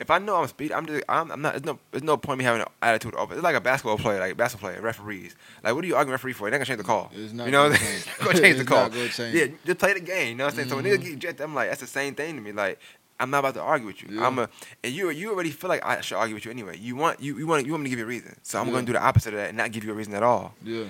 [0.00, 1.54] if I know I'm speeding, I'm just I'm, I'm not.
[1.54, 3.34] There's no there's no point me having an attitude over.
[3.34, 5.34] It's like a basketball player, like basketball player, referees.
[5.64, 6.44] Like what are you arguing referee for?
[6.44, 7.10] They're not gonna change the call.
[7.14, 8.40] It's not you know, gonna change.
[8.40, 8.90] change the call.
[8.90, 9.34] change.
[9.34, 10.28] Yeah, just play the game.
[10.28, 10.68] You know what I'm saying?
[10.68, 11.02] So when niggas mm-hmm.
[11.04, 12.52] get ejected, I'm like, that's the same thing to me.
[12.52, 12.78] Like
[13.20, 14.08] I'm not about to argue with you.
[14.12, 14.26] Yeah.
[14.26, 14.48] I'm a
[14.84, 16.78] and you you already feel like I should argue with you anyway.
[16.78, 18.36] You want you you want you want me to give you a reason.
[18.42, 18.74] So I'm Yeah.
[18.74, 20.54] gonna do the opposite of that and not give you a reason at all.
[20.62, 20.84] Yeah.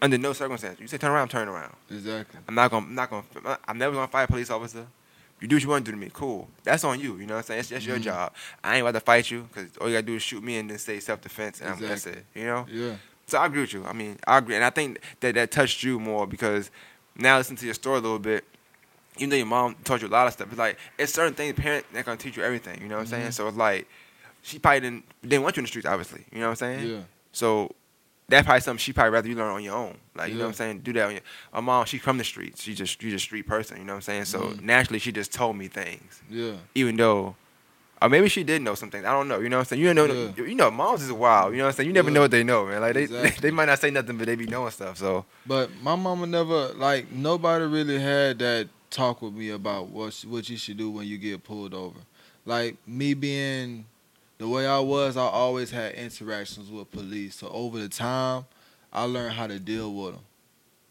[0.00, 0.78] Under no circumstance.
[0.80, 1.74] You say turn around, I'm around.
[1.90, 2.38] Exactly.
[2.46, 4.86] I'm not gonna, I'm not gonna, I'm never gonna fight a police officer.
[5.40, 6.48] You do what you want to do to me, cool.
[6.64, 7.16] That's on you.
[7.16, 7.60] You know what I'm saying?
[7.60, 8.02] It's, that's your Mhm.
[8.02, 8.32] job.
[8.64, 10.68] I ain't about to fight you because all you gotta do is shoot me and
[10.70, 12.22] then say self defense, and I'm that's Exactly.
[12.34, 12.40] it.
[12.40, 12.66] You know?
[12.70, 12.96] Yeah.
[13.26, 13.84] So I agree with you.
[13.86, 16.70] I mean, I agree, and I think that that touched you more because
[17.16, 18.44] now listen to your story a little bit.
[19.18, 21.54] Even though your mom taught you a lot of stuff, it's like it's certain things
[21.58, 22.80] parents not gonna teach you everything.
[22.82, 23.28] You know what I'm saying?
[23.28, 23.32] Mhm.
[23.34, 23.86] So it's like
[24.42, 26.24] she probably didn't didn't want you in the streets, obviously.
[26.32, 26.88] You know what I'm saying?
[26.88, 27.00] Yeah.
[27.32, 27.74] So
[28.28, 29.96] that's probably something she probably rather you learn on your own.
[30.18, 30.80] Like you know what I'm saying?
[30.80, 32.62] Do that my mom, she's from the streets.
[32.62, 34.24] She just she's a street person, you know what I'm saying?
[34.26, 34.62] So Mhm.
[34.62, 36.20] naturally she just told me things.
[36.30, 36.54] Yeah.
[36.74, 37.36] Even though
[38.00, 39.04] or maybe she did know some things.
[39.04, 39.40] I don't know.
[39.40, 39.82] You know what I'm saying?
[39.82, 40.44] You know Yeah.
[40.44, 41.52] you know, moms is wild.
[41.52, 41.88] You know what I'm saying?
[41.88, 42.14] You never Yeah.
[42.14, 42.80] know what they know, man.
[42.80, 43.40] Like they Exactly.
[43.40, 44.98] they might not say nothing, but they be knowing stuff.
[44.98, 50.14] So But my mama never like nobody really had that talk with me about what
[50.28, 51.98] what you should do when you get pulled over.
[52.46, 53.84] Like me being
[54.38, 57.34] the way I was, I always had interactions with police.
[57.34, 58.44] So over the time,
[58.92, 60.24] I learned how to deal with them.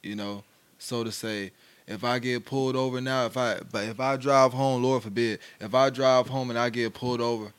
[0.03, 0.43] You know,
[0.77, 1.51] so to say,
[1.87, 5.39] if I get pulled over now, if I but if I drive home, Lord forbid,
[5.59, 7.51] if I drive home and I get pulled over,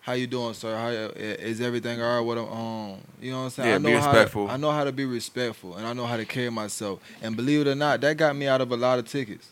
[0.00, 0.74] how you doing, sir?
[0.74, 2.20] How is everything all right?
[2.20, 3.68] What I'm, um, you know what I'm saying?
[3.68, 4.46] Yeah, I know be how respectful.
[4.46, 7.00] To, I know how to be respectful, and I know how to carry myself.
[7.20, 9.50] And believe it or not, that got me out of a lot of tickets.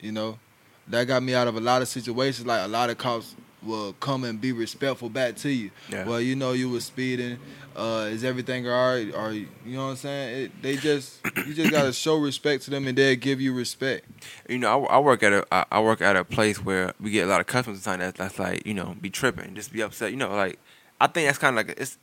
[0.00, 0.38] You know,
[0.86, 2.46] that got me out of a lot of situations.
[2.46, 5.70] Like a lot of cops will come and be respectful back to you.
[5.90, 6.04] Yeah.
[6.06, 7.38] Well, you know you was speeding.
[7.76, 9.14] Uh, is everything all right?
[9.14, 10.44] Or you know what I'm saying?
[10.44, 14.04] It, they just you just gotta show respect to them, and they'll give you respect.
[14.48, 17.10] you know, I, I work at a I, I work at a place where we
[17.10, 19.80] get a lot of customers sometimes that's, that's like you know be tripping, just be
[19.82, 20.10] upset.
[20.10, 20.58] You know, like
[21.00, 21.98] I think that's kind of like it's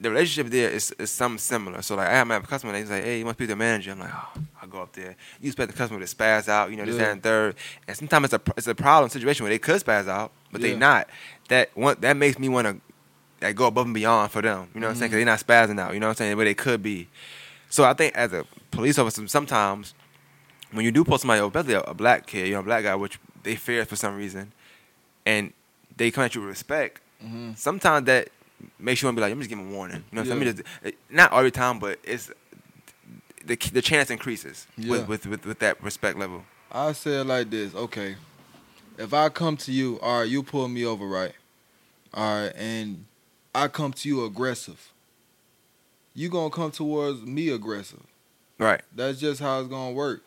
[0.00, 1.80] the relationship there is, is something similar.
[1.80, 3.92] So like I have my customer, they say, hey, you must be the manager.
[3.92, 5.14] I'm like, oh, I go up there.
[5.40, 7.04] You expect the customer to spaz out, you know, this Yeah.
[7.06, 7.54] that, and third.
[7.86, 10.70] And sometimes it's a it's a problem situation where they could spaz out, but they
[10.72, 10.78] Yeah.
[10.78, 11.10] not.
[11.48, 12.80] That one that makes me want to
[13.44, 14.68] like go above and beyond for them.
[14.74, 15.10] You know what I'm saying?
[15.10, 15.92] Because they're not spazzing out.
[15.92, 16.36] You know what I'm saying?
[16.36, 17.08] But they could be.
[17.68, 19.92] So I think as a police officer, sometimes
[20.72, 22.94] when you do pull somebody especially a, a black kid, you know, a black guy,
[22.94, 24.52] which they fear for some reason,
[25.26, 25.52] and
[25.96, 28.28] they come at you with respect, hmm sometimes that
[28.78, 29.96] makes you want to be like, let me just give him a warning.
[30.10, 30.44] You know, what I'm Yeah.
[30.52, 30.56] saying?
[30.82, 32.30] Let me just- not every time, but it's
[33.44, 34.90] the the chance increases Yeah.
[34.90, 36.44] with, with, with with that respect level.
[36.72, 38.16] I say it like this, okay.
[38.98, 41.32] If I come to you, all right, you pull me over, right?
[42.12, 43.06] All right, and
[43.54, 44.92] I come to you aggressive.
[46.14, 48.02] You gonna come towards me aggressive.
[48.58, 48.82] Right.
[48.94, 50.22] That's just how it's gonna work.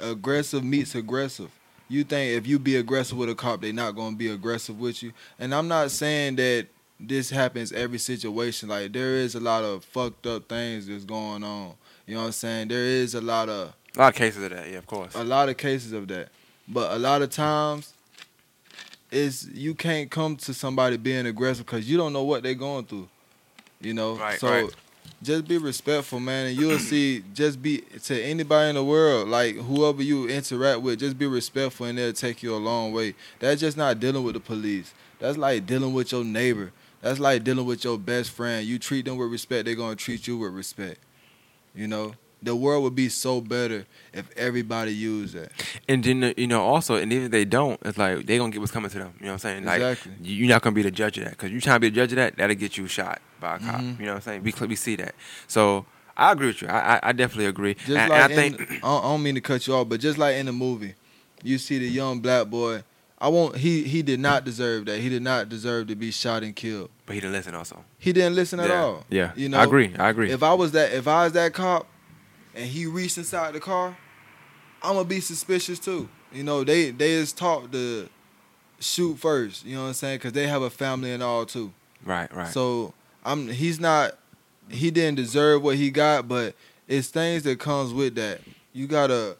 [0.00, 1.50] Aggressive meets aggressive.
[1.88, 5.02] You think if you be aggressive with a cop, they not gonna be aggressive with
[5.02, 5.12] you.
[5.38, 6.66] And I'm not saying that
[6.98, 8.68] this happens every situation.
[8.68, 11.74] Like there is a lot of fucked up things that's going on.
[12.06, 12.68] You know what I'm saying?
[12.68, 15.14] There is a lot of A lot of cases of that, yeah, of course.
[15.14, 16.30] a lot of cases of that.
[16.66, 17.94] But a lot of times,
[19.10, 22.84] is you can't come to somebody being aggressive because you don't know what they're going
[22.84, 23.08] through.
[23.80, 24.74] You know, Right, so right.
[25.22, 27.22] just be respectful, man, and you'll see.
[27.32, 31.86] Just be to anybody in the world, like whoever you interact with, just be respectful,
[31.86, 33.14] and they'll take you a long way.
[33.38, 34.92] That's just not dealing with the police.
[35.20, 36.72] That's like dealing with your neighbor.
[37.00, 38.66] That's like dealing with your best friend.
[38.66, 40.98] You treat them with respect, they're gonna treat you with respect.
[41.74, 45.50] You know, the world would be so better if everybody used that.
[45.88, 48.60] And then you know also, and even if they don't, it's like they gonna get
[48.60, 49.14] what's coming to them.
[49.18, 49.64] You know what I'm saying?
[49.64, 50.12] Like Exactly.
[50.22, 51.96] you- you're not gonna be the judge of that because you trying to be the
[51.96, 53.80] judge of that, that'll get you shot by a cop.
[53.80, 53.98] Mhm.
[53.98, 54.42] You know what I'm saying?
[54.42, 55.14] We we see that.
[55.46, 55.86] So
[56.16, 56.68] I agree with you.
[56.68, 57.74] I I, I definitely agree.
[57.74, 59.88] Just and, like and I think in, don't, I don't mean to cut you off,
[59.88, 60.94] but just like in the movie,
[61.42, 62.82] you see the young black boy.
[63.20, 63.56] I won't.
[63.56, 65.00] He he did not deserve that.
[65.00, 66.90] He did not deserve to be shot and killed.
[67.04, 67.84] but he didn't listen also.
[67.98, 68.80] He didn't listen at yeah.
[68.80, 69.04] all.
[69.10, 69.32] Yeah.
[69.34, 69.92] You know, I agree.
[69.98, 70.30] I agree.
[70.30, 71.88] If I was that, if I was that cop,
[72.58, 73.96] and he reached inside the car,
[74.82, 76.08] I'm gonna be suspicious too.
[76.32, 78.08] You know, they they is taught to
[78.80, 79.64] shoot first.
[79.64, 80.18] You know what I'm saying?
[80.18, 81.72] Because they have a family and all too.
[82.04, 82.32] right.
[82.34, 82.48] Right.
[82.48, 82.92] So
[83.24, 83.48] I'm.
[83.48, 84.18] He's not.
[84.68, 86.54] He didn't deserve what he got, but
[86.86, 88.40] it's things that comes with that.
[88.72, 89.36] You gotta.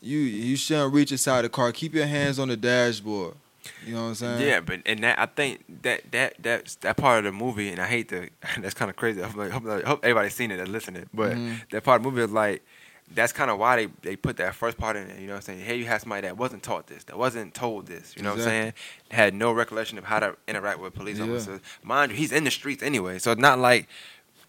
[0.00, 1.70] You you shouldn't reach inside the car.
[1.70, 3.34] Keep your hands on the dashboard.
[3.84, 4.40] You know what I'm saying?
[4.48, 7.80] Yeah, but and that I think that that that's that part of the movie, and
[7.80, 8.28] I hate to.
[8.58, 9.22] That's kind of crazy.
[9.22, 11.06] I hope, hope, hope everybody's seen it and listening.
[11.12, 11.68] But Mhm.
[11.70, 12.62] that part of the movie is like
[13.14, 15.18] that's kind of why they they put that first part in there.
[15.20, 15.60] You know what I'm saying?
[15.60, 18.14] Hey, you have somebody that wasn't taught this, that wasn't told this.
[18.16, 18.72] You know what I'm saying?
[19.10, 21.24] Had no recollection of how to interact with police Yeah.
[21.24, 21.60] officers.
[21.82, 23.88] Mind you, he's in the streets anyway, so it's not like.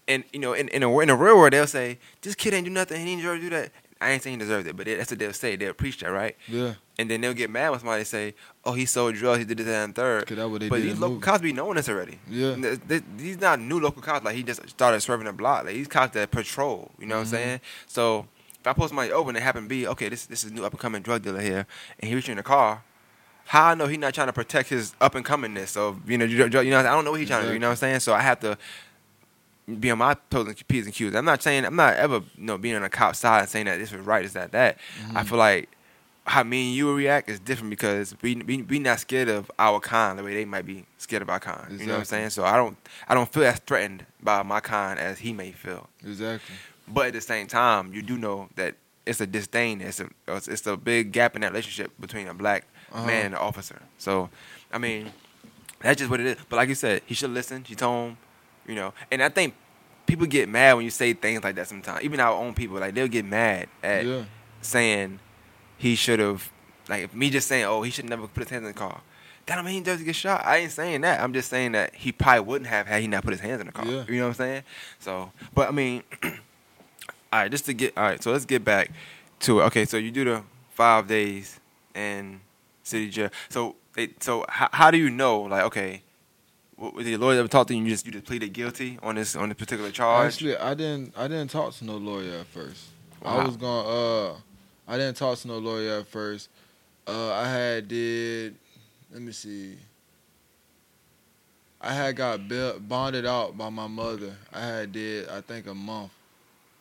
[0.06, 2.66] And you know, in in a, in the real world, they'll say this kid ain't
[2.66, 3.06] do nothing.
[3.06, 3.70] He didn't do that.
[4.04, 5.56] I ain't saying he deserved it, but that's what they'll say.
[5.56, 6.36] They'll preach that, right?
[6.48, 6.74] Yeah.
[6.98, 8.34] And then they'll get mad when somebody say,
[8.64, 9.38] "Oh, he sold drugs.
[9.40, 10.26] He did this that, and third.
[10.26, 11.24] Cause that's what they But did these local movie.
[11.24, 12.18] cops be knowing this already.
[12.28, 12.52] Yeah.
[12.52, 14.24] And th- th- These not new local cops.
[14.24, 15.64] Like he just started serving the block.
[15.64, 16.92] Like these cops that patrol.
[17.00, 17.30] You know what I'm Mhm.
[17.30, 17.60] saying?
[17.86, 18.26] So
[18.60, 20.64] if I post somebody over and it happen to be okay, this this is new
[20.64, 21.66] up and coming drug dealer here,
[21.98, 22.82] and he reaching in the car.
[23.46, 26.24] How I know he not trying to protect his up and comingness of you know
[26.24, 27.52] you know you know I don't know what he trying to do.
[27.52, 28.00] You know what I'm saying?
[28.00, 28.56] So I have to
[29.80, 31.14] be on my toes and p's and q's.
[31.14, 33.66] I'm not saying I'm not ever you know being on a cop side and saying
[33.66, 34.78] that this was right, is that that.
[35.02, 35.16] Mm-hmm.
[35.16, 35.68] I feel like
[36.26, 39.80] how me and you react is different because we we we not scared of our
[39.80, 41.78] kind the way they might be scared of our kind.
[41.80, 42.30] You know what I'm saying?
[42.30, 42.76] So I don't
[43.08, 45.88] I don't feel as threatened by my kind as he may feel.
[46.04, 46.54] Exactly.
[46.88, 48.74] But at the same time, you do know that
[49.06, 49.80] it's a disdain.
[49.80, 53.06] It's a it's it's a big gap in that relationship between a black Uh-huh.
[53.06, 53.80] man and an officer.
[53.98, 54.28] So
[54.72, 55.10] I mean,
[55.80, 56.36] that's just what it is.
[56.48, 57.64] But like you said, he should listen.
[57.64, 58.16] She told him,
[58.66, 58.92] you know.
[59.10, 59.54] And I think
[60.06, 62.02] people get mad when you say things like that sometimes.
[62.02, 64.24] Even our own people, like they'll get mad at Yeah.
[64.60, 65.18] saying
[65.78, 66.50] he should have,
[66.88, 69.00] like me just saying, oh, he should never put his hands in the car.
[69.46, 70.42] That don't mean he doesn't get shot.
[70.46, 71.20] I ain't saying that.
[71.20, 73.66] I'm just saying that he probably wouldn't have had he not put his hands in
[73.66, 73.84] the car.
[73.86, 74.04] Yeah.
[74.08, 74.62] You know what I'm saying?
[75.00, 76.30] So, but I mean, all
[77.32, 78.22] right, just to get all right.
[78.22, 78.90] So let's get back
[79.40, 79.64] to it.
[79.64, 80.42] Okay, so you do the
[80.72, 81.60] five days
[81.94, 82.40] in
[82.82, 83.28] city jail.
[83.50, 85.42] So, they, so how, how do you know?
[85.42, 86.02] Like, okay,
[86.76, 87.78] what, did your lawyer ever talk to you?
[87.78, 90.32] and You just you just pleaded guilty on this on this particular charge.
[90.34, 91.14] Actually, I didn't.
[91.16, 92.86] I didn't talk to no lawyer at first.
[93.24, 93.86] I was going.
[93.86, 94.36] Uh,
[94.86, 96.48] I didn't talk to no lawyer at first.
[97.06, 98.56] Uh, I had did.
[99.12, 99.76] Let me see.
[101.80, 104.34] I had got bail, bonded out by my mother.
[104.52, 105.28] I had did.
[105.28, 106.10] I think a month.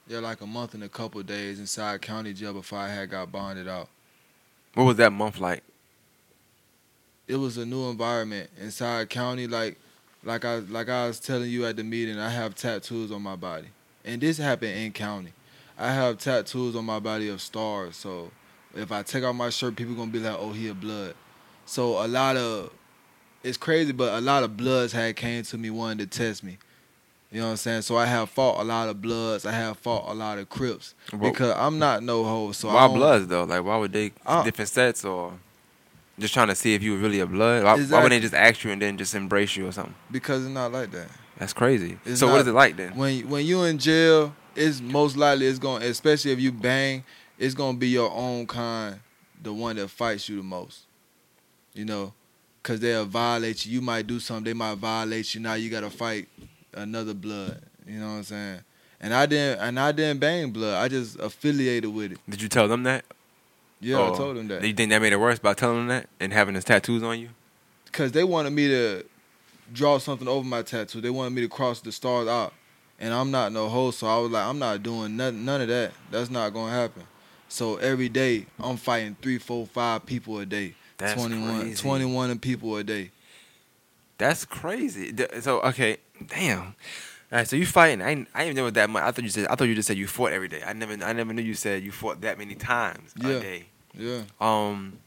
[0.08, 3.10] Yeah, like a month and a couple of days inside county jail before I had
[3.10, 3.88] got bonded out.
[4.74, 5.64] what was that month like?
[7.28, 9.78] It was a new environment inside county like
[10.24, 13.36] like I like I was telling you at the meeting I have tattoos on my
[13.36, 13.68] body.
[14.06, 15.34] And this happened in county.
[15.78, 18.32] I have tattoos on my body of stars so
[18.76, 21.16] if I take off my shirt people gonna be like oh he a blood.
[21.66, 22.72] So a lot of
[23.44, 26.58] it's crazy but a lot of bloods had came to me wanting to test me.
[27.32, 27.82] You know what I'm saying?
[27.82, 29.44] So I have fought a lot of bloods.
[29.46, 32.96] I have fought a lot of crips because I'm not no hoe so I why
[32.96, 33.44] bloods though?
[33.46, 35.34] Like, why would they Uh, different sets or
[36.20, 37.64] just trying to see if you were really a blood?
[37.64, 39.96] Why, why wouldn't they just ask you and then just embrace you or something?
[40.12, 41.08] because it's not like that
[41.38, 41.98] That's crazy.
[42.06, 42.96] It's so what not- is it like then?
[42.96, 47.04] when when you in jail, it's most likely it's going, to especially if you bang,
[47.40, 49.00] it's gonna be your own kind,
[49.42, 50.82] the one that fights you the most.
[51.74, 52.14] You know,
[52.62, 53.74] cause they'll violate you.
[53.74, 55.42] You might do something, they might violate you.
[55.42, 56.28] Now you gotta fight
[56.74, 57.62] another blood.
[57.88, 58.60] You know what I'm saying?
[59.02, 60.76] And I didn't, and I didn't bang blood.
[60.82, 62.20] I just affiliated with it.
[62.30, 63.04] Did you tell them that?
[63.84, 65.78] Yeah, I oh, told them Do that you think that made it worse by telling
[65.80, 67.30] them that and having his tattoos on you?
[67.86, 69.04] because they wanted me to
[69.72, 71.00] draw something over my tattoo.
[71.00, 72.52] They wanted me to cross the stars out,
[73.00, 73.92] and I'm not no hoe.
[73.92, 75.92] So I was like, I'm not doing none, none of that.
[76.10, 77.04] That's not gonna happen.
[77.50, 80.74] So every day I'm fighting three, four, five people a day.
[80.98, 81.82] That's 21, crazy.
[81.84, 83.12] 21 people a day.
[84.18, 85.14] That's crazy.
[85.42, 86.76] So okay, damn.
[87.32, 88.02] All right, so you fighting?
[88.02, 89.04] I ain't, I know that much.
[89.04, 90.62] I thought you said I thought you just said you fought every day.
[90.66, 93.30] I never I never knew you said you fought that many times Yeah.
[93.30, 93.66] a day.
[93.98, 94.22] Yeah.
[94.42, 95.00] Um,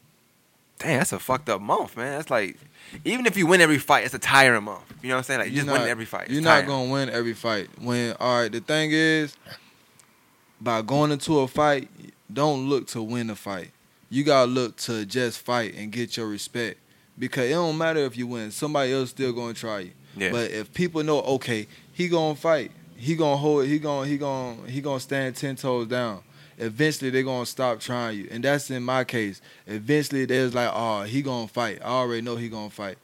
[0.79, 2.13] Damn, that's a fucked up month, man.
[2.13, 2.59] That's like
[3.05, 4.83] even if you win every fight, it's a tiring month.
[5.03, 5.41] You know what I'm saying?
[5.41, 6.25] Like you You're just win every fight.
[6.25, 6.67] It's You're tiring.
[6.67, 7.69] not gonna win every fight.
[7.81, 9.37] When all right, the thing is,
[10.61, 11.89] by going into a fight,
[12.33, 13.71] don't look to win a fight.
[14.11, 16.79] You gotta look to just fight and get your respect.
[17.19, 19.91] Because it don't matter if you win, somebody else still gonna try you.
[20.15, 20.31] Yeah.
[20.31, 24.57] But if people know, okay, he gonna fight, he gonna hold, he gonna he gonna
[24.69, 26.23] he gonna stand ten toes down.
[26.59, 29.41] Eventually they're gonna stop trying you, and that's in my case.
[29.67, 31.81] Eventually there's like, oh, he gonna fight.
[31.83, 32.99] I already know he gonna fight.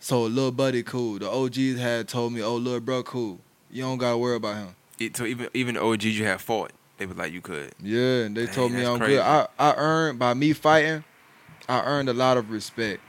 [0.00, 1.18] So little buddy cool.
[1.20, 3.38] The OGs had told me, oh, little bro cool.
[3.70, 4.74] You don't gotta worry about him.
[4.98, 7.72] It- so even even the OGs you have fought, they was like you could.
[7.82, 9.14] Yeah, and they Dang, told me I'm crazy.
[9.14, 9.20] good.
[9.22, 11.04] I, I earned by me fighting,
[11.68, 13.00] I earned a lot of respect.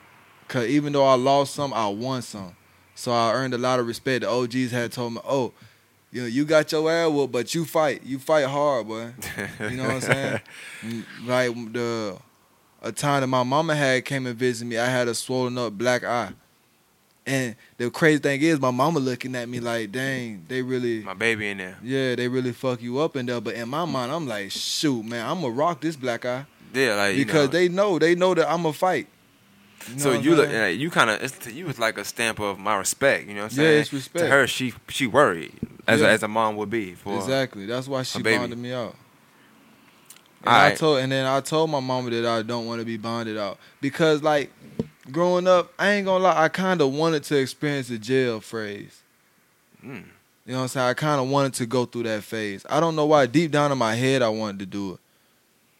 [0.47, 2.55] Cause even though I lost some, I won some.
[2.95, 4.21] So I earned a lot of respect.
[4.21, 5.51] The OGs had told me, Oh,
[6.13, 8.03] you know, you got your ass whooped, but you fight.
[8.05, 9.13] You fight hard, boy.
[9.69, 10.41] You know what I'm saying?
[11.25, 12.17] Like the
[12.81, 15.73] a time that my mama had came and visited me, I had a swollen up
[15.73, 16.33] black eye.
[17.25, 21.13] And the crazy thing is my mama looking at me like, dang, they really My
[21.13, 21.77] baby in there.
[21.81, 23.39] yeah, they really fuck you up in there.
[23.39, 26.95] But in my mind, I'm like, shoot, man, I'm gonna rock this black eye Yeah,
[26.95, 27.51] like you because know.
[27.53, 29.07] they know, they know that I'm a fight.
[29.87, 32.39] You know So you look, like, you kind of, it's you, it's like a stamp
[32.39, 33.27] of my respect.
[33.29, 33.79] You know what I'm Yeah, saying?
[33.81, 34.19] it's respect.
[34.19, 35.53] To her, she she worried
[35.87, 36.07] as Yeah.
[36.07, 37.15] a, as a mom would be for.
[37.17, 37.65] exactly.
[37.65, 38.95] That's why she bonded me out.
[40.41, 40.77] And All I right.
[40.77, 43.57] told, and then I told my mama that I don't want to be bonded out
[43.79, 44.51] because, like,
[45.11, 49.01] growing up, I ain't gonna lie, I kind of wanted to experience the jail phrase.
[49.85, 50.03] Mm.
[50.45, 50.87] You know what I'm saying?
[50.87, 52.65] I kind of wanted to go through that phase.
[52.69, 53.25] I don't know why.
[53.25, 54.99] Deep down in my head, I wanted to do it.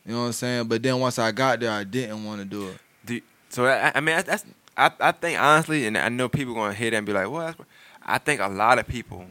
[0.05, 0.67] You know what I'm saying?
[0.69, 2.77] But then once I got there, I didn't want to do it.
[3.05, 4.45] Do, so I, I mean, that's
[4.77, 7.45] I I think honestly, and I know people gonna hear that and be like, "Well,"
[7.47, 7.57] that's,
[8.05, 9.25] I think a lot of people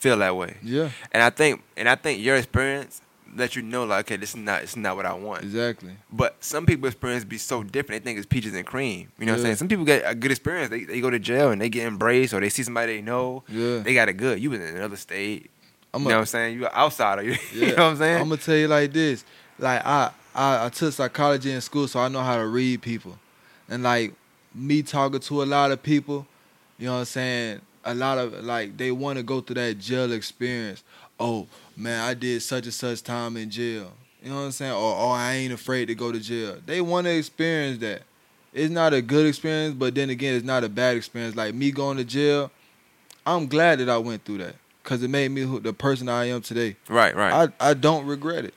[0.00, 3.00] feel that way, Yeah, and I think and I think your experience
[3.36, 5.42] let you know like, okay, this is not it's not what I want.
[5.44, 5.92] exactly.
[6.12, 8.02] But some people's experience be so different.
[8.02, 9.08] They think it's peaches and cream.
[9.18, 9.56] You know what I'm saying?
[9.56, 10.70] Some people get a good experience.
[10.70, 13.44] They, they go to jail and they get embraced, or they see somebody they know.
[13.48, 13.78] Yeah.
[13.80, 14.40] They got it good.
[14.40, 15.50] You was in another state.
[15.92, 16.58] I'm you a- know what I'm saying?
[16.58, 17.22] You outsider.
[17.22, 17.66] You, Yeah.
[17.66, 18.20] you know what I'm saying?
[18.22, 19.24] I'm gonna tell you like this.
[19.58, 23.18] Like I, I I took psychology in school, so I know how to read people.
[23.68, 24.14] And like
[24.54, 26.26] me talking to a lot of people,
[26.78, 27.60] you know what I'm saying?
[27.88, 30.82] A lot of like they want to go through that jail experience.
[31.18, 33.92] Oh man, I did such and such time in jail.
[34.22, 34.72] You know what I'm saying?
[34.72, 36.58] Or oh, I ain't afraid to go to jail.
[36.64, 38.02] They want to experience that.
[38.52, 41.36] It's not a good experience, but then again, it's not a bad experience.
[41.36, 42.50] Like me going to jail,
[43.24, 46.26] I'm glad that I went through that because it made me who, the person I
[46.26, 46.76] am today.
[46.88, 47.50] right, right.
[47.60, 48.54] I, I don't regret it.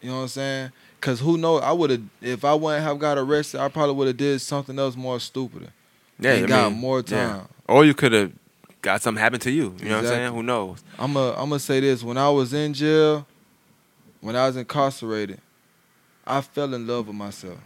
[0.00, 0.72] You know what I'm saying?
[1.00, 1.62] Cause who knows?
[1.62, 4.78] I would have if I wouldn't have got arrested, I probably would have did something
[4.78, 5.72] else more stupider.
[6.18, 7.28] yeah, and I got mean, more yeah.
[7.28, 7.48] time.
[7.66, 8.32] Or you could have
[8.82, 9.74] got something happen to you.
[9.78, 10.32] You know what I'm saying?
[10.32, 10.82] Who knows?
[10.98, 13.26] I'm a I'm gonna say this: when I was in jail,
[14.20, 15.40] when I was incarcerated,
[16.26, 17.58] I fell in love with myself.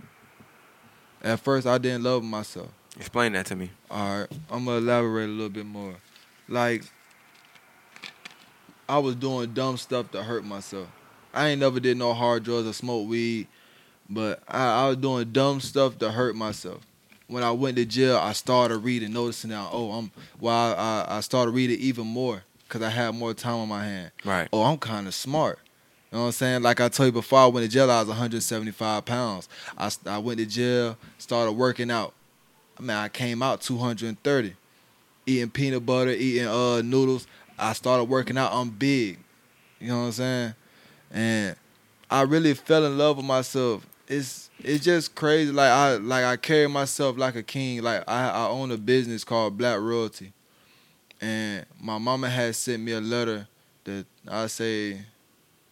[1.23, 2.69] At first, I didn't love myself.
[2.97, 3.71] Explain that to me.
[3.91, 5.95] All right, I'm gonna elaborate a little bit more.
[6.49, 6.85] Like,
[8.89, 10.89] I was doing dumb stuff to hurt myself.
[11.33, 13.49] I ain't never did no hard drugs or smoke weed,
[14.09, 16.83] but I, I was doing dumb stuff to hurt myself.
[17.35, 20.75] When I went to jail, I started reading, noticing that oh, I'm well, I,
[21.11, 24.13] I, I started reading even more because I had more time on my hand.
[24.25, 24.49] Right.
[24.53, 25.59] Oh, I'm kind of smart.
[26.13, 26.63] You know what I'm saying?
[26.63, 27.91] Like I told you before, I went to jail.
[27.91, 29.49] I was 175 pounds.
[29.77, 32.15] I, I went to jail, started working out.
[32.79, 34.55] I mean, I came out 230,
[35.27, 37.27] eating peanut butter, eating uh noodles.
[37.59, 38.53] I started working out.
[38.53, 39.19] I'm big.
[39.81, 40.55] You know what I'm saying?
[41.11, 41.57] And
[42.09, 43.85] I really fell in love with myself.
[44.07, 45.53] It's it's just crazy.
[45.53, 47.83] Like I like I carry myself like a king.
[47.83, 50.33] Like I I own a business called Black Royalty,
[51.21, 53.49] and my mama had sent me a letter
[53.85, 55.01] that I say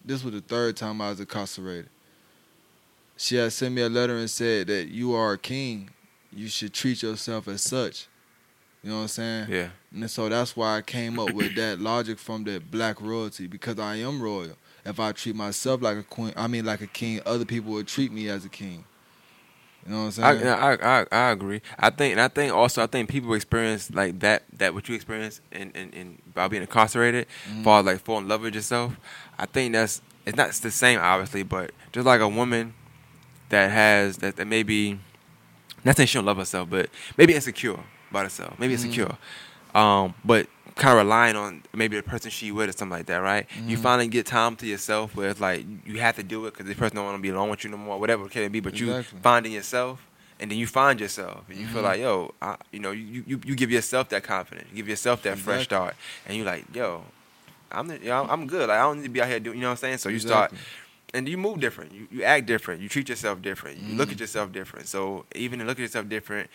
[0.05, 1.89] this was the third time I was incarcerated.
[3.17, 5.91] She had sent me a letter and said that you are a king.
[6.33, 8.09] You should treat yourself as such.
[8.83, 9.47] You know what I'm saying?
[9.49, 9.69] Yeah.
[9.95, 13.79] And so that's why I came up with that logic from the black royalty because
[13.79, 14.57] I am royal.
[14.85, 17.87] If I treat myself like a queen, I mean like a king, other people would
[17.87, 18.85] treat me as a king.
[19.87, 20.49] You know what I'm saying?
[20.49, 21.61] I I I agree.
[21.79, 24.95] I think and I think also I think people experience like that that what you
[24.95, 27.65] experience in in, in by being incarcerated, Mhm.
[27.65, 28.95] for like fall in love with yourself.
[29.39, 32.75] I think that's it's not the same obviously, but just like a woman
[33.49, 34.99] that has that that maybe
[35.85, 37.79] not saying she don't love herself, but maybe insecure
[38.11, 38.85] about herself, maybe Mhm.
[38.85, 39.17] insecure,
[39.75, 43.19] um, but kind of relying on maybe the person she with or something like that,
[43.19, 43.47] right?
[43.67, 43.83] You Mhm.
[43.83, 46.77] finally get time to yourself where it's like you have to do it because this
[46.77, 48.61] person don't want to be alone with you no more, whatever it can be.
[48.61, 49.21] But you Exactly.
[49.23, 50.01] finding yourself,
[50.41, 51.85] and then you find yourself, and you feel Mhm.
[51.85, 55.23] like, yo, I, you know, you, you you give yourself that confidence, you give yourself
[55.23, 55.95] that fresh start,
[56.27, 57.05] and you like, yo,
[57.71, 58.69] I'm the, you know, I'm good.
[58.69, 59.99] Like I don't need to be out here doing, you know what I'm saying?
[59.99, 60.53] So you start
[61.15, 61.93] and you move different.
[61.93, 62.81] You you act different.
[62.81, 63.79] You treat yourself different.
[63.79, 64.13] You look Mhm.
[64.13, 64.89] at yourself different.
[64.89, 66.51] So even to look at yourself different,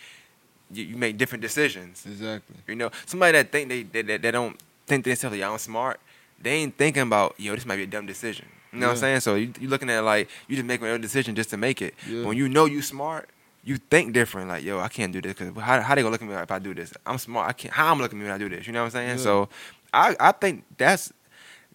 [0.72, 2.04] you, you make different decisions.
[2.06, 2.56] Exactly.
[2.66, 5.58] You know, somebody that think they that, that, that don't think to themselves, yeah, I'm
[5.58, 6.00] smart.
[6.40, 8.46] They ain't thinking about, yo, this might be a dumb decision.
[8.72, 9.20] You know what I'm saying?
[9.20, 11.80] So you you looking at it like you just making a decision just to make
[11.80, 11.94] it.
[12.08, 12.24] Yeah.
[12.24, 13.30] When you know you smart,
[13.64, 14.48] you think different.
[14.48, 16.50] Like, yo, I can't do this because how how they gonna look at me if
[16.50, 16.92] I do this?
[17.06, 17.48] I'm smart.
[17.48, 17.72] I can't.
[17.72, 18.66] How I'm looking at me when I do this?
[18.66, 19.18] You know what I'm saying?
[19.18, 19.24] Yeah.
[19.24, 19.48] So
[19.92, 21.12] I I think that's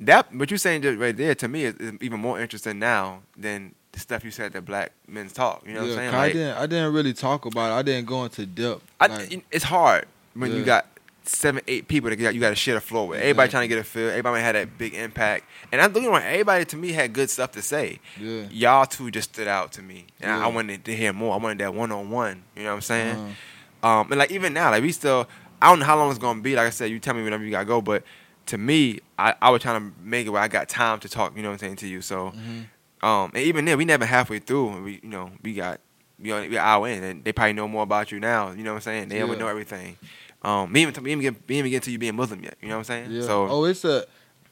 [0.02, 0.34] that.
[0.34, 3.74] What you're saying just right there to me is, is even more interesting now than
[3.94, 5.64] the stuff you said that black men talk.
[5.66, 6.12] You know what I'm saying?
[6.12, 7.76] 'cause I didn't I didn't really talk about it.
[7.76, 8.82] I didn't go into depth.
[9.00, 10.88] I, Like, it's hard when you got
[11.26, 13.20] seven, eight people that you got, you got to share the floor with.
[13.20, 13.52] Everybody Exactly.
[13.52, 14.10] trying to get a feel.
[14.10, 15.46] Everybody had that big impact.
[15.72, 18.00] And I don't get everybody to me had good stuff to say.
[18.20, 18.44] yeah.
[18.52, 21.34] Y'all two just stood out to me, and I, I wanted to hear more.
[21.34, 22.44] I wanted that one on one.
[22.58, 23.16] You know what I'm saying?
[23.16, 23.88] Uh-huh.
[23.88, 25.28] Um, and like even now, like we still,
[25.62, 26.56] I don't know how long it's gonna be.
[26.56, 27.80] Like I said, you tell me whenever you gotta go.
[27.82, 28.04] But
[28.48, 31.38] to me, I, I was trying to make it where I got time to talk.
[31.38, 32.02] You know what I'm saying to you.
[32.02, 32.66] So, Mhm.
[33.04, 35.82] Um, and even then, we never halfway through, and we, you know, we got,
[36.18, 38.52] we got we hour in, and they probably know more about you now.
[38.52, 39.10] You know what I'm saying?
[39.10, 39.26] They Yeah.
[39.26, 39.98] know everything.
[40.42, 42.56] Um, me even, me even get, me even get to you being Muslim yet.
[42.62, 43.12] You know what I'm saying?
[43.12, 43.28] Yeah.
[43.28, 44.06] So, oh, it's a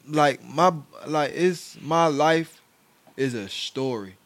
[0.06, 0.72] like my
[1.06, 2.60] like it's my life
[3.16, 4.16] is a story.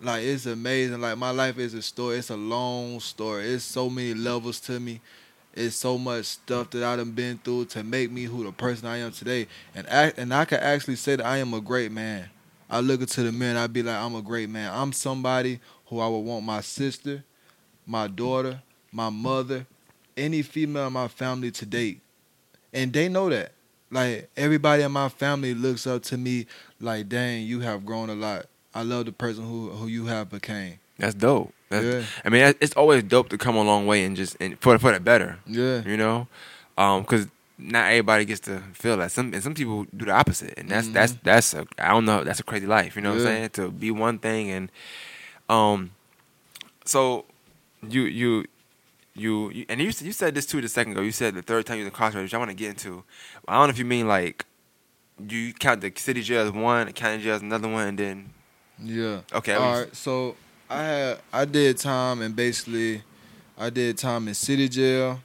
[0.00, 1.00] Like it's amazing.
[1.00, 2.16] Like my life is a story.
[2.16, 3.48] It's a long story.
[3.48, 5.00] It's so many levels to me.
[5.54, 8.86] It's so much stuff that I done been through to make me who the person
[8.86, 9.48] I am today.
[9.74, 12.30] And act, and I can actually say that I am a great man.
[12.70, 14.70] I look into the mirror and I be like, I'm a great man.
[14.72, 17.24] I'm somebody who I would want my sister,
[17.86, 18.60] my daughter,
[18.92, 19.66] my mother,
[20.16, 22.00] any female in my family to date.
[22.72, 23.52] And they know that.
[23.90, 26.46] Like everybody in my family looks up to me
[26.78, 28.46] like, dang, you have grown a lot.
[28.74, 30.78] I love the person who who you have became.
[30.98, 31.54] that's dope.
[31.70, 32.02] That's, Yeah.
[32.24, 34.92] I mean, it's always dope to come a long way and just and for for
[34.92, 35.38] the better.
[35.46, 35.82] Yeah.
[35.86, 36.28] you know,
[36.76, 37.28] um, because
[37.58, 39.10] not everybody gets to feel that.
[39.12, 41.22] Some and some people do the opposite, and that's that's Mhm.
[41.24, 42.94] that's a I don't know that's a crazy life.
[42.96, 43.50] You know what I'm saying?
[43.50, 44.70] To be one thing and
[45.48, 45.90] um,
[46.84, 47.24] so
[47.88, 48.44] you you.
[49.14, 51.00] You, you and you you said this too the second ago.
[51.00, 53.02] You said the third time you was incarcerated, which I want to get into.
[53.48, 54.44] I don't know if you mean like
[55.18, 58.30] you count the city jail as one, the county jail as another one, and then
[58.80, 59.22] Yeah.
[59.32, 59.96] okay, All right.
[59.96, 60.36] So
[60.70, 63.02] I had I did time and basically
[63.58, 65.20] I did time in city jail,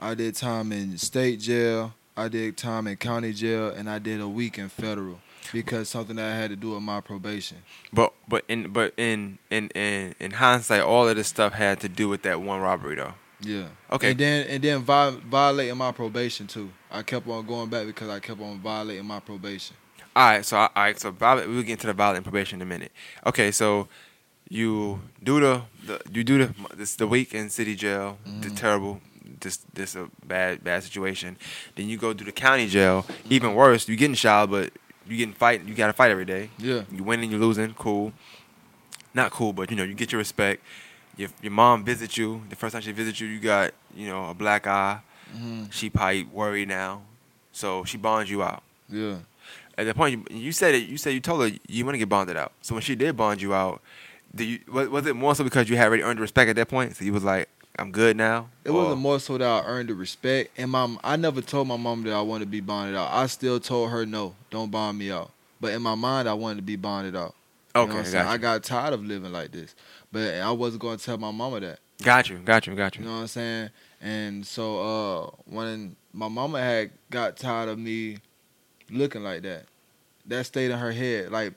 [0.00, 4.20] I did time in state jail, I did time in county jail, and I did
[4.20, 5.20] a week in federal
[5.52, 7.58] because something that I had to do with my probation.
[7.92, 11.88] But but in but in in in in hindsight, all of this stuff had to
[11.88, 13.14] do with that one robbery, though.
[13.40, 13.66] Yeah.
[13.90, 14.12] Okay.
[14.12, 16.70] And then and then violating my probation too.
[16.90, 19.76] I kept on going back because I kept on violating my probation.
[20.16, 22.92] All right, so all right, so we'll get into the violating probation in a minute.
[23.26, 23.88] Okay, so
[24.48, 28.56] you do the, the you do the this the week in city jail, the Mhm.
[28.56, 29.00] terrible,
[29.40, 31.36] this this a bad bad situation.
[31.76, 33.88] Then you go to the county jail, even worse.
[33.88, 34.72] You getting shot, but
[35.06, 35.64] you getting fight.
[35.64, 36.50] You got to fight every day.
[36.58, 36.82] Yeah.
[36.90, 38.12] You winning, you losing, cool.
[39.12, 40.62] Not cool, but you know you get your respect.
[41.16, 42.42] Your your mom visits you.
[42.48, 45.00] The first time she visits you, you got you know a black eye.
[45.32, 47.02] hmm She probably worried now,
[47.52, 48.62] so she bonds you out.
[48.88, 49.16] Yeah.
[49.78, 51.98] At the point you, you said it, you said you told her you want to
[51.98, 52.52] get bonded out.
[52.62, 53.80] So when she did bond you out,
[54.34, 56.68] did you was, was it more so because you had already earned respect at that
[56.68, 56.96] point?
[56.96, 57.48] So you was like,
[57.78, 58.48] I'm good now.
[58.64, 60.52] It Or- wasn't more so that I earned the respect.
[60.56, 63.08] And mom, I never told my mom that I wanted to be bonded out.
[63.12, 65.30] I still told her no, don't bond me out.
[65.60, 67.34] But in my mind, I wanted to be bonded out.
[67.74, 68.30] You know Okay, I'm got you.
[68.30, 69.74] I got tired of living like this.
[70.12, 71.80] But I wasn't going to tell my mama that.
[72.02, 73.02] got you, got you, got you.
[73.02, 73.70] You know what I'm saying?
[74.00, 78.18] And so uh, when my mama had got tired of me
[78.90, 79.64] looking like that,
[80.26, 81.32] that stayed in her head.
[81.32, 81.54] Like,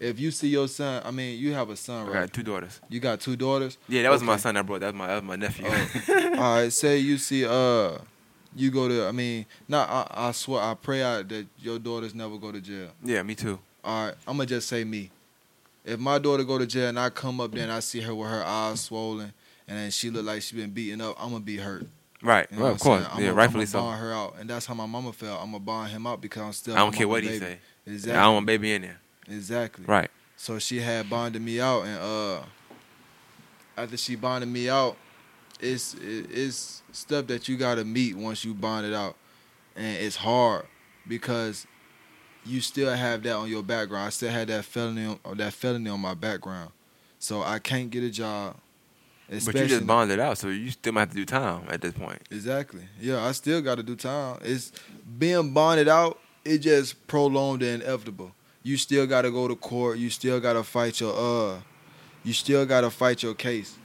[0.00, 2.16] if you see your son, I mean, you have a son, right?
[2.16, 2.80] I got two daughters.
[2.88, 3.78] You got two daughters.
[3.88, 4.80] Yeah, that was my son I brought.
[4.80, 5.66] That was my that was my nephew.
[5.68, 6.32] Oh.
[6.38, 7.98] All right, say you see, uh,
[8.56, 9.06] you go to.
[9.06, 9.88] I mean, not.
[9.88, 12.88] I, I swear, I pray out that your daughters never go to jail.
[13.04, 13.58] yeah, me too.
[13.84, 15.10] All right, I'm gonna just say me.
[15.84, 18.14] If my daughter go to jail and I come up there and I see her
[18.14, 19.32] with her eyes swollen
[19.66, 21.86] and then she look like she been beaten up, I'm gonna be hurt.
[22.22, 23.06] Right, You know well, of course.
[23.10, 23.80] I'm yeah, a- rightfully I'm so.
[23.80, 25.40] Bond her out, and that's how my mama felt.
[25.40, 26.74] I'm gonna bond him out because I'm still.
[26.74, 27.40] I don't care what he baby.
[27.40, 27.58] say.
[27.86, 28.18] Exactly.
[28.18, 28.98] I don't want baby in there.
[29.30, 29.84] Exactly.
[29.86, 30.10] Right.
[30.36, 32.42] So she had bonded me out, and uh,
[33.76, 34.96] after she bonded me out,
[35.60, 39.16] it's it's stuff that you gotta meet once you bond it out,
[39.76, 40.66] and it's hard
[41.06, 41.66] because
[42.44, 44.06] you still have that on your background.
[44.06, 46.70] I still had that felony on, that felony on my background,
[47.18, 48.56] so I can't get a job.
[49.28, 51.92] But you just bonded out, so you still might have to do time at this
[51.92, 52.20] point.
[52.32, 52.82] Exactly.
[53.00, 54.38] Yeah, I still got to do time.
[54.42, 54.72] It's
[55.18, 56.18] being bonded out.
[56.44, 58.32] It just prolonged the inevitable.
[58.62, 59.98] You still got to go to court.
[59.98, 61.60] You still got to fight your uh.
[62.22, 63.76] You still got to fight your case.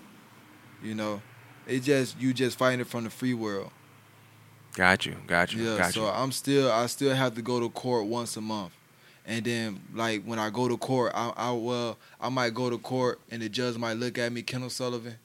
[0.84, 1.22] You know,
[1.66, 3.72] it just you just fighting it from the free world.
[4.74, 5.78] Got you, got you, Yeah.
[5.78, 6.10] got so you.
[6.10, 8.74] I'm still I still have to go to court once a month,
[9.26, 12.78] And then like when I go to court, I, I well I might go to
[12.78, 15.16] court and the judge might look at me, Kendall Sullivan,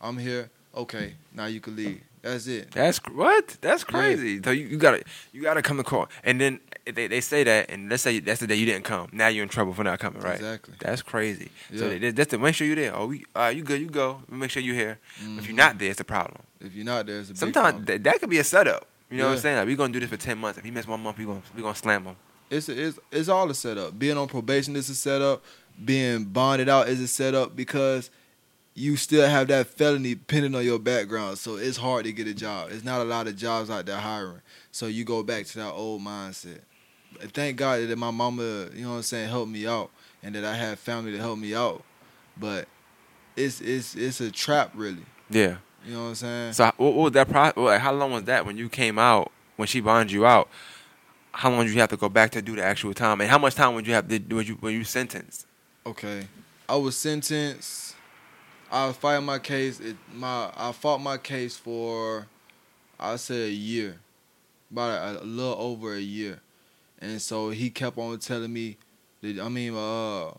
[0.00, 0.50] I'm here.
[0.74, 2.00] Okay, now you can leave.
[2.26, 2.70] That's it.
[2.72, 3.56] That's what?
[3.60, 4.42] That's crazy.
[4.42, 7.70] So you, you gotta you gotta come to court, and then they they say that,
[7.70, 9.08] and let's say that's the day you didn't come.
[9.12, 10.34] Now you're in trouble for not coming, right?
[10.34, 10.74] Exactly.
[10.80, 11.50] That's crazy.
[11.74, 12.96] So they, that's to make sure you're there.
[12.96, 13.80] Oh, we, right, you good?
[13.80, 14.22] You go.
[14.28, 14.98] Make sure you're here.
[15.38, 15.78] If you're not mm-hmm.
[15.78, 16.42] there, it's a problem.
[16.60, 17.84] If you're not there, it's a big Sometimes problem.
[17.86, 18.88] that, that could be a setup.
[19.10, 19.56] You know what I'm saying?
[19.58, 20.58] Like we're gonna do this for ten months.
[20.58, 22.16] If he miss one month, we gonna we gonna slam him.
[22.50, 23.96] it's it's it's all a setup.
[23.96, 25.44] Being on probation is a setup.
[25.84, 28.10] Being bonded out is a setup because
[28.76, 31.38] you still have that felony pending on your background.
[31.38, 32.68] So it's hard to get a job.
[32.70, 34.42] It's not a lot of jobs out there hiring.
[34.70, 36.60] So you go back to that old mindset.
[37.14, 39.90] But thank God that my mama, you know what I'm saying, helped me out
[40.22, 41.82] and that I had family to help me out.
[42.36, 42.68] But
[43.34, 45.06] it's it's it's a trap really.
[45.30, 45.56] Yeah.
[45.86, 46.52] You know what I'm saying?
[46.52, 47.56] So what, what was that process?
[47.56, 49.32] Like, how long was that when you came out?
[49.56, 50.50] When she bonded you out?
[51.32, 53.22] How long did you have to go back to do the actual time?
[53.22, 54.40] And how much time would you have to do?
[54.40, 55.46] You when you sentenced?
[55.86, 56.26] Okay.
[56.68, 57.85] I was sentenced.
[58.76, 59.80] I fighting my case.
[59.80, 62.26] It, my I fought my case for,
[63.00, 63.98] I say a year,
[64.70, 66.40] about a, a little over a year,
[67.00, 68.76] and so he kept on telling me,
[69.22, 70.32] that, I mean, uh,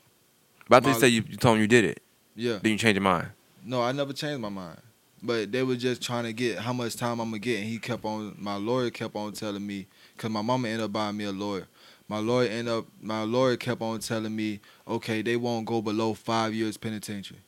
[0.69, 2.01] But I My- thought you said you, you told him you did it.
[2.35, 3.29] yeah, Then you changed your mind.
[3.65, 4.79] no, I never changed my mind,
[5.23, 7.79] but they were just trying to get how much time I'm gonna get, and he
[7.79, 8.35] kept on.
[8.37, 9.87] My lawyer kept on telling me,
[10.17, 11.67] cause my mama ended up buying me a lawyer.
[12.07, 12.85] My lawyer ended up.
[13.01, 17.39] My lawyer kept on telling me, okay, they won't go below five years penitentiary.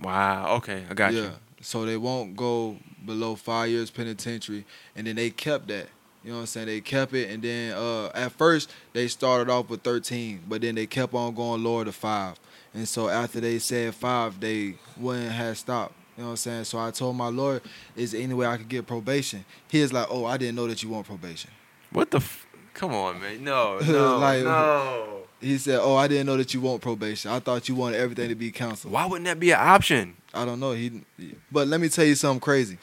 [0.00, 0.56] Wow.
[0.56, 1.20] Okay, I got yeah.
[1.22, 1.30] you.
[1.60, 4.64] So they won't go below five years penitentiary,
[4.96, 5.88] and then they kept that.
[6.24, 6.66] You know what I'm saying?
[6.68, 10.76] They kept it, and then uh, at first they started off with 13, but then
[10.76, 12.38] they kept on going lower to five.
[12.74, 15.94] And so after they said five, they wouldn't have stopped.
[16.16, 16.64] You know what I'm saying?
[16.64, 17.60] So I told my lawyer,
[17.96, 20.66] "Is there any way I could get probation?" He is like, "Oh, I didn't know
[20.68, 21.50] that you want probation."
[21.90, 22.18] What the?
[22.18, 23.42] F- Come on, man.
[23.44, 25.21] No, no, Like- no.
[25.42, 27.30] He said, "Oh, I didn't know that you want probation.
[27.30, 30.16] I thought you wanted everything to be counseled." Why wouldn't that be an option?
[30.32, 30.72] I don't know.
[30.72, 31.02] He,
[31.50, 32.78] but let me tell you something crazy.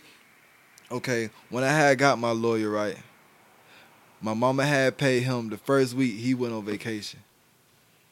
[0.91, 2.97] Okay, when I had got my lawyer right,
[4.21, 7.19] my mama had paid him the first week he went on vacation.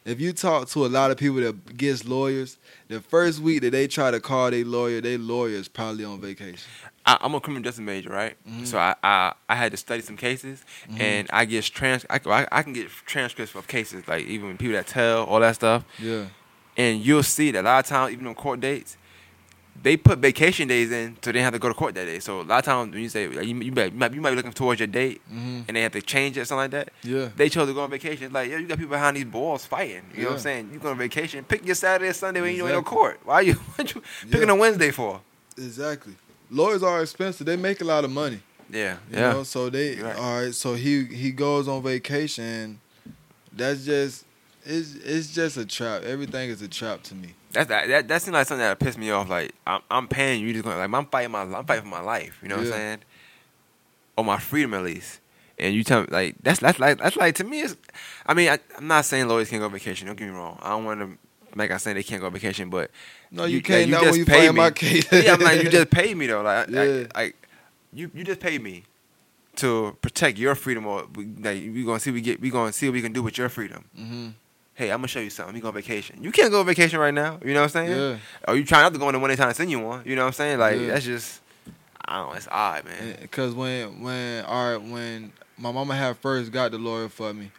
[0.06, 2.58] If you talk to a lot of people that gets lawyers,
[2.88, 6.22] the first week that they try to call their lawyer, their lawyer is probably on
[6.22, 6.70] vacation.
[7.08, 8.36] I, I'm a criminal justice major, right?
[8.48, 8.68] Mhm.
[8.68, 11.00] So I, I I had to study some cases, Mhm.
[11.00, 12.06] and I get trans.
[12.10, 15.40] I, can- I, I can get transcripts of cases, like even people that tell all
[15.40, 16.26] that stuff, Yeah,
[16.76, 18.98] and you'll see that a lot of times, even on court dates,
[19.82, 22.20] they put vacation days in, so they didn't have to go to court that day.
[22.20, 24.22] So a lot of times when you say like, you, you, might, you might you
[24.22, 26.72] be looking towards your date, hmm and they have to change it or something like
[26.72, 26.90] that.
[27.04, 28.26] yeah, They chose to go on vacation.
[28.26, 30.04] It's like, yo, you got people behind these balls fighting.
[30.14, 30.70] You know what I'm saying?
[30.74, 31.44] You go on vacation.
[31.46, 32.98] Pick your Saturday or Sunday when you ain't no Exactly.
[32.98, 33.20] court.
[33.24, 34.54] Why you, what you picking Yeah.
[34.56, 35.22] a Wednesday for?
[35.58, 36.14] exactly.
[36.50, 37.46] Lawyers are expensive.
[37.46, 38.40] They make a lot of money.
[38.70, 39.32] Yeah, You yeah.
[39.34, 40.16] know, so they right.
[40.18, 40.54] all right.
[40.54, 42.80] So he he goes on vacation.
[43.54, 44.26] That's just
[44.66, 46.04] it's it's just a trap.
[46.04, 47.34] Everything is a trap to me.
[47.54, 49.30] That that that, that seems like something that pissed me off.
[49.30, 51.90] Like I'm I'm paying you, you just going like I'm fighting my I'm fighting for
[51.90, 52.38] my life.
[52.42, 52.98] You know what I'm saying?
[54.18, 55.20] Or my freedom at least.
[55.60, 57.76] And you tell me like that's that's like that's like to me it's.
[58.26, 60.08] I mean I, I'm not saying lawyers can't go on vacation.
[60.08, 60.60] Don't get me wrong.
[60.62, 61.18] I don't want to
[61.58, 62.92] make I say they can't go on vacation, but
[63.32, 63.88] No, you, You- can't.
[63.90, 64.58] yeah, you just you fight me.
[64.58, 65.06] my case.
[65.12, 66.42] yeah, I'm like you just paid me though.
[66.42, 66.82] Like Yeah.
[66.84, 67.48] like, like
[67.94, 68.84] you you just paid me
[69.58, 70.86] to protect your freedom.
[70.86, 73.24] Or we, like we gonna see we get we gonna see what we can do
[73.24, 73.86] with your freedom.
[73.96, 74.30] hmm
[74.74, 75.56] Hey, I'm gonna show you something.
[75.56, 76.24] We go on vacation.
[76.24, 77.40] You can't go on vacation right now.
[77.44, 77.98] You know what I'm saying?
[78.00, 78.18] Yeah.
[78.48, 80.04] Or you trying not to go on the one they trying to send you on.
[80.06, 80.60] You know what I'm saying?
[80.60, 80.88] Like Yeah.
[80.88, 81.42] that's just
[82.06, 83.18] I don't know, it's odd, man.
[83.22, 87.52] Because when when all right when my mama had first got the lawyer for me,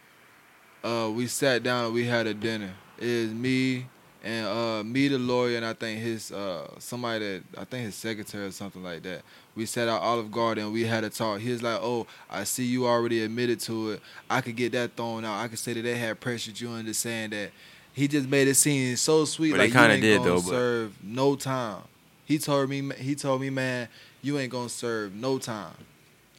[0.83, 2.73] uh, we sat down and we had a dinner.
[2.97, 3.87] It is me
[4.23, 7.95] and uh me the lawyer and I think his uh somebody that I think his
[7.95, 9.21] secretary or something like that.
[9.55, 11.39] We sat out Olive Garden we had a talk.
[11.39, 14.01] He was like, "Oh, I see you already admitted to it.
[14.29, 15.41] I could get that thrown out.
[15.41, 17.51] I could say that they had pressured you into saying that."
[17.93, 21.03] He just made it seem so sweet, But they like you kinda did, though, but-
[21.03, 21.81] no time.
[22.23, 23.89] He told me, he told me, man,
[24.21, 25.73] you ain't gonna serve no time.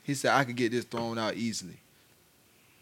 [0.05, 1.77] He said I could get this thrown out easily.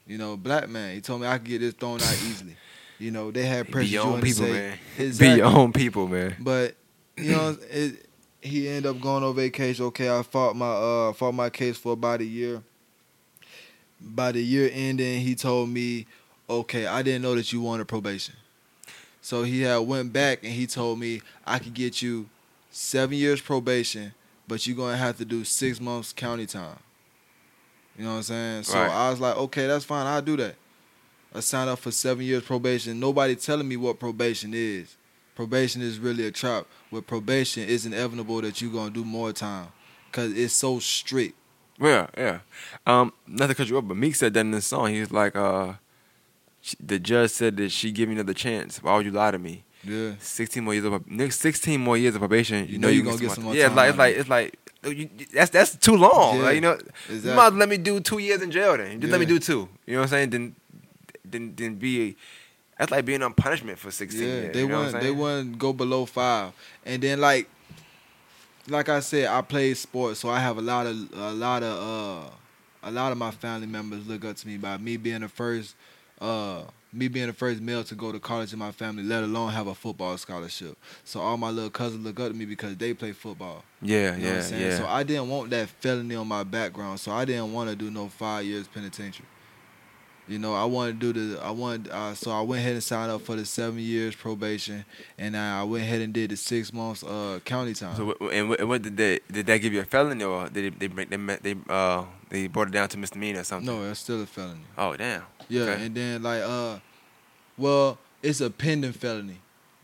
[0.07, 0.95] You know, black man.
[0.95, 2.57] He told me I could get this thrown out easily.
[2.99, 4.79] You know, they had Be pressure your own people, say, man.
[4.99, 5.29] Exactly.
[5.35, 6.37] Be your own people, man.
[6.39, 6.75] But
[7.17, 8.07] you know, it,
[8.41, 9.85] he ended up going on vacation.
[9.87, 12.63] Okay, I fought my uh fought my case for about a year.
[14.01, 16.07] By the year ending, he told me,
[16.49, 18.35] "Okay, I didn't know that you wanted probation."
[19.21, 22.29] So he had went back and he told me I could get you
[22.71, 24.15] seven years probation,
[24.47, 26.79] but you're gonna have to do six months county time.
[27.97, 28.63] You know what I'm saying?
[28.63, 28.91] So Right.
[28.91, 30.07] I was like, okay, that's fine.
[30.07, 30.55] I'll do that.
[31.35, 32.99] I signed up for seven years probation.
[32.99, 34.97] Nobody telling me what probation is.
[35.35, 36.67] Probation is really a trap.
[36.91, 39.69] With probation, it's inevitable that you're gonna do more time,
[40.11, 41.35] cause it's so strict.
[41.81, 42.41] Yeah, yeah.
[42.87, 44.93] Um, not to cut you up, but Meek said that in this song.
[44.93, 45.75] He was like, uh,
[46.81, 48.83] The judge said that she give me another chance.
[48.83, 49.63] Why would you lie to me?
[49.85, 50.15] Yeah.
[50.19, 52.67] Sixteen more years of next sixteen more years of probation.
[52.67, 54.59] You, You know, know you're gonna get some more Yeah, time it's like it's like
[54.83, 56.39] it's like you, that's that's too long.
[56.39, 56.79] Yeah, like, you know,
[57.09, 58.77] you might let me do two years in jail.
[58.77, 59.69] Then just let me do two.
[59.87, 60.31] You know what I'm saying?
[60.31, 60.57] Then
[61.31, 62.17] then then be.
[62.79, 64.53] That's like being on punishment for sixteen Yeah, years.
[64.53, 65.01] they you know wouldn't.
[65.01, 66.53] They wouldn't go below five.
[66.87, 67.49] And then like
[68.69, 72.27] like I said, I played sports, so I have a lot of a lot of
[72.27, 72.31] uh
[72.83, 75.75] a lot of my family members look up to me by me being the first
[76.21, 79.51] uh me being the first male to go to college in my family, let alone
[79.53, 80.77] have a football scholarship.
[81.05, 83.63] So all my little cousins look up to me because they play football.
[83.83, 84.71] Yeah, You know what yeah, I'm saying?
[84.71, 84.77] yeah.
[84.79, 86.99] So I didn't want that felony on my background.
[87.01, 89.27] So I didn't want to do no five years penitentiary.
[90.29, 92.83] You know, I wanted to do the I wanted uh, so I went ahead and
[92.83, 94.85] signed up for the seven years probation,
[95.17, 97.97] and I went ahead and did the six months uh county time.
[97.97, 100.79] So what- and what, what did they did that give you a felony or did
[100.79, 103.67] they they they they uh they brought it down to misdemeanor or something?
[103.75, 104.61] no, it's still a felony.
[104.77, 105.23] Oh damn.
[105.49, 105.85] Yeah, Okay.
[105.87, 106.79] and then like uh,
[107.57, 109.39] well, it's a pending felony,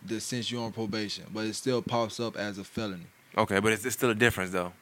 [0.07, 3.07] that since you're on probation, but it still pops up as a felony.
[3.37, 4.73] Okay, but it's, it's still a difference though.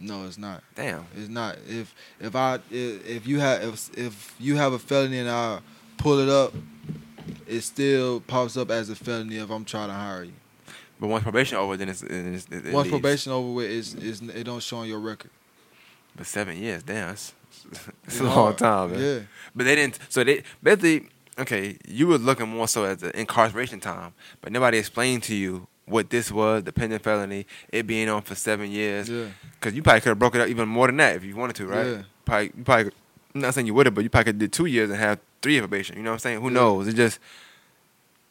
[0.00, 0.62] No, it's not.
[0.74, 1.04] Damn.
[1.16, 1.56] It's not.
[1.68, 5.60] If if I if, if you have if if you have a felony and I
[5.96, 6.54] pull it up,
[7.46, 10.32] it still pops up as a felony if I'm trying to hire you.
[11.00, 12.90] But once probation over, then it's, it's it, it Once leaves.
[12.90, 15.30] probation over with, is is it don't show on your record.
[16.16, 17.34] But seven years, damn, it's
[18.04, 18.58] It's a long hard.
[18.58, 19.00] time, man.
[19.00, 19.18] Yeah.
[19.54, 19.98] But they didn't.
[20.08, 21.08] So they basically,
[21.38, 25.66] okay, you were looking more so at the incarceration time, but nobody explained to you
[25.88, 29.08] what this was, the pending felony, it being on for seven years.
[29.08, 29.26] Yeah.
[29.54, 31.56] Because you probably could have broke it up even more than that if you wanted
[31.56, 31.86] to, right?
[31.86, 32.02] Yeah.
[32.24, 32.92] Probably, you probably.
[33.34, 34.98] I'm not saying you would have, but you probably could have did two years and
[34.98, 35.96] have three probation.
[35.96, 36.40] You know what I'm saying?
[36.40, 36.54] Who Yeah.
[36.54, 36.88] knows?
[36.88, 37.18] It just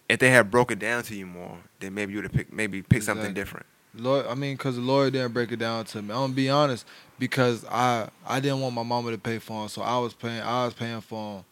[0.09, 2.53] if they had broke it down to you more, then maybe you would have picked
[2.53, 3.65] maybe pick something different.
[3.95, 6.13] Lawyer, I mean, because the lawyer didn't break it down to me.
[6.13, 6.85] I'm gonna be honest,
[7.19, 10.41] because I I didn't want my mama to pay for him, so I was paying
[10.41, 11.45] I was paying for him,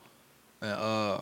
[0.62, 1.22] and uh,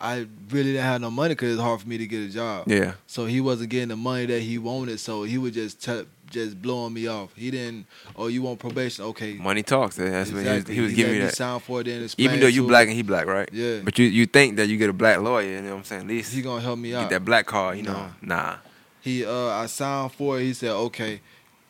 [0.00, 2.68] I really didn't have no money because it's hard for me to get a job.
[2.68, 2.94] Yeah.
[3.06, 6.60] So he wasn't getting the money that he wanted, so he was just tell just
[6.60, 7.34] blowing me off.
[7.36, 7.86] He didn't.
[8.16, 9.04] Oh, you want probation?
[9.06, 9.34] Okay.
[9.34, 9.96] Money talks.
[9.96, 11.34] That's what he was, he was let giving me that.
[11.36, 13.48] sign for it, Even though you black and he black, right?
[13.52, 13.80] Yeah.
[13.84, 16.02] But you you think that you get a black lawyer, you know what I'm saying?
[16.02, 17.02] At least he gonna help me out.
[17.02, 18.10] get that black card, you know?
[18.20, 18.56] Nah.
[19.00, 20.42] He uh I signed for it.
[20.42, 21.20] He said, "Okay,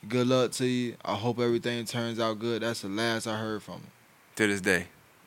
[0.09, 0.97] good luck to you.
[1.05, 3.87] I hope everything turns out good." That's the last I heard from him.
[4.37, 4.87] To this day.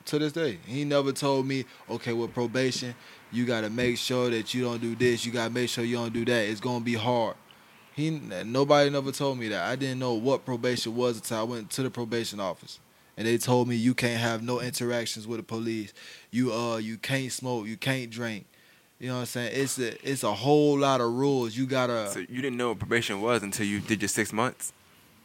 [0.09, 2.95] To this day, he never told me, "Okay, with probation,
[3.31, 5.23] you got to make sure that you don't do this.
[5.23, 6.49] You got to make sure you don't do that.
[6.49, 7.35] It's gonna be hard."
[7.95, 9.69] He nobody never told me that.
[9.69, 12.79] I didn't know what probation was until I went to the probation office.
[13.17, 15.93] And they told me you can't have no interactions with the police.
[16.31, 18.45] You uh you can't smoke, you can't drink.
[18.99, 19.51] You know what I'm saying?
[19.53, 21.55] It's a it's a whole lot of rules.
[21.55, 24.73] You gotta So you didn't know what probation was until you did your six months?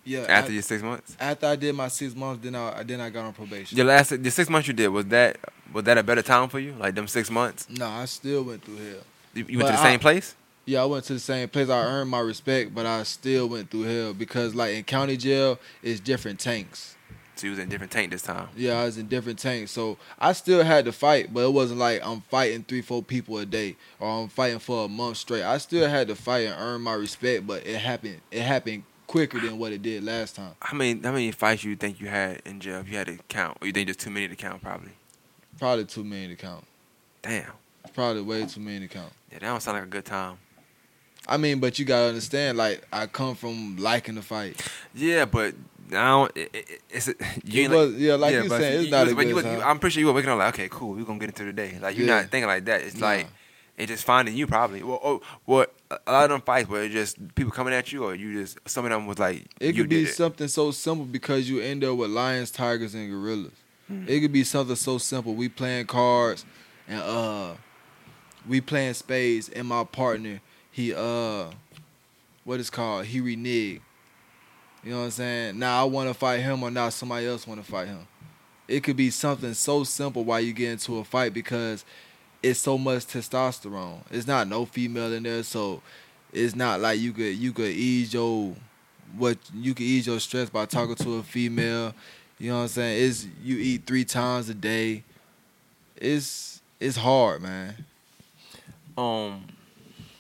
[0.04, 0.20] Yeah.
[0.28, 1.16] After I- your six months?
[1.18, 3.76] After I did my six months, then I then I got on probation.
[3.76, 5.38] Your last the six months you did, was that
[5.72, 6.72] was that a better time for you?
[6.78, 7.68] Like them six months?
[7.68, 9.02] No, I still went through hell.
[9.34, 10.34] You, you went to the same place?
[10.66, 11.68] Yeah, I went to the same place.
[11.68, 15.58] I earned my respect, but I still went through hell because, like in county jail,
[15.82, 16.96] it's different tanks.
[17.36, 18.48] So you was in different tank this time.
[18.56, 21.80] Yeah, I was in different tanks, so I still had to fight, but it wasn't
[21.80, 25.42] like I'm fighting three, four people a day or I'm fighting for a month straight.
[25.42, 28.20] I still had to fight and earn my respect, but it happened.
[28.30, 28.84] It happened
[29.14, 30.54] quicker than what it did last time.
[30.60, 33.16] How many how many fights you think you had in jail if you had to
[33.28, 33.56] count?
[33.60, 34.90] Or you think just too many to count probably?
[35.56, 36.64] Probably too many to count.
[37.22, 37.52] Damn.
[37.94, 39.12] Probably way too many to count.
[39.30, 40.38] Yeah, that don't sound like a good time.
[41.28, 44.60] I mean, but you gotta understand, like I come from liking the fight.
[44.94, 45.54] Yeah, but
[45.88, 48.90] now it, it, it's you It ain't like, was- yeah, like you saying, it's you-
[48.90, 49.60] not you- a you good was- time.
[49.64, 51.52] I'm pretty sure you were waking up like, okay, cool, we're gonna get into the
[51.52, 51.78] day.
[51.80, 52.22] Like you're Yeah.
[52.22, 52.80] not thinking like that.
[52.82, 53.06] It's Nah.
[53.06, 53.28] like
[53.76, 54.82] it just finding you probably.
[54.82, 55.66] Well, oh, well,
[56.06, 58.58] a lot of them fights where it just people coming at you, or you just
[58.68, 60.14] some of them was like It you could be it.
[60.14, 63.52] something so simple because you end up with lions, tigers, and gorillas.
[64.06, 65.34] It could be something so simple.
[65.34, 66.46] We playing cards,
[66.88, 67.52] and uh,
[68.48, 70.40] we playing spades, and my partner,
[70.70, 71.46] he uh,
[72.44, 73.06] what is called?
[73.06, 73.80] He reneged.
[74.82, 75.58] You know what I'm saying?
[75.58, 78.06] Now I want to fight him, or now somebody else want to fight him.
[78.68, 81.84] It could be something so simple why you get into a fight because
[82.44, 84.00] it's so much testosterone.
[84.10, 85.80] It's not no female in there, so
[86.32, 88.54] it's not like you could you could ease your
[89.16, 91.94] what you can ease your stress by talking to a female.
[92.38, 93.08] You know what I'm saying?
[93.08, 95.04] It's you eat three times a day.
[95.96, 97.84] It's it's hard, man.
[98.98, 99.46] Um.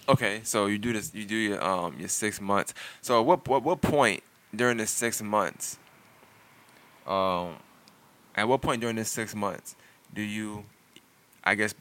[0.08, 1.14] Okay, so you do this.
[1.14, 2.72] You do your um your six months.
[3.02, 4.22] So at what what what point
[4.54, 5.78] during the six months?
[7.06, 7.56] Um,
[8.34, 9.76] at what point during the six months
[10.14, 10.64] do you,
[11.44, 11.74] I guess,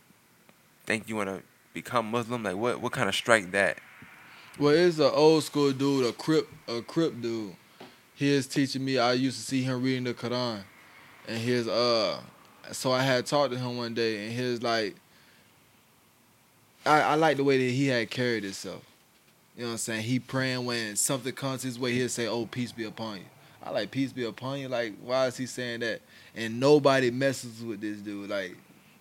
[0.85, 1.41] think you want to
[1.73, 2.43] become Muslim?
[2.43, 3.77] Like what what kind of strike that?
[4.60, 7.55] Well, it's an old school dude, a crip, a crip dude.
[8.15, 8.99] He is teaching me.
[8.99, 10.61] I used to see him reading the Quran,
[11.27, 12.19] and his uh,
[12.72, 14.95] so I had talked to him one day, and his like,
[16.85, 18.84] I, I like the way that he had carried himself.
[19.55, 20.03] You know what I'm saying?
[20.03, 23.26] He praying when something comes his way, he'll say, "Oh, peace be upon you."
[23.64, 24.68] I like peace be upon you.
[24.68, 26.01] Like, why is he saying that?
[26.35, 28.30] And nobody messes with this dude.
[28.30, 28.57] Like,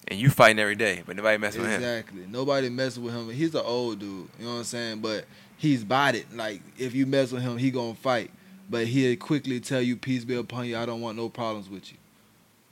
[0.09, 1.77] And you fighting every day, but nobody messing with him.
[1.77, 2.27] exactly.
[2.29, 3.31] Nobody messing with him.
[3.31, 4.29] He's an old dude.
[4.39, 5.01] You know what I'm saying?
[5.01, 5.25] But
[5.57, 6.35] he's bought it.
[6.35, 8.31] Like, if you mess with him, he gonna fight.
[8.69, 10.77] But he'll quickly tell you, "Peace be upon you.
[10.77, 11.99] I don't want no problems with you."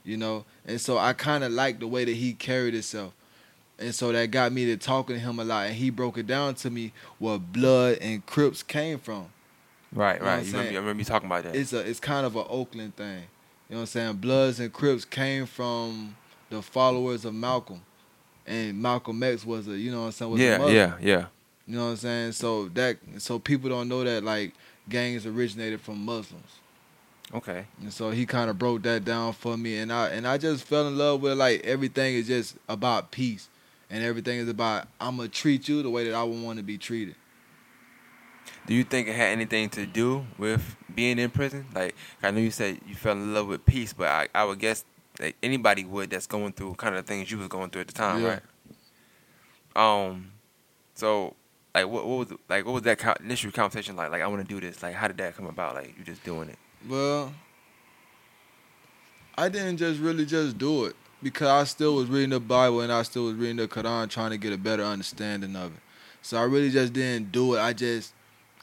[0.03, 0.45] You know.
[0.65, 3.13] And so I kind of like the way that he carried himself.
[3.79, 6.27] And so that got me to talking to him a lot, and he broke it
[6.27, 9.27] down to me where blood and Crips came from.
[9.93, 10.39] Right, know right.
[10.39, 10.71] I'm You remember?
[10.71, 11.55] I remember you talking about that.
[11.55, 13.23] It's a it's kind of an Oakland thing.
[13.69, 14.15] You know what I'm saying?
[14.17, 16.15] Bloods and Crips came from
[16.51, 17.81] the followers of Malcolm.
[18.45, 21.25] And Malcolm X was a you know what I'm saying, was yeah, yeah, yeah.
[21.65, 22.31] You know what I'm saying?
[22.33, 24.53] So that so people don't know that like
[24.89, 26.59] gangs originated from Muslims.
[27.33, 27.65] Okay.
[27.79, 30.65] And so he kind of broke that down for me and I and I just
[30.65, 33.47] fell in love with like everything is just about peace.
[33.89, 36.63] And everything is about I'm gonna treat you the way that I would want to
[36.63, 37.15] be treated.
[38.67, 41.65] Do you think it had anything to do with being in prison?
[41.73, 44.59] Like, I know you said you fell in love with peace, but I, I would
[44.59, 44.85] guess
[45.21, 47.87] that anybody would that's going through kind of the things you was going through at
[47.87, 48.39] the time, Yeah.
[49.75, 50.03] right?
[50.03, 50.31] Um,
[50.95, 51.35] so
[51.73, 54.11] like, what, what was like, what was that co- initial conversation like?
[54.11, 54.83] Like, I want to do this.
[54.83, 55.75] Like, how did that come about?
[55.75, 56.57] Like, you just doing it?
[56.89, 57.33] Well,
[59.37, 62.91] I didn't just really just do it because I still was reading the Bible and
[62.91, 65.79] I still was reading the Quran trying to get a better understanding of it.
[66.21, 67.59] So I really just didn't do it.
[67.61, 68.13] I just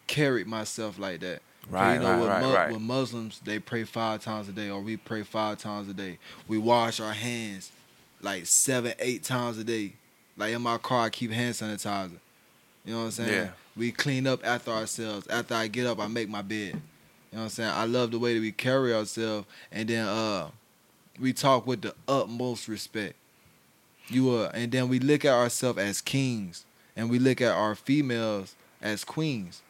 [0.07, 1.41] carried myself like that.
[1.71, 2.73] Right, you know, right, with, right, Mu- right.
[2.73, 6.19] with Muslims, they pray five times a day, or we pray five times a day.
[6.47, 7.73] We wash our hands
[8.23, 9.93] like seven, eight times a day.
[10.37, 12.13] Like in my car, I keep hand sanitizer.
[12.85, 13.33] You know what I'm saying?
[13.33, 13.49] Yeah.
[13.77, 15.27] We clean up after ourselves.
[15.29, 16.75] After I get up, I make my bed.
[17.31, 17.71] You know what I'm saying?
[17.71, 20.49] I love the way that we carry ourselves, and then uh,
[21.21, 23.15] we talk with the utmost respect.
[24.09, 26.65] You uh, and then we look at ourselves as kings,
[26.97, 29.61] and we look at our females as queens.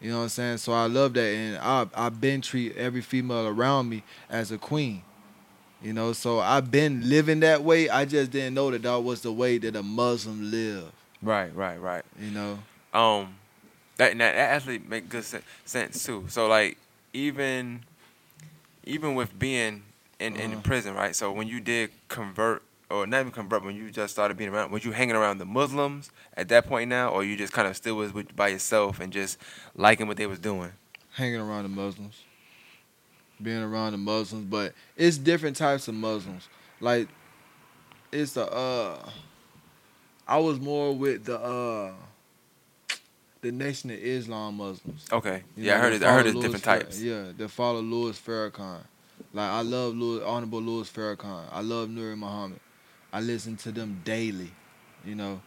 [0.00, 0.58] You know what I'm saying?
[0.58, 4.58] So I love that, and I I've been treat every female around me as a
[4.58, 5.02] queen.
[5.82, 7.88] You know, so I've been living that way.
[7.88, 10.90] I just didn't know that that was the way that a Muslim live.
[11.22, 12.04] Right, right, right.
[12.20, 12.58] You know,
[12.92, 13.36] Um,
[13.96, 16.24] that that, actually make good sen- sense too.
[16.28, 16.78] So like,
[17.12, 17.84] even
[18.84, 19.82] even with being
[20.18, 20.60] in in Uh-huh.
[20.62, 21.14] prison, right?
[21.14, 24.70] So when you did convert, or not even convert, when you just started being around,
[24.70, 27.76] was you hanging around the Muslims at that point now, or you just kind of
[27.76, 29.38] still was with, by yourself and just
[29.74, 30.72] liking what they was doing?
[31.12, 32.22] hanging around the Muslims,
[33.42, 36.48] being around the Muslims, but it's different types of Muslims.
[36.80, 37.08] Like
[38.12, 39.10] it's the uh,
[40.26, 41.92] I was more with the uh,
[43.40, 45.06] the Nation of Islam Muslims.
[45.12, 46.02] Okay, You yeah, I heard it.
[46.04, 47.02] I heard it's different Farr- types.
[47.02, 48.80] Yeah, they follow Louis Farrakhan.
[49.32, 51.44] Like I love Louis, Honorable Louis Farrakhan.
[51.50, 52.60] I love Nuri Muhammad.
[53.12, 54.50] I listen to them daily.
[55.04, 55.40] You know,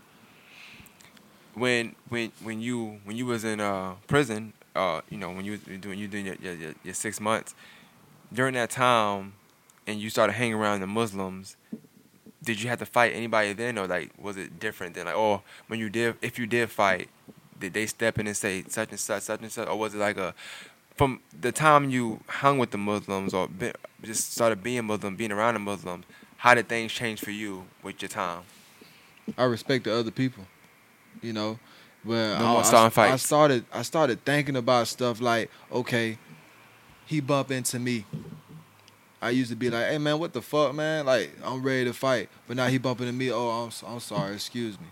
[1.53, 5.51] when when when you when you was in uh prison, uh, you know, when you
[5.53, 7.53] was doing you doing your, your your your six months,
[8.33, 9.33] during that time,
[9.85, 11.57] and you started hanging around the Muslims,
[12.43, 15.41] did you have to fight anybody then, or like was it different than like, oh,
[15.67, 17.09] when you did, if you did fight,
[17.59, 19.99] did they step in and say such and such, such and such, or was it
[19.99, 20.33] like a
[20.95, 23.71] from the time you hung with the Muslims or be,
[24.03, 26.05] just started being Muslim, being around the Muslims,
[26.41, 28.41] how did things change for you with your time?
[29.37, 30.43] I respect the other people.
[31.21, 31.59] You know,
[32.03, 36.17] but No I, I- I started I started thinking about stuff like, okay,
[37.05, 38.05] he bump into me.
[39.21, 41.05] I used to be like, hey man, what the fuck, man?
[41.05, 43.31] Like I'm ready to fight, but now he bumping into me.
[43.31, 44.87] Oh, I'm I'm sorry, excuse me.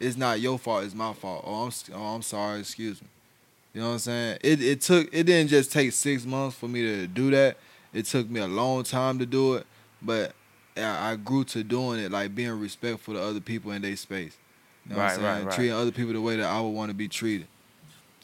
[0.00, 1.44] It's not your fault, it's my fault.
[1.46, 3.06] Oh, I'm oh, I'm sorry, excuse me.
[3.72, 4.38] You know what I'm saying?
[4.42, 7.56] It it took it didn't just take six months for me to do that.
[7.92, 9.66] It took me a long time to do it,
[10.02, 10.32] but
[10.78, 14.36] I I grew to doing it, like being respectful to other people in their space.
[14.88, 15.44] You know Right, what I'm saying?
[15.44, 15.54] right, right.
[15.54, 17.48] Treating other people the way that I would want to be treated.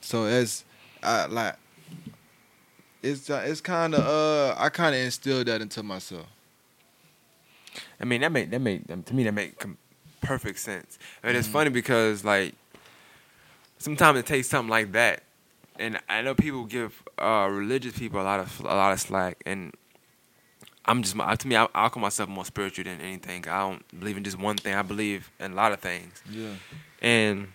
[0.01, 0.65] So it's
[1.03, 1.57] I like
[3.03, 6.27] it's it's kind of uh I kind of instilled that into myself.
[8.01, 9.63] I mean, that make that make to me that make
[10.21, 10.99] perfect sense.
[11.23, 11.39] And Mm-hmm.
[11.39, 12.55] it's funny because like
[13.79, 15.23] sometimes it takes something like that,
[15.79, 19.43] and I know people give uh, religious people a lot of a lot of slack,
[19.47, 19.73] and
[20.87, 23.47] I'm just to me I, I call myself more spiritual than anything.
[23.49, 24.75] I don't believe in just one thing.
[24.75, 26.51] I believe in a lot of things, Yeah.
[27.01, 27.49] and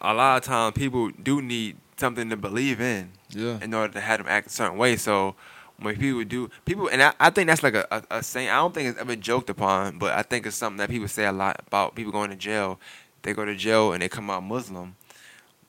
[0.00, 3.58] a lot of times people do need something to believe in Yeah.
[3.62, 4.96] in order to have them act a certain way.
[4.96, 5.34] So
[5.78, 8.48] when people do people, and I, I think that's like a, a, a saying.
[8.50, 11.24] I don't think it's ever joked upon, but I think it's something that people say
[11.24, 12.78] a lot about people going to jail.
[13.22, 14.96] They go to jail and they come out Muslim,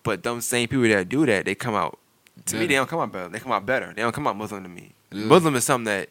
[0.04, 1.98] but them same people that do that, they come out.
[2.48, 3.30] To me, they don't come out better.
[3.30, 3.94] They come out better.
[3.96, 4.92] They don't come out Muslim to me.
[5.12, 5.26] Yeah.
[5.26, 6.10] Muslim is something that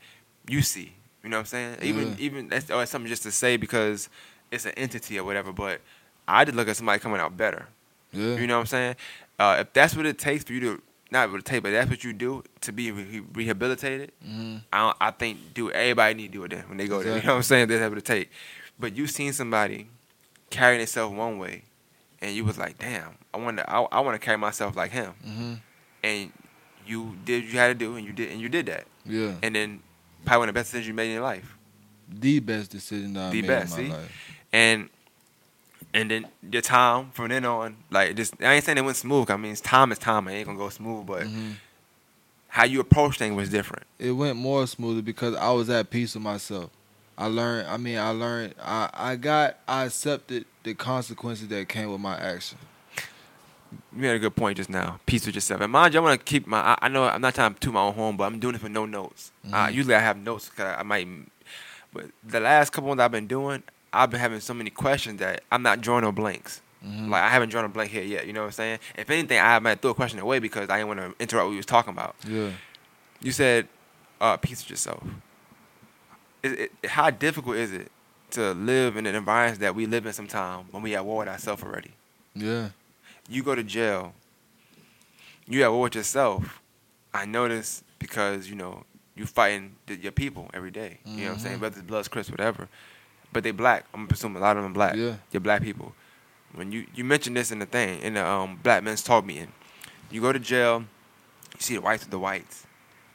[0.49, 0.93] you see.
[1.23, 1.77] You know what I'm saying?
[1.83, 2.15] Even Yeah.
[2.19, 4.09] even that's or it's something just to say because
[4.51, 5.53] it's an entity or whatever.
[5.53, 5.81] But
[6.29, 7.67] I did look at somebody coming out better.
[8.13, 8.37] Yeah.
[8.37, 8.97] You know what I'm saying?
[9.39, 11.89] Uh, if that's what it takes for you to not what it takes, but that's
[11.89, 14.13] what you do to be re- rehabilitated.
[14.27, 14.63] Mhm.
[14.73, 17.17] I don't, I think do everybody need to do it then when they go there.
[17.17, 17.69] You know what I'm saying?
[17.69, 18.31] That's what it take.
[18.79, 19.89] But you seen somebody
[20.51, 21.63] carrying themselves one way,
[22.21, 24.91] and you was like, damn, I want to I, I want to carry myself like
[24.93, 25.61] him, Mhm.
[26.03, 26.33] and
[26.87, 29.35] you did what you had to do, and you did and you did that, Yeah.
[29.43, 29.81] and then
[30.25, 31.57] probably one of the best decisions you made in your life.
[32.09, 33.89] The best decision I The made best, in see?
[33.91, 34.13] my life.
[34.53, 34.89] and
[35.93, 39.31] and then your time from then on, like just I ain't saying it went smooth.
[39.31, 40.27] I mean, it's time is time.
[40.29, 41.55] It ain't gonna go smooth, but Mhm.
[42.49, 43.85] how you approach things was different.
[43.99, 46.71] it went more smoothly because I was at peace with myself.
[47.17, 47.69] I learned.
[47.69, 48.55] I mean, I learned.
[48.61, 49.57] I I got.
[49.69, 52.59] I accepted the consequences that came with my action.
[53.97, 54.99] You had a good point just now.
[55.07, 55.61] Peace with yourself.
[55.61, 56.59] And mind you, I want to keep my.
[56.59, 58.61] I, I know I'm not trying to toot my own home, but I'm doing it
[58.61, 59.33] for no notes.
[59.53, 59.75] Uh, Mhm.
[59.75, 61.07] usually I have notes because I might.
[61.93, 65.43] But the last couple ones I've been doing, I've been having so many questions that
[65.53, 66.61] I'm not drawing no blanks.
[66.85, 67.09] Mhm.
[67.09, 68.27] Like I haven't drawn a blank here yet.
[68.27, 68.79] You know what I'm saying?
[68.97, 71.51] If anything, I might throw a question away because I didn't want to interrupt what
[71.51, 72.17] we was talking about.
[72.27, 72.51] Yeah.
[73.21, 73.69] You said,
[74.21, 75.03] uh, peace with yourself.
[76.43, 77.91] Is it, how difficult is it
[78.33, 81.29] to live in an environment that we live in sometimes when we at war with
[81.29, 81.93] ourselves already?
[82.35, 82.71] Yeah.
[83.29, 84.13] You go to jail,
[85.47, 86.61] you at war with yourself.
[87.13, 88.85] I notice because, you know,
[89.17, 90.99] you fighting your people every day.
[91.05, 91.59] You know what I'm saying?
[91.59, 91.61] Mhm.
[91.61, 92.69] Whether it's Bloods, Crips, whatever.
[93.33, 93.87] But they black.
[93.95, 94.97] I'm assuming a lot of them black.
[94.97, 95.17] Yeah.
[95.31, 95.95] You're black people.
[96.55, 99.53] When you, you mentioned this in the thing, in the um, Black Men's Talk meeting,
[100.11, 100.85] you go to jail,
[101.55, 102.67] you see the whites with the whites,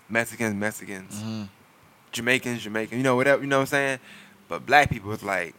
[0.09, 1.15] Mexicans, Mexicans.
[1.15, 1.47] Mhm.
[2.11, 3.99] Jamaicans, Jamaican, you know, whatever, you know what I'm saying?
[4.47, 5.53] But black people, it's like,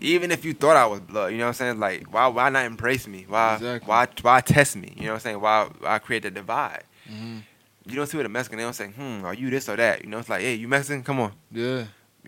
[0.00, 1.80] even if you thought I was blood, you know what I'm saying?
[1.80, 3.24] Like, why why not embrace me?
[3.28, 3.88] Why Exactly.
[3.88, 4.92] why why test me?
[4.96, 5.40] You know what I'm saying?
[5.40, 6.84] Why why create the divide?
[7.10, 7.42] Mhm.
[7.86, 10.02] You don't see with a Mexican, they don't say, hmm, are you this or that?
[10.02, 11.02] You know, it's like, hey, you Mexican?
[11.02, 11.32] Come on.
[11.52, 11.84] Yeah.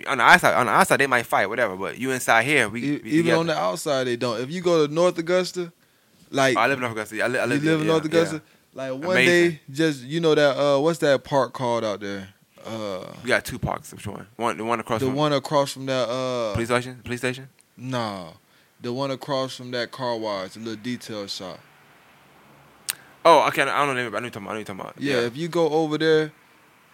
[0.07, 1.75] On the outside, on the outside, they might fight, whatever.
[1.77, 3.39] But you inside here, we, E- we Even together.
[3.41, 4.39] on the outside, they don't.
[4.41, 5.73] If you go to North Augusta,
[6.31, 7.23] like Oh, I live in North Augusta.
[7.25, 8.09] I, li- I you live, live in yeah, North yeah.
[8.21, 8.43] Augusta,
[8.75, 9.51] like one Amazing.
[9.53, 12.29] day, just you know that uh, what's that park called out there?
[12.67, 14.27] Uh, We got two parks, I'm sure.
[14.37, 16.07] One, the one across the from one across from that.
[16.11, 17.01] Uh, police station.
[17.03, 17.49] Police station.
[17.77, 18.33] Nah,
[18.81, 21.61] the one across from that car wash, the little detail shop.
[23.25, 23.63] Oh, okay.
[23.63, 23.95] I don't know.
[23.95, 24.51] the name, but I know you're talking about.
[24.51, 24.95] I know you're talking about.
[25.01, 26.33] Yeah, if you go over there,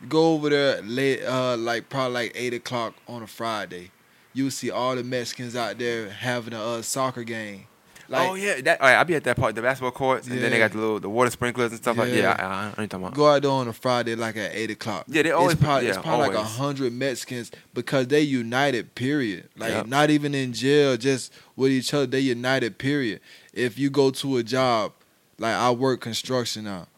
[0.09, 3.91] go over there late, uh, like probably like eight o'clock on a Friday,
[4.33, 7.67] you will see all the Mexicans out there having a uh, soccer game.
[8.09, 8.81] Oh, like, oh yeah, that.
[8.81, 10.79] All right, I'll be at that part, the basketball courts, and then they got the
[10.79, 12.11] little the water sprinklers and stuff like.
[12.11, 12.17] Yeah.
[12.17, 13.15] Yeah, I, I, I know talking about.
[13.15, 15.05] Go out there on a Friday like at eight o'clock.
[15.09, 18.95] Yeah, they always It's probably, yeah, it's probably like a hundred Mexicans because they united.
[18.95, 19.49] Period.
[19.57, 19.87] Like Yep.
[19.87, 22.07] not even in jail, just with each other.
[22.07, 22.79] They united.
[22.79, 23.21] Period.
[23.53, 24.93] If you go to a job,
[25.39, 26.89] like I work construction now.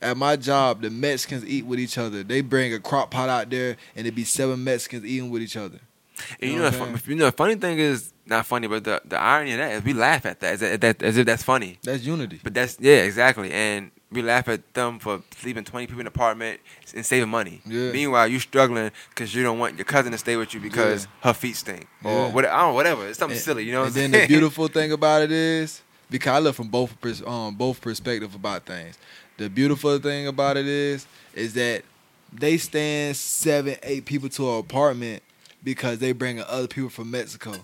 [0.00, 2.22] At my job, the Mexicans eat with each other.
[2.22, 5.56] They bring a crock pot out there, and it be seven Mexicans eating with each
[5.56, 5.80] other.
[6.40, 8.46] And you You know, know the what fun, you know, the funny thing is not
[8.46, 11.02] funny, but the the irony of that is we laugh at that as, if- that,
[11.02, 11.78] as if that's funny.
[11.82, 12.40] That's unity.
[12.42, 13.50] But that's yeah, exactly.
[13.52, 16.60] And we laugh at them for sleeping twenty people in an apartment
[16.94, 17.60] and saving money.
[17.66, 17.92] Yeah.
[17.92, 21.34] Meanwhile, you're struggling because you don't want your cousin to stay with you because her
[21.34, 22.32] feet stink or Yeah.
[22.32, 23.06] what, I don't whatever.
[23.06, 23.80] It's something And- silly, you know.
[23.82, 24.28] What and I'm then saying?
[24.28, 26.94] the beautiful thing about it is because I look from both
[27.26, 28.96] um both perspective about things.
[29.36, 31.82] The beautiful thing about it is is that
[32.32, 35.22] they stand seven, eight people to an apartment
[35.64, 37.54] because they bringing other people from Mexico.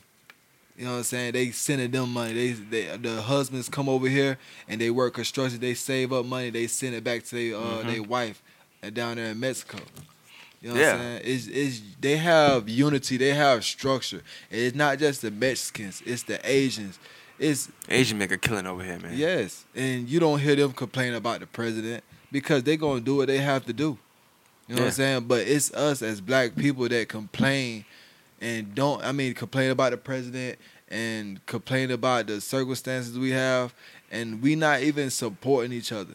[0.76, 1.32] You know what I'm saying?
[1.34, 2.32] They sending them money.
[2.32, 4.38] They, they the husbands come over here
[4.68, 5.60] and they work construction.
[5.60, 6.51] They save up money.
[6.51, 7.86] They send it back to their uh, Mhm.
[7.92, 8.42] their wife
[8.92, 9.78] down there in Mexico.
[10.60, 10.92] You know Yeah.
[10.92, 11.20] what I'm saying?
[11.24, 13.16] It's, it's they have unity.
[13.18, 14.22] They have structure.
[14.51, 16.02] It's not just the Mexicans.
[16.05, 16.98] It's the Asians.
[17.38, 19.16] It's Asian make a killing over here, man.
[19.16, 22.02] yes, and you don't hear them complain about the president
[22.32, 23.98] because they're gonna do what they have to do.
[24.68, 25.24] You know what I'm saying?
[25.26, 27.84] But it's us as black people that complain
[28.40, 29.02] and don't.
[29.05, 30.59] I mean, complain about the president
[30.89, 33.74] and complain about the circumstances we have,
[34.11, 36.15] and we not even supporting each other.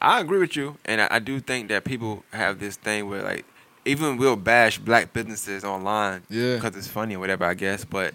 [0.00, 3.22] I agree with you, and I, I do think that people have this thing where
[3.22, 3.44] like
[3.84, 6.54] even we'll bash black businesses online Yeah.
[6.56, 7.84] because it's funny or whatever, I guess.
[7.84, 8.14] But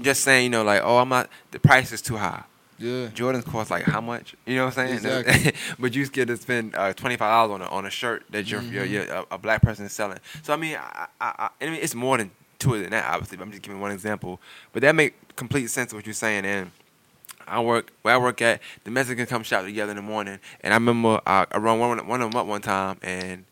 [0.00, 2.42] just saying, you know, like oh, I'm not the price is too high.
[2.80, 3.08] Yeah.
[3.08, 4.34] Jordans cost like how much?
[4.46, 5.22] You know what I'm saying?
[5.24, 5.52] Exactly.
[5.78, 8.50] but you scared to spend uh, twenty five dollars on a on a shirt that
[8.50, 8.90] you're, you're, Mhm.
[8.90, 10.18] you're a, a black person is selling.
[10.42, 13.04] So I mean, I, I, I, I mean, it's more than two than that.
[13.12, 14.40] Obviously, but I'm just giving one example.
[14.72, 16.44] But that make complete sense of what you're saying.
[16.46, 16.70] And
[17.46, 18.60] I work where I work at.
[18.84, 22.06] The Mexicans come shop together in the morning, and I remember I, I run one
[22.06, 23.44] one of them up one time, and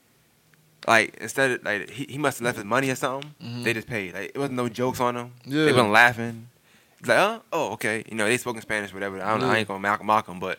[0.86, 3.34] like instead of like he, he must have left his money or something.
[3.42, 3.64] Mhm.
[3.64, 4.14] They just paid.
[4.14, 5.32] Like it wasn't no jokes on them.
[5.44, 5.64] Yeah.
[5.66, 6.48] They wasn't laughing.
[7.06, 8.04] Like, oh, oh, okay.
[8.08, 9.22] You know, they spoke in Spanish, whatever.
[9.22, 9.48] I don't know.
[9.50, 10.58] I ain't gonna mock, mock them, but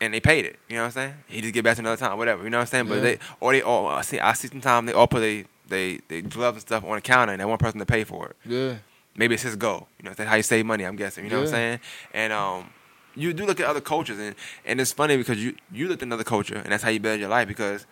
[0.00, 0.58] and they paid it.
[0.68, 1.14] You know what I'm saying?
[1.26, 2.44] He just get back to another time, whatever.
[2.44, 2.86] You know what I'm saying?
[2.88, 3.00] But Yeah.
[3.02, 6.20] they or they all I see I see sometimes they all put they they they
[6.22, 8.36] gloves and stuff on the counter, and that one person to pay for it.
[8.44, 8.74] Yeah.
[9.16, 9.88] maybe it's his goal.
[9.98, 10.84] You know, that's how you save money.
[10.84, 11.24] I'm guessing.
[11.24, 11.80] You know what I'm saying?
[12.12, 12.70] And um,
[13.16, 14.34] you do look at other cultures, and
[14.64, 17.18] and it's funny because you you look at another culture, and that's how you build
[17.20, 17.86] your life because.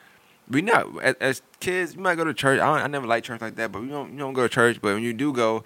[0.51, 1.95] We not as, as kids.
[1.95, 2.59] You might go to church.
[2.61, 4.13] I, don't, I never like church like that, but we don't.
[4.13, 4.81] You don't go to church.
[4.83, 5.63] But when you do go,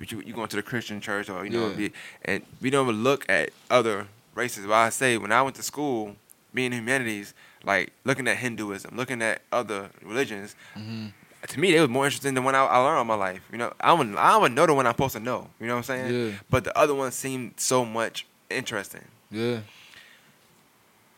[0.00, 1.74] you, you going to the Christian church or you know, Yeah.
[1.76, 1.92] be,
[2.24, 4.66] and we don't even look at other races.
[4.66, 6.16] Why I say when I went to school,
[6.54, 11.06] being humanities, like looking at Hinduism, looking at other religions, Mm-hmm.
[11.48, 13.40] to me, they was more interesting than when I, I learned all my life.
[13.52, 15.48] You know, I would I would know the one I'm supposed to know.
[15.60, 16.14] You know what I'm saying?
[16.28, 16.32] Yeah.
[16.50, 19.04] But the other one seemed so much interesting.
[19.30, 19.60] Yeah.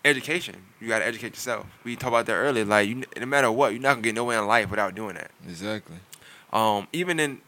[0.04, 1.66] Education, you got to educate yourself.
[1.84, 2.64] We talked about that earlier.
[2.64, 5.30] Like, you, no matter what, you're not gonna get nowhere in life without doing that.
[5.46, 5.96] Exactly.
[6.52, 7.40] Um, even in,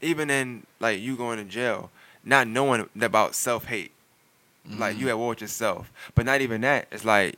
[0.00, 1.90] even in like you going to jail,
[2.24, 3.92] not knowing about self hate,
[4.68, 5.00] like Mm-hmm.
[5.02, 5.92] you at war with yourself.
[6.14, 6.86] But not even that.
[6.92, 7.36] It's like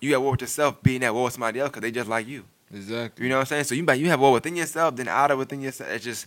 [0.00, 2.26] you at war with yourself, being at war with somebody else because they just like
[2.26, 2.44] you.
[2.72, 3.24] Exactly.
[3.24, 3.64] You know what I'm saying?
[3.64, 5.90] So you might you have war within yourself, then out of within yourself.
[5.90, 6.26] It's just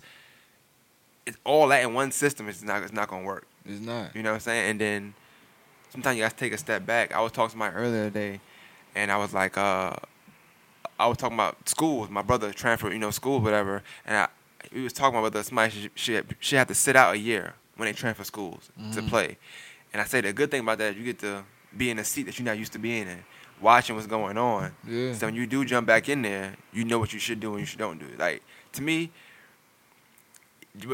[1.26, 2.50] it's all that in one system.
[2.50, 3.46] It's not it's not gonna work.
[3.66, 4.16] It's not.
[4.16, 4.72] You know what I'm saying?
[4.72, 5.14] And then
[5.90, 7.14] sometimes you got to take a step back.
[7.14, 8.40] I was talking to my earlier today,
[8.96, 9.94] and I was like, uh,
[11.00, 12.10] I was talking about schools.
[12.10, 13.84] My brother transferred, you know, school, whatever.
[14.06, 14.28] And I,
[14.74, 17.54] we was talking about whether somebody should, should, should have to sit out a year
[17.76, 19.10] when they transfer schools to Mhm.
[19.10, 19.38] play.
[19.94, 21.44] And I say the good thing about that, you get to
[21.76, 23.24] be in a seat that you're not used to being in,
[23.60, 24.74] watching what's going on.
[24.88, 25.14] Yeah.
[25.14, 27.60] So when you do jump back in there, you know what you should do and
[27.60, 28.08] you should don't do.
[28.18, 28.42] Like
[28.74, 29.12] to me,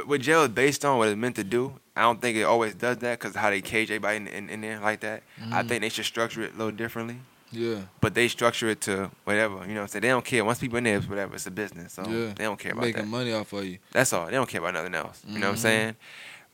[0.05, 1.79] what- jail is based on, what it's meant to do.
[1.95, 4.61] I don't think it always does that because how they cage everybody in, in, in
[4.61, 5.23] there like that.
[5.51, 5.67] I Mhm.
[5.67, 7.17] think they should structure it a little differently.
[7.51, 7.81] Yeah.
[8.01, 10.01] But they structure it to whatever, you know what I'm saying?
[10.01, 10.43] They don't care.
[10.43, 11.35] Once people in there, it's whatever.
[11.35, 11.93] It's a business.
[11.93, 12.33] So yeah.
[12.35, 13.07] they don't care about Making that.
[13.07, 13.77] money off of you.
[13.91, 14.25] That's all.
[14.25, 15.21] They don't care about nothing else.
[15.27, 15.59] You know what I'm Mhm.
[15.59, 15.95] saying?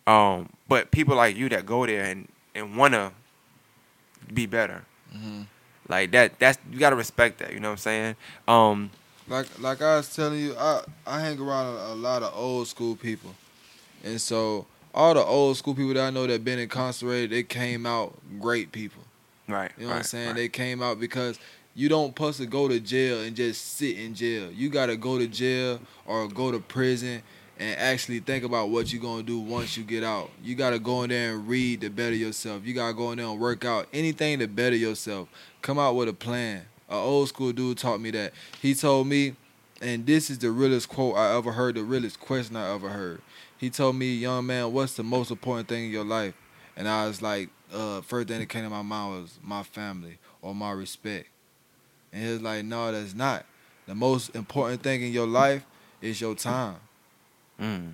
[0.05, 3.11] Um, but people like you that go there and, and wanna
[4.33, 4.83] be better.
[5.11, 5.41] hmm
[5.87, 8.15] Like that that's you gotta respect that, you know what I'm saying?
[8.47, 8.89] Um
[9.27, 12.67] Like like I was telling you, I I hang around a, a lot of old
[12.67, 13.35] school people,
[14.03, 17.85] and so all the old school people that I know that been incarcerated, they came
[17.85, 19.03] out great people.
[19.47, 19.71] Right.
[19.77, 20.27] You know what I'm saying?
[20.27, 20.35] right.
[20.35, 21.39] They came out because
[21.75, 24.51] you don't supposed to go to jail and just sit in jail.
[24.51, 27.23] You gotta go to jail or go to prison
[27.59, 30.29] and actually think about what you're gonna do once you get out.
[30.43, 32.65] You gotta go in there and read to better yourself.
[32.65, 35.29] You gotta go in there and work out anything to better yourself.
[35.61, 36.63] Come out with a plan.
[36.89, 38.33] An old school dude taught me that.
[38.61, 39.35] He told me,
[39.81, 43.21] and this is the realest quote I ever heard, the realest question I ever heard.
[43.57, 46.33] He told me, young man, what's the most important thing in your life?
[46.75, 50.17] And I was like, uh, first thing that came to my mind was my family
[50.41, 51.27] or my respect.
[52.11, 53.45] And he was like, no, that's not.
[53.87, 55.65] The most important thing in your life
[56.01, 56.75] is your time.
[57.59, 57.93] Mm.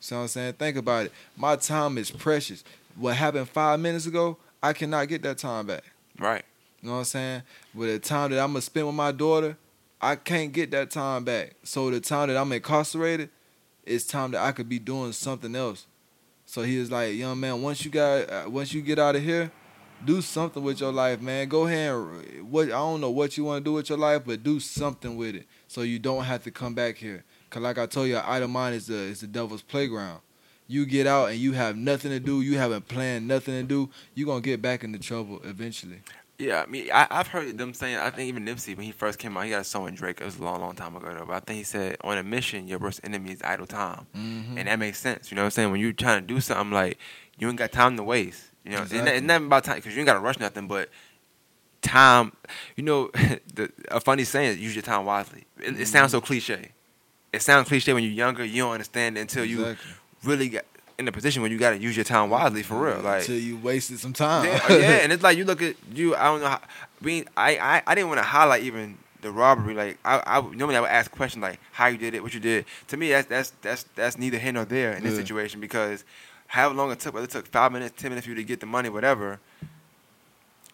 [0.00, 0.54] See what I'm saying?
[0.54, 1.12] Think about it.
[1.36, 2.64] My time is precious.
[2.96, 5.84] What happened five minutes ago, I cannot get that time back.
[6.18, 6.44] Right.
[6.82, 7.42] You know what I'm saying?
[7.74, 9.56] With the time that I'm gonna spend with my daughter,
[10.00, 11.54] I can't get that time back.
[11.64, 13.30] So the time that I'm incarcerated,
[13.84, 15.86] it's time that I could be doing something else.
[16.48, 19.22] So he was like, "Young man, once you got, uh, once you get out of
[19.22, 19.52] here,
[20.02, 21.46] do something with your life, man.
[21.46, 24.22] Go ahead and what I don't know what you want to do with your life,
[24.24, 27.22] but do something with it so you don't have to come back here.
[27.50, 30.20] Cause like I told you, idle mind is the is the devil's playground.
[30.66, 32.40] You get out and you have nothing to do.
[32.40, 33.90] You haven't planned nothing to do.
[34.14, 36.00] You are gonna get back into trouble eventually.
[36.38, 37.96] Yeah, I mean, I, I've heard them saying.
[37.96, 40.20] I think even Nipsey, when he first came out, he got a song with Drake.
[40.20, 41.24] It was a long, long time ago, though.
[41.26, 44.56] But I think he said, "On a mission, your worst enemy is idle time," Mm-hmm.
[44.56, 45.32] and that makes sense.
[45.32, 45.70] You know what I'm saying?
[45.72, 46.96] When you're trying to do something, like
[47.40, 48.44] you ain't got time to waste.
[48.64, 49.10] You know, Exactly.
[49.12, 50.90] it's not about time because you ain't got to rush nothing, but
[51.82, 52.32] time.
[52.76, 53.10] You know,
[53.54, 55.44] the, a funny saying is use your time wisely.
[55.60, 56.70] It, it sounds so cliche.
[57.32, 58.44] It sounds cliche when you're younger.
[58.44, 59.76] You don't understand it until you
[60.22, 60.66] really get
[60.98, 63.00] in a position where you got to use your time wisely for real.
[63.00, 64.44] Like until you wasted some time.
[64.44, 66.14] yeah, oh, yeah, and it's like you look at you.
[66.16, 66.48] I don't know.
[66.48, 66.60] How,
[67.04, 69.74] I I, I, I didn't want to highlight even the robbery.
[69.74, 72.40] Like I, I normally I would ask questions like how you did it, what you
[72.40, 72.64] did.
[72.88, 75.18] To me, that's that's that's that's neither here nor there in this Yeah.
[75.20, 76.04] situation because
[76.48, 78.58] how long it took, whether it took five minutes, ten minutes for you to get
[78.60, 79.38] the money, whatever.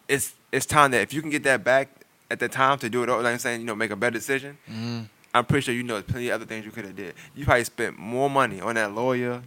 [0.07, 1.89] It's it's time that if you can get that back
[2.31, 4.57] at the time to do it, like I'm saying, you know, make a better decision.
[4.67, 5.01] hmm
[5.33, 7.13] I'm pretty sure you know there's plenty of other things you could have did.
[7.35, 9.41] You probably spent more money on that lawyer.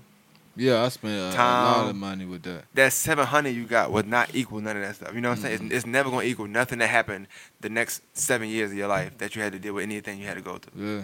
[0.58, 2.64] Yeah, I spent a, a lot of money with that.
[2.74, 5.14] that seven hundred you got would not equal none of that stuff.
[5.14, 5.58] You know what I'm saying?
[5.60, 5.64] Mhm.
[5.66, 7.28] It's, it's never gonna equal nothing that happened
[7.60, 10.26] the next seven years of your life that you had to deal with anything you
[10.26, 10.98] had to go through.
[10.98, 11.02] Yeah.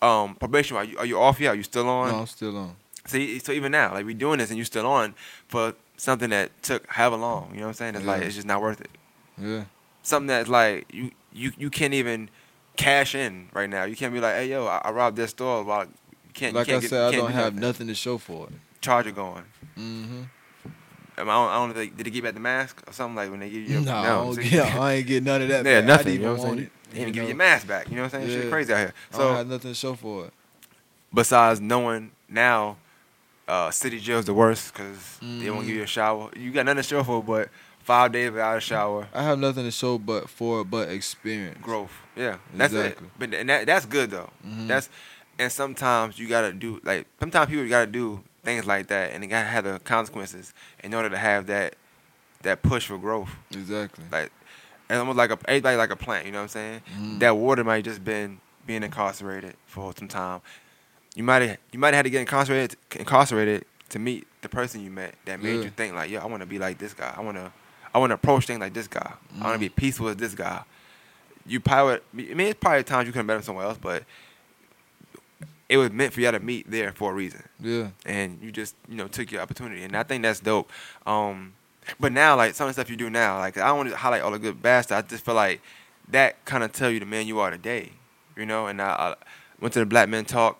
[0.00, 1.50] Um, probation, are you, are you off yet?
[1.50, 2.10] Are you still on?
[2.10, 2.76] No, I'm still on.
[3.06, 5.14] See, so even now, like we're doing this and you're still on
[5.48, 7.50] for something that took however long.
[7.52, 7.94] You know what I'm saying?
[7.96, 8.90] It's like it's just not worth it.
[9.38, 9.64] Yeah.
[10.02, 12.30] Something that's like you you you can't even
[12.76, 13.84] cash in right now.
[13.84, 15.62] You can't be like, hey yo, I, I robbed this store.
[15.62, 15.86] You
[16.34, 16.54] can't.
[16.54, 17.60] like you can't I get, said, I don't do have nothing.
[17.60, 18.52] nothing to show for it.
[18.86, 19.44] Charger going.
[19.78, 20.22] Mm-hmm.
[21.18, 21.74] I, don't, I don't know.
[21.74, 23.80] They, did they give back the mask or something like when they give you?
[23.80, 25.64] No, Your, I, don't I ain't get none of that.
[25.64, 25.84] Yeah, back.
[25.86, 26.08] nothing.
[26.08, 26.58] I You know what I'm saying?
[26.66, 26.72] it.
[26.90, 27.88] They didn't you give you your mask back.
[27.88, 28.40] You know what I'm saying?
[28.42, 28.94] Shit crazy out here.
[29.10, 30.32] So I have nothing to show for it.
[31.12, 32.76] besides knowing now
[33.48, 36.30] uh, city jail's the worst because they won't give you a shower.
[36.36, 37.48] You got nothing to show for, but
[37.80, 41.58] five days without a shower, I have nothing to show but for but experience.
[41.62, 41.92] growth.
[42.16, 43.06] Yeah, that's Exactly.
[43.06, 43.12] it.
[43.18, 44.30] But and that, that's good though.
[44.46, 44.66] Mhm.
[44.68, 44.88] That's
[45.38, 49.26] and sometimes you gotta do like sometimes people gotta do things like that, and they
[49.26, 51.74] gotta have the consequences in order to have that
[52.42, 53.28] that push for growth.
[53.50, 54.04] Exactly.
[54.10, 54.30] Like
[54.88, 56.24] and almost like a everybody like a plant.
[56.26, 56.80] You know what I'm saying?
[56.98, 57.18] Mhm.
[57.18, 60.40] That water might just been being incarcerated for some time.
[61.14, 64.80] You might have you might have had to get incarcerated incarcerated to meet the person
[64.82, 65.62] you met that made Yeah.
[65.64, 67.12] you think like, yo, I want to be like this guy.
[67.16, 67.52] I want to
[67.94, 69.12] I want to approach things like this guy.
[69.40, 69.60] I want to Mhm.
[69.60, 70.62] be peaceful as this guy.
[71.46, 74.04] You probably I mean it's probably times you could have met him somewhere else, but
[75.68, 77.88] it was meant for y'all to meet there for a reason Yeah.
[78.04, 80.70] and you just you know took your opportunity, and I think that's dope.
[81.06, 81.54] Um,
[82.00, 83.96] but now like some of the stuff you do now, like I don't want to
[83.96, 85.04] highlight all the good bad stuff.
[85.04, 85.60] I just feel like
[86.08, 87.92] that kind of tell you the man you are today,
[88.36, 88.66] you know.
[88.68, 89.14] And I, I
[89.60, 90.58] went to the Black Men Talk.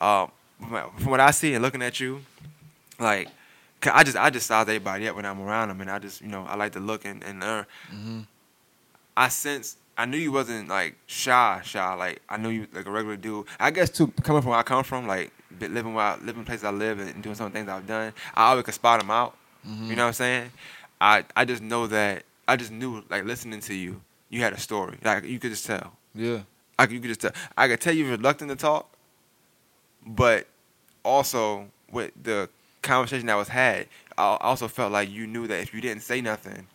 [0.00, 2.22] Um, from what- I see and looking at you,
[2.98, 3.28] like
[3.82, 6.28] I just I just size everybody up when I'm around them, and I just you
[6.28, 7.66] know I like to look and, and learn.
[7.90, 8.20] hmm
[9.16, 11.94] I sense I knew you wasn't like shy, shy.
[11.94, 13.46] Like I knew you like a regular dude.
[13.58, 16.64] I guess too coming from where I come from, like living where I, living places
[16.64, 18.12] I live and doing some things I've done.
[18.34, 19.36] I always could spot them out.
[19.66, 19.88] Mhm.
[19.88, 20.50] You know what I'm saying?
[21.00, 24.60] I I just know that I just knew like listening to you, you had a
[24.60, 24.98] story.
[25.02, 25.92] Like you could just tell.
[26.14, 26.40] Yeah.
[26.78, 27.32] I could, you could just tell.
[27.56, 28.90] I could tell you were reluctant to talk,
[30.06, 30.46] but
[31.04, 32.48] also with the
[32.82, 33.86] conversation that was had,
[34.18, 36.66] I also felt like you knew that if you didn't say nothing,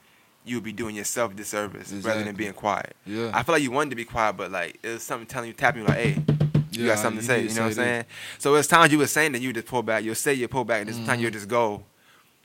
[0.45, 2.95] you would be doing yourself disservice rather than being quiet.
[3.05, 3.31] Yeah.
[3.33, 5.53] I feel like you wanted to be quiet, but like it was something telling you,
[5.53, 6.23] tapping you like, hey,
[6.71, 7.41] you Yeah, got something to say.
[7.43, 8.05] You know what I'm saying?
[8.39, 10.03] So it's times you were saying that you just pull back.
[10.03, 11.21] You'll say you pull back, and then sometimes Mhm.
[11.23, 11.83] you'll just go.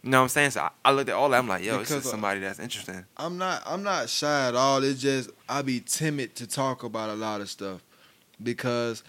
[0.02, 0.50] You know what I'm saying?
[0.50, 1.38] So I, I looked at all that.
[1.38, 3.04] I'm like, yo, this Because, is uh, somebody that's interesting.
[3.16, 4.82] I'm not I'm not shy at all.
[4.84, 7.80] It's just I be timid to talk about a lot of stuff
[8.42, 9.02] because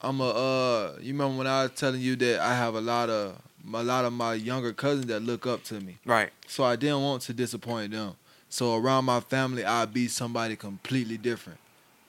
[0.00, 3.08] I'm a uh you remember when I was telling you that I have a lot
[3.10, 3.40] of
[3.74, 5.98] a lot of my younger cousins that look up to me.
[6.04, 6.30] Right.
[6.46, 8.14] So I didn't want to disappoint them.
[8.48, 11.58] So around my family I'd be somebody completely different.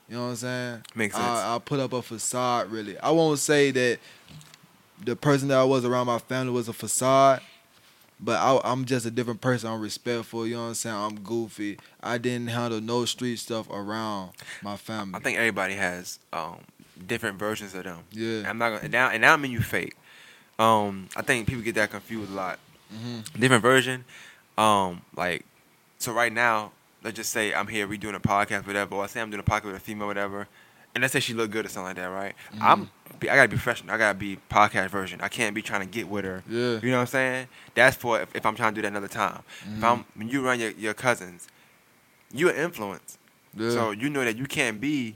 [0.07, 0.83] You know what I'm saying?
[0.95, 1.25] Makes sense.
[1.25, 2.97] I, I put up a facade really.
[2.99, 3.99] I won't say that
[5.03, 7.41] the person that I was around my family was a facade,
[8.19, 9.69] but I, I'm just a different person.
[9.69, 10.47] I'm respectful.
[10.47, 10.95] You know what I'm saying?
[10.95, 11.77] I'm goofy.
[12.01, 14.31] I didn't handle no street stuff around
[14.61, 15.15] my family.
[15.15, 16.57] I think everybody has um,
[17.05, 17.99] different versions of them.
[18.11, 18.49] Yeah.
[18.49, 19.95] I'm not gonna and now and now I mean you fake.
[20.59, 22.59] Um, I think people get that confused a lot.
[22.91, 24.03] hmm Different version.
[24.57, 25.45] Um, like
[25.97, 26.71] so right now,
[27.03, 29.43] let's just say I'm here, redoing a podcast, whatever, or I say I'm doing a
[29.49, 30.47] podcast with a female, whatever,
[30.93, 32.35] and let's say she look good or something like that, right?
[32.55, 32.61] Mhm.
[32.61, 32.89] I'm
[33.21, 33.93] I gotta be professional.
[33.93, 35.19] I gotta be podcast version.
[35.21, 36.43] I can't be trying to get with her.
[36.47, 36.79] Yeah.
[36.81, 37.47] You know what I'm saying?
[37.75, 39.43] That's for if, if I'm trying to do that another time.
[39.61, 39.83] If Mhm.
[39.83, 41.47] I'm when you run your, your cousins,
[42.33, 43.17] you an influence.
[43.55, 43.71] Yeah.
[43.71, 45.15] So you know that you can't be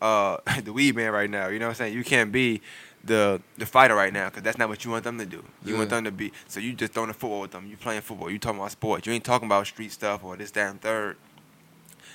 [0.00, 1.48] uh, the weed man right now.
[1.48, 1.94] You know what I'm saying?
[1.94, 2.60] You can't be
[3.04, 5.44] the the fighter right now because that's not what you want them to do.
[5.64, 6.32] You want them to be.
[6.48, 7.66] So you just throwing the football with them.
[7.66, 8.30] You playing football.
[8.30, 9.06] You talking about sports.
[9.06, 11.16] You ain't talking about street stuff or this, that, and third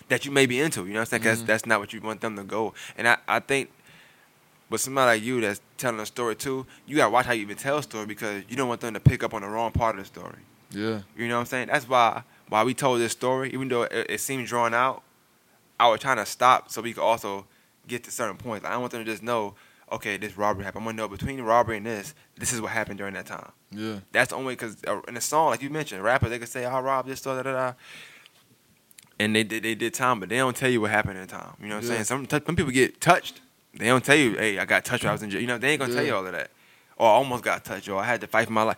[0.08, 0.86] that you may be into.
[0.86, 1.22] You know what I'm saying?
[1.24, 1.48] Because Mhm.
[1.48, 2.74] that's not what you want them to go.
[2.98, 3.70] And I, I think
[4.70, 7.56] But somebody like you that's telling a story too, you gotta watch how you even
[7.56, 9.96] tell a story because you don't want them to pick up on the wrong part
[9.98, 10.40] of the story.
[10.72, 11.02] yeah.
[11.16, 11.68] You know what I'm saying?
[11.68, 15.04] That's why why we told this story, even though it, it seemed drawn out.
[15.80, 17.46] I was trying to stop so we could also
[17.88, 18.66] get to certain points.
[18.66, 19.54] I don't want them to just know,
[19.92, 20.82] okay, this robbery happened.
[20.84, 23.52] I'm gonna know between the robbery and this, this is what happened during that time.
[23.72, 24.00] Yeah.
[24.12, 24.78] That's the only because
[25.08, 27.44] in a song, like you mentioned, rapper they could say, "I robbed this store," da
[27.44, 27.74] da da,
[29.20, 31.54] and they did they did time, but they don't tell you what happened in time.
[31.62, 32.04] You know what I'm saying?
[32.06, 33.42] Some some people get touched.
[33.74, 35.72] They don't tell you, "Hey, I got touched I was in jail." You know, they
[35.72, 36.52] ain't gonna tell you all of that.
[36.98, 38.78] Or I almost got touched, or I had to fight for my life.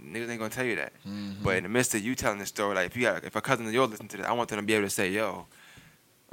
[0.00, 0.92] Niggas ain't gonna tell you that.
[1.06, 1.42] Mhm.
[1.44, 3.40] But in the midst of you telling this story, like if you got if a
[3.40, 5.46] cousin of yours listen to this, I want them to be able to say, "Yo."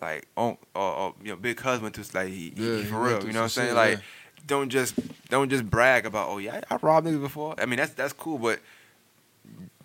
[0.02, 3.26] Like, oh, or, or you know, big husband through like he, Yeah, he for real.
[3.26, 3.68] You know what I'm saying?
[3.70, 4.04] shit, Like, yeah.
[4.48, 4.96] don't just
[5.30, 7.56] don't just brag about oh yeah I, I robbed niggas before.
[7.58, 8.60] I mean that's that's cool, but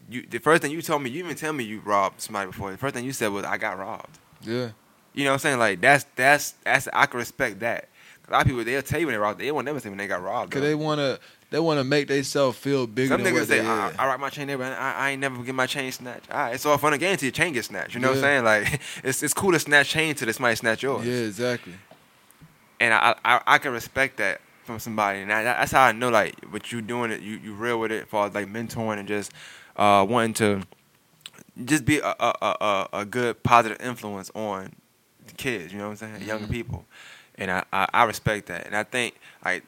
[0.08, 2.70] you the first thing you told me you even tell me you robbed somebody before.
[2.70, 4.18] The first thing you said was I got robbed.
[4.42, 4.70] Yeah.
[5.14, 5.58] You know what I'm saying?
[5.58, 7.88] Like that's that's that's I can respect that.
[8.28, 9.40] A lot of people they'll tell you when they robbed.
[9.40, 10.52] They won't never say when they got robbed.
[10.52, 10.68] Cause though.
[10.68, 11.18] they wanna
[11.50, 13.96] they wanna make themselves feel bigger Some than niggas say I, is.
[13.98, 16.30] I rock my chain but I, I ain't never get my chain snatched.
[16.30, 17.94] All right, it's all fun and games until your chain gets snatched.
[17.94, 18.44] You know what I'm saying?
[18.44, 21.06] Like it's it's cool to snatch chain till might snatch yours.
[21.06, 21.74] Yeah, exactly.
[22.80, 26.08] and I, I I can respect that from somebody, and I, that's how I know
[26.10, 29.32] like what you doing it, you you real with it, for like mentoring and just
[29.76, 30.62] uh wanting to
[31.64, 34.72] just be a a, a, a- good positive influence on
[35.36, 35.72] kids.
[35.72, 36.50] You know what I'm saying, younger Mhm.
[36.50, 36.84] people,
[37.36, 39.14] and I, I I respect that, and I think
[39.44, 39.64] like.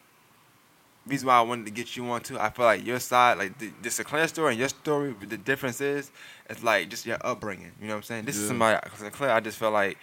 [1.06, 3.56] Reason why I wanted to get you on too, I feel like your side, like
[3.58, 6.10] the, the Sinclair story and your story, the difference is,
[6.50, 7.70] it's like just your upbringing.
[7.80, 8.24] You know what I'm saying?
[8.24, 8.48] This is Yeah.
[8.48, 9.30] somebody Sinclair.
[9.30, 9.98] I just felt like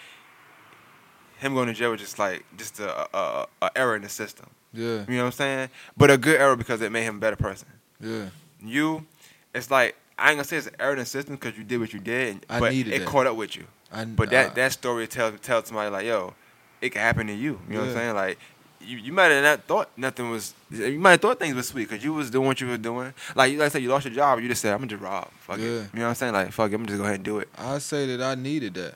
[1.40, 4.48] him going to jail was just like just a, a, a error in the system.
[4.74, 5.04] Yeah.
[5.08, 5.70] You know what I'm saying?
[5.98, 7.68] But a good error because it made him a better person.
[8.00, 8.30] Yeah.
[8.64, 9.06] You,
[9.54, 11.80] it's like I ain't gonna say it's an error in the system because you did
[11.80, 13.06] what you did, I but it that.
[13.06, 13.66] caught up with you.
[13.92, 16.34] I, But that I- that story tells tells somebody like, yo,
[16.82, 17.60] it can happen to you.
[17.68, 18.16] You know what I'm saying?
[18.16, 18.38] Like,
[18.86, 20.54] you, you might have not thought nothing was.
[20.72, 23.14] You might have thought things were sweet because you was doing what you were doing.
[23.36, 24.40] Like you like I said, you lost your job.
[24.40, 25.30] You just said, I'm gonna just rob.
[25.40, 25.66] Fuck Yeah.
[25.66, 25.70] it.
[25.94, 26.34] You know what I'm saying?
[26.34, 26.76] Like, fuck it.
[26.76, 27.50] I'm gonna just go ahead and do it.
[27.58, 28.96] I say that I needed that.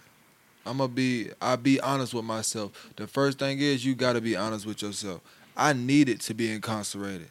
[0.65, 2.71] I'm gonna be I be honest with myself.
[2.97, 5.21] The first thing is you gotta be honest with yourself.
[5.55, 7.29] I needed to be incarcerated.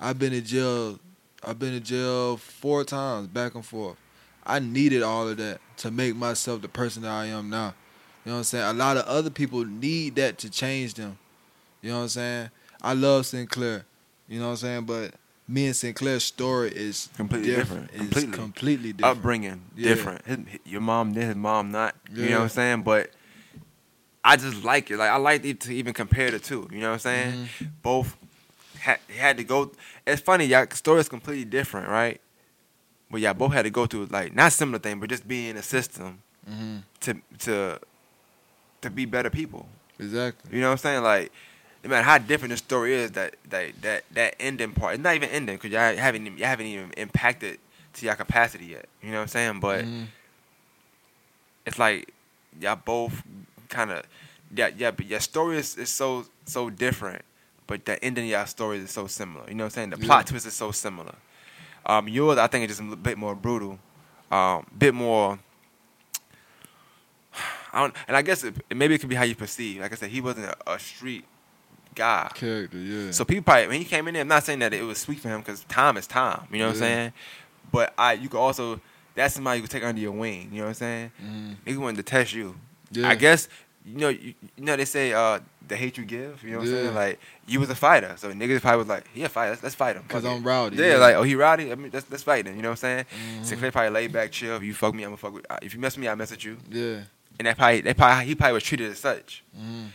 [0.00, 0.98] I've been in jail
[1.44, 3.96] I've been in jail four times, back and forth.
[4.46, 7.74] I needed all of that to make myself the person that I am now.
[8.24, 8.64] You know what I'm saying?
[8.64, 11.18] A lot of other people need that to change them.
[11.82, 12.50] You know what I'm saying?
[12.80, 13.84] I love Sinclair.
[14.28, 14.84] You know what I'm saying?
[14.84, 15.14] But
[15.48, 17.90] me and Sinclair's story is Completely different.
[17.90, 18.32] It's Completely.
[18.36, 19.18] completely different.
[19.18, 19.84] Upbringing Yeah.
[19.94, 20.24] different.
[20.26, 21.94] His, your mom did, his mom not.
[22.10, 22.82] You know what I'm saying?
[22.82, 23.10] But
[24.24, 24.96] I just like it.
[24.98, 26.68] Like I like to even compare the two.
[26.70, 27.32] You know what I'm saying?
[27.34, 27.64] Mm-hmm.
[27.82, 28.16] Both
[28.78, 29.72] had had to go.
[30.06, 32.20] It's funny, y'all story is completely different, right?
[33.10, 35.56] But yeah, both had to go through like not similar thing, but just being in
[35.56, 37.78] a system hmm to to
[38.82, 39.68] to be better people.
[39.98, 40.54] Exactly.
[40.54, 41.02] You know what I'm saying?
[41.02, 41.32] Like,
[41.84, 45.14] no matter how different the story is, that that that that ending part, it's not
[45.16, 47.58] even ending because y'all haven't you haven't even impacted
[47.94, 48.86] to your capacity yet.
[49.02, 49.60] You know what I'm saying?
[49.60, 50.06] But Mhm.
[51.66, 52.12] it's like
[52.60, 53.22] y'all both
[53.68, 54.04] kind of
[54.54, 57.22] yeah yeah, but your story is, is so so different,
[57.66, 59.44] but the ending of y'all stories is so similar.
[59.48, 59.90] You know what I'm saying?
[59.90, 60.30] The plot Yeah.
[60.30, 61.14] twist is so similar.
[61.84, 63.78] Um, yours I think is just a bit more brutal,
[64.30, 65.38] um, bit more.
[67.72, 69.80] I don't, and I guess it, maybe it could be how you perceive.
[69.80, 71.24] Like I said, he wasn't a, a street
[71.94, 72.30] guy.
[72.34, 73.10] Character, yeah.
[73.10, 75.18] So people probably when he came in there, I'm not saying that it was sweet
[75.20, 76.46] for him because time is time.
[76.52, 77.12] You know what I'm saying?
[77.70, 78.80] But I, you could also
[79.14, 80.48] that's somebody you could take under your wing.
[80.52, 81.12] You know what I'm saying?
[81.22, 81.56] Mhm.
[81.66, 82.54] Nigga wanted to test you.
[82.90, 83.08] Yeah.
[83.08, 83.48] I guess
[83.84, 86.42] you know you, you know they say uh the hate you give.
[86.42, 86.94] You know what I'm saying?
[86.94, 89.50] Like you was a fighter, so niggas probably was like, "Yeah, fight.
[89.50, 90.04] Let's, let's fight him.
[90.08, 90.96] 'Cause Fuck I'm rowdy, Yeah, yeah.
[90.98, 91.72] like oh he rowdy.
[91.72, 92.56] I mean let's let's fight him.
[92.56, 93.04] You know what I'm saying?
[93.40, 93.44] Mhm.
[93.44, 94.56] Sinclair probably laid back, chill.
[94.56, 95.46] If you fuck me, I'm gonna fuck with.
[95.62, 96.58] If you mess with me, I mess with you.
[96.70, 97.00] Yeah.
[97.38, 99.42] And that probably that probably he probably was treated as such.
[99.58, 99.88] Mhm.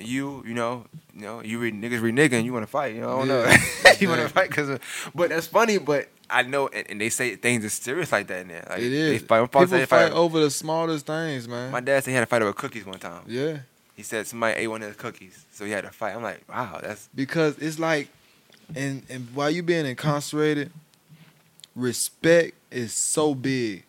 [0.00, 2.94] You, you know, you know, you read niggas read nigga and you want to fight.
[2.94, 3.42] You know, I don't know.
[3.44, 4.78] Yeah, you want to fight because,
[5.14, 5.78] but that's funny.
[5.78, 8.66] But I know, and, and they say things are serious like that in there.
[8.70, 11.46] Like, it They fight, my, father said People they fight fight- over the smallest things,
[11.48, 11.70] man.
[11.72, 13.22] my dad said he had a fight over cookies one time.
[13.26, 13.58] yeah.
[13.96, 16.14] He said somebody ate one of his cookies, so he had to fight.
[16.16, 18.08] I'm like, wow, that's Because it's like,
[18.74, 20.72] and and while you being incarcerated,
[21.76, 23.84] respect is so big.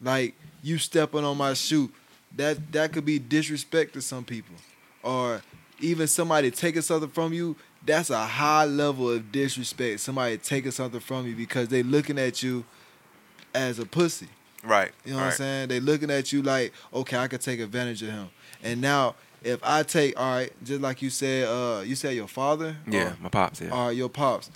[0.00, 1.90] Like you stepping on my shoe,
[2.36, 4.56] that that could be disrespect to some people,
[5.02, 5.42] or
[5.80, 7.56] even somebody taking something from you.
[7.84, 10.00] That's a high level of disrespect.
[10.00, 12.64] Somebody taking something from you because they looking at you
[13.54, 14.28] as a pussy.
[14.62, 14.92] right.
[15.04, 15.68] You know what I'm saying?
[15.68, 18.30] They looking at you like, okay, I could take advantage of him.
[18.62, 22.28] And now, if I take, all right, just like you said, uh, you said your
[22.28, 23.60] father, Yeah, or, my pops.
[23.60, 24.50] Yeah, or your pops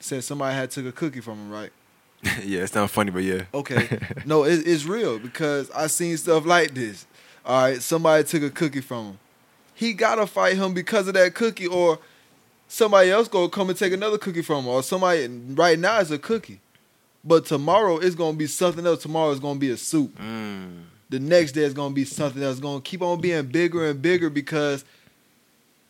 [0.00, 1.70] said somebody had took a cookie from him, right?
[2.42, 2.62] yeah.
[2.62, 3.42] It's not funny, but yeah.
[3.52, 7.06] Okay, no, it, it's real because I seen stuff like this.
[7.44, 9.18] All right, somebody took a cookie from him.
[9.74, 11.98] He gotta fight him because of that cookie, or
[12.68, 15.26] somebody else gonna come and take another cookie from him, or somebody.
[15.26, 16.60] Right now it's a cookie,
[17.24, 19.02] but tomorrow it's gonna be something else.
[19.02, 20.16] Tomorrow it's gonna be a soup.
[20.18, 20.84] Mm.
[21.10, 24.30] the next day is gonna be something that's gonna keep on being bigger and bigger
[24.30, 24.84] because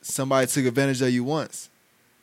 [0.03, 1.71] somebody took advantage of you once.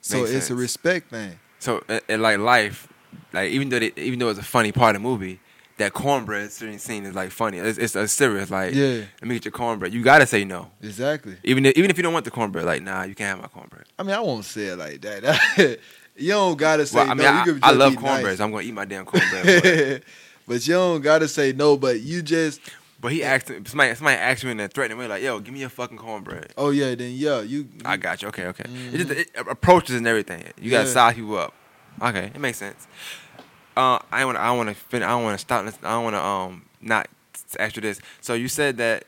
[0.01, 1.39] So Makes it's a respect thing.
[1.59, 2.87] So, in like life,
[3.33, 5.39] like even though they, even though it's a funny part of the movie,
[5.81, 7.57] that cornbread scene scene is like funny.
[7.57, 8.73] It's, it's a serious like.
[8.73, 9.03] Yeah.
[9.21, 9.93] Let me get your cornbread.
[9.93, 10.71] You gotta say no.
[10.81, 11.35] Exactly.
[11.43, 13.47] Even if, even if you don't want the cornbread, like nah, you can't have my
[13.47, 13.85] cornbread.
[13.99, 15.79] I mean, I won't say it like that.
[16.15, 17.31] you don't gotta say Well, I mean, no.
[17.31, 18.23] I, you I love cornbread.
[18.23, 18.37] nice.
[18.37, 19.43] So I'm gonna eat my damn cornbread.
[19.63, 20.03] but,
[20.47, 21.77] but you don't gotta say no.
[21.77, 22.61] But you just,
[22.99, 23.95] but he asked somebody.
[23.95, 26.69] Somebody asked me in a threatening way, like, "Yo, give me your fucking cornbread." oh
[26.69, 27.67] yeah, then yeah, you.
[27.83, 28.27] I got you.
[28.27, 28.65] Okay, okay.
[28.67, 29.39] It's just mm-hmm.
[29.39, 30.43] it, approaches and everything.
[30.59, 30.93] You gotta Yeah.
[30.93, 31.53] size people up.
[32.01, 32.87] Okay, it makes sense.
[33.75, 34.37] Uh, I want.
[34.37, 34.75] I want to.
[34.75, 35.65] Fin- I want to stop.
[35.65, 37.07] this- I want to um not
[37.59, 38.01] ask you this.
[38.19, 39.05] So you said that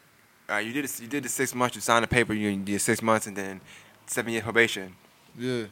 [0.49, 0.89] uh, you did.
[0.99, 1.75] You did the six months.
[1.75, 2.33] You signed the paper.
[2.33, 3.61] You did six months and then
[4.05, 4.95] seven year probation.
[5.37, 5.65] Yeah.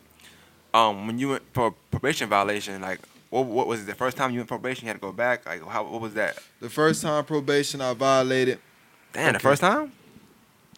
[0.74, 3.00] Um, when you went for probation violation, like
[3.30, 3.86] what, what was it?
[3.88, 5.46] The first time you went probation, you had to go back.
[5.46, 5.84] Like how?
[5.84, 6.38] What was that?
[6.60, 8.60] The first time probation I violated.
[9.14, 9.92] Damn, the first time.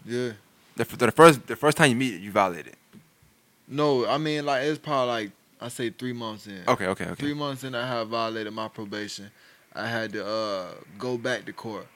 [0.05, 0.31] Yeah.
[0.75, 2.75] The, the first the first time you meet it, you violated.
[3.67, 5.31] No, I mean like it's probably like
[5.63, 6.61] I say three months in.
[6.67, 7.15] Okay, okay, okay.
[7.15, 9.31] Three months in, I had violated my probation.
[9.73, 11.87] I had to uh, go back to court,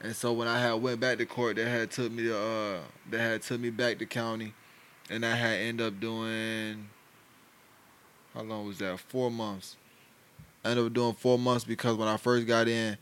[0.00, 2.78] and so when I had went back to court, they had took me to uh,
[3.10, 4.54] they had took me back to county,
[5.10, 6.88] and I had end up doing.
[8.32, 9.00] How long was that?
[9.00, 9.76] Four months.
[10.64, 12.96] I ended up doing four months because when I first got in,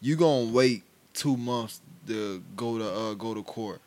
[0.00, 0.82] you gonna wait
[1.14, 3.80] two months to go to uh, go to court.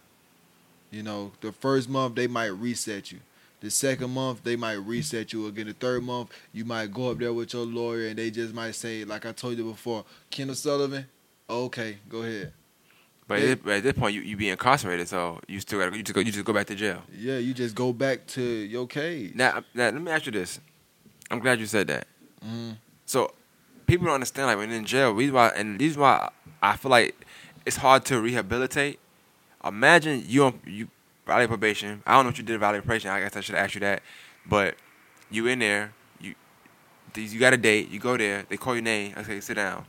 [0.91, 3.19] You know, the first month they might reset you.
[3.61, 5.67] The second month they might reset you again.
[5.67, 8.75] The third month you might go up there with your lawyer and they just might
[8.75, 11.05] say, like I told you before, Kendall Sullivan.
[11.49, 12.53] Okay, go ahead.
[13.27, 15.97] But at, this, at this point, you you be incarcerated, so you still got to
[15.97, 17.01] you just go you just go back to jail.
[17.15, 19.35] Yeah, you just go back to your cage.
[19.35, 20.59] Now, now let me ask you this.
[21.29, 22.07] I'm glad you said that.
[22.45, 22.75] Mhm.
[23.05, 23.33] So
[23.85, 26.29] people don't understand like when in jail, reason why and is why
[26.61, 27.15] I feel like
[27.65, 28.99] it's hard to rehabilitate.
[29.63, 30.87] Imagine you you
[31.31, 32.03] violate probation.
[32.05, 33.09] I don't know what you did violate probation.
[33.09, 34.03] I guess I should ask you that.
[34.45, 34.75] But
[35.29, 36.35] you in there, you
[37.13, 39.85] these you got a date, you go there, they call your name, okay, sit down.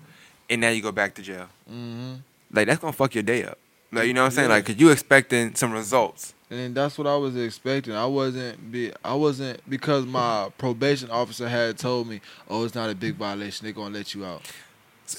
[0.49, 1.49] And now you go back to jail.
[1.71, 2.15] Mm-hmm.
[2.53, 3.59] Like that's gonna fuck your day up.
[3.91, 4.51] Like you know what I'm saying?
[4.51, 4.57] Yeah.
[4.57, 6.35] Like cause you expecting some results.
[6.51, 7.95] And that's what I was expecting.
[7.95, 12.91] I wasn't be I wasn't because my probation officer had told me, "Oh, it's not
[12.91, 13.65] a big violation.
[13.65, 14.43] They're gonna let you out."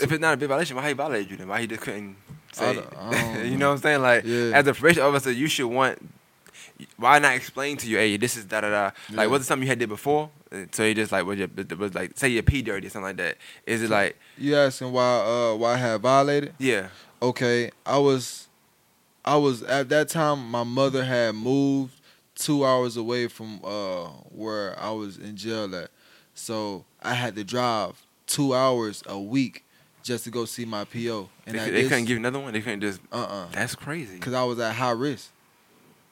[0.02, 1.48] If it's not a big violation, why he violated you then?
[1.48, 2.16] Why he just couldn't
[2.52, 2.70] say?
[2.70, 4.02] I don't- I don't you know what I'm saying?
[4.02, 4.52] Like Yeah.
[4.58, 6.00] as a probation officer, you should want.
[6.98, 8.92] Why not explain to you, hey, this is da da da.
[9.12, 10.30] Like, was it something you had did before?
[10.72, 11.48] So you just like was, your,
[11.78, 13.38] was like say your pee dirty or something like that.
[13.66, 16.54] Is it like You asking why uh why I had violated?
[16.60, 16.88] yeah?
[17.22, 18.48] Okay, I was
[19.24, 21.94] I was at that time my mother had moved
[22.36, 25.90] 2 hours away from uh where I was in jail at.
[26.34, 29.64] So I had to drive 2 hours a week
[30.04, 31.30] just to go see my PO.
[31.46, 32.54] They, they this- couldn't give another one.
[32.54, 33.02] They couldn't just.
[33.12, 33.48] uh-uh.
[33.52, 34.20] That's crazy.
[34.20, 35.32] Cause I was at high risk.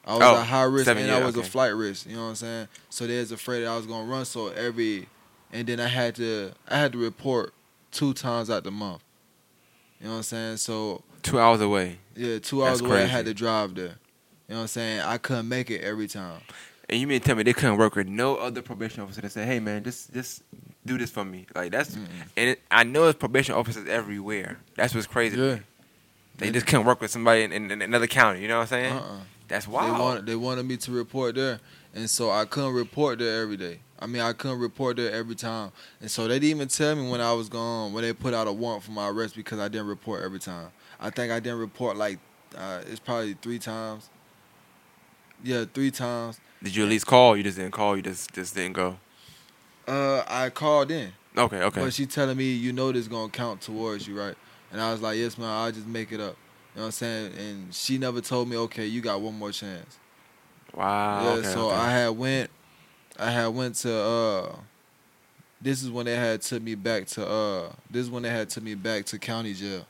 [0.03, 2.07] I was Oh, at high risk seven and I was a flight risk.
[2.09, 2.67] You know what I'm saying?
[2.89, 4.25] So they was afraid that I was gonna run.
[4.25, 5.07] So every,
[5.53, 7.53] and then I had to I had to report
[7.91, 9.03] two times out the month.
[9.99, 10.57] You know what I'm saying?
[10.57, 13.83] So Two hours away, yeah, two That's hours away I had to drive there.
[13.85, 13.89] You
[14.49, 15.01] know what I'm saying?
[15.01, 16.41] I couldn't make it every time.
[16.91, 19.31] And you mean to tell me they couldn't work with no other probation officer that
[19.31, 20.43] say, hey man, just just
[20.85, 21.45] do this for me.
[21.55, 22.05] Like that's Mm-mm.
[22.37, 24.59] and it, I know it's probation officers everywhere.
[24.75, 25.37] That's what's crazy.
[25.37, 25.57] Yeah.
[26.37, 28.41] They just couldn't work with somebody in, in, in another county.
[28.41, 28.93] You know what I'm saying?
[28.93, 29.19] Uh-uh.
[29.47, 29.99] That's They wild.
[29.99, 31.59] wanted they wanted me to report there,
[31.93, 33.79] and so I couldn't report there every day.
[33.99, 37.09] I mean, I couldn't report there every time, and so they didn't even tell me
[37.11, 39.67] when I was gone when they put out a warrant for my arrest because I
[39.67, 40.69] didn't report every time.
[40.99, 42.17] I think I didn't report like
[42.57, 44.09] uh, it's probably three times.
[45.43, 46.39] Yeah, three times.
[46.63, 47.35] Did you at least call?
[47.35, 47.95] You just didn't call.
[47.95, 48.97] You just just didn't go.
[49.87, 51.81] Uh, I called in, Okay, okay.
[51.81, 54.35] but she telling me you know this gonna count towards you, right?
[54.71, 55.49] And I was like, yes, man.
[55.49, 56.37] I'll just make it up.
[56.75, 57.33] You know what I'm saying?
[57.37, 59.97] And she never told me, okay, you got one more chance.
[60.73, 61.23] wow.
[61.23, 61.75] Yeah, okay, so okay.
[61.75, 62.49] I had went,
[63.19, 63.93] I had went to.
[63.93, 64.55] uh
[65.61, 67.27] This is when they had took me back to.
[67.27, 69.85] uh This is when they had took me back to county jail.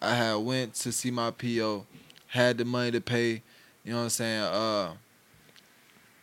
[0.00, 1.86] I had went to see my PO,
[2.26, 3.42] had the money to pay.
[3.88, 4.42] You know what I'm saying?
[4.42, 4.92] Uh,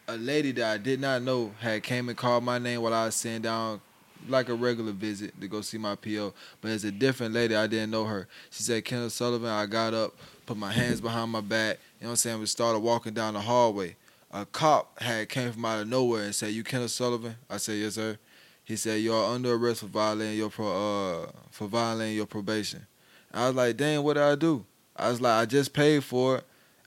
[0.08, 3.08] a lady that I did not know had came and called my name while I
[3.08, 3.82] was sitting down,
[4.30, 6.32] like a regular visit to go see my PO.
[6.62, 7.56] But it's a different lady.
[7.56, 8.28] I didn't know her.
[8.52, 10.14] She said, "Kenneth Sullivan." I got up,
[10.46, 11.80] put my hands behind my back.
[12.00, 12.40] You know what I'm saying?
[12.40, 13.96] We started walking down the hallway.
[14.32, 17.80] A cop had came from out of nowhere and said, "You Kenneth Sullivan?" I said,
[17.80, 18.20] "Yes, sir."
[18.64, 22.86] He said, "You are under arrest for violating your pro, uh, for violating your probation."
[23.34, 24.64] I was like, "Dang, what did I do?"
[24.96, 26.44] I was like, "I just paid for it.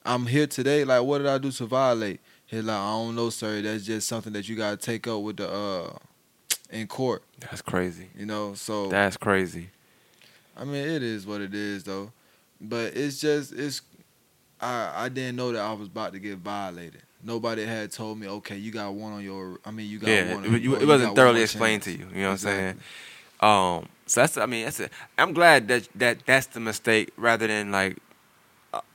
[0.08, 0.84] I'm here today.
[0.84, 3.60] Like, what did I do to violate?" He's like, "I don't know, sir.
[3.62, 5.96] That's just something that you gotta take up with the uh,
[6.70, 8.08] in court." That's crazy.
[8.16, 9.68] You know, so That's crazy.
[10.56, 12.10] I mean, it is what it is, though.
[12.60, 13.82] But it's just it's.
[14.60, 17.02] I I didn't know that I was about to get violated.
[17.22, 19.58] Nobody had told me, okay, you got one on your.
[19.64, 20.44] I mean, you got Yeah, one.
[20.44, 22.06] it, you- it wasn't thoroughly explained to you.
[22.14, 22.80] You know what I'm saying?
[23.40, 24.90] Um, so that's I mean that's it.
[25.16, 27.98] I'm glad that that that's the mistake rather than like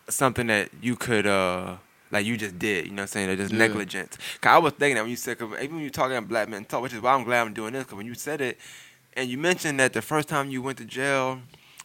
[0.09, 1.77] something that you could uh
[2.11, 2.85] like you just did.
[2.85, 3.29] You know what I'm saying?
[3.29, 3.57] Or just Yeah.
[3.59, 4.17] negligence.
[4.41, 6.65] Cause I was thinking that when you said even when you talking about black men
[6.65, 7.85] talk, which is why I'm glad I'm doing this.
[7.85, 8.57] Cause when you said it,
[9.15, 11.39] and you mentioned that the first time you went to jail,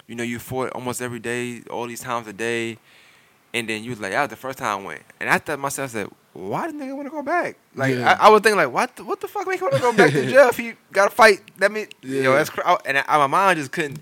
[0.07, 2.79] you know you fought almost every day, all these times a day,
[3.55, 5.59] and then you was like, "That was the first time I went." And I thought
[5.59, 8.17] myself, I said, "Why did nigga want to go back?" Like Yeah.
[8.21, 8.97] I, I was thinking, like, "What?
[8.97, 11.09] The, what the fuck make you want to go back to jail if he got
[11.11, 12.37] to fight?" That mean, yo, Yeah.
[12.37, 13.99] that's cra- I- and I, my mind just couldn't,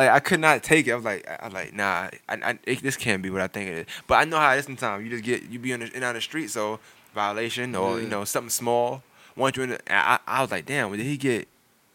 [0.00, 0.92] like, I could not take it.
[0.92, 3.46] I was like, I, I'm like, nah, I, I, it, this can't be what I
[3.46, 3.86] think it is.
[4.06, 5.04] But I know how it is sometimes.
[5.04, 6.80] You just get you be on the, in on the street, so
[7.14, 8.02] violation or Yeah.
[8.04, 9.02] you know something small.
[9.36, 11.48] Once you in, the, I, I was like, damn, did he get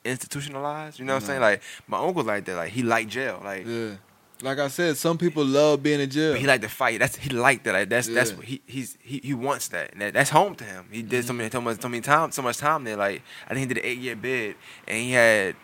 [0.03, 0.99] institutionalized?
[0.99, 1.41] You know what I'm saying?
[1.41, 2.55] Like my uncle like that.
[2.55, 3.41] Like he liked jail.
[3.43, 3.91] Like Yeah.
[4.41, 6.33] Like I said, some people love being in jail.
[6.33, 6.99] but he liked to fight.
[6.99, 7.73] That's he liked that.
[7.73, 9.93] Like that's that's what he he's he, he wants that.
[9.93, 10.85] And that, that's home to him.
[10.91, 11.37] He did so Mm-hmm.
[11.37, 12.97] many so much so many time so much time there.
[12.97, 14.55] Like I think he did an eight year bid
[14.87, 15.55] and he had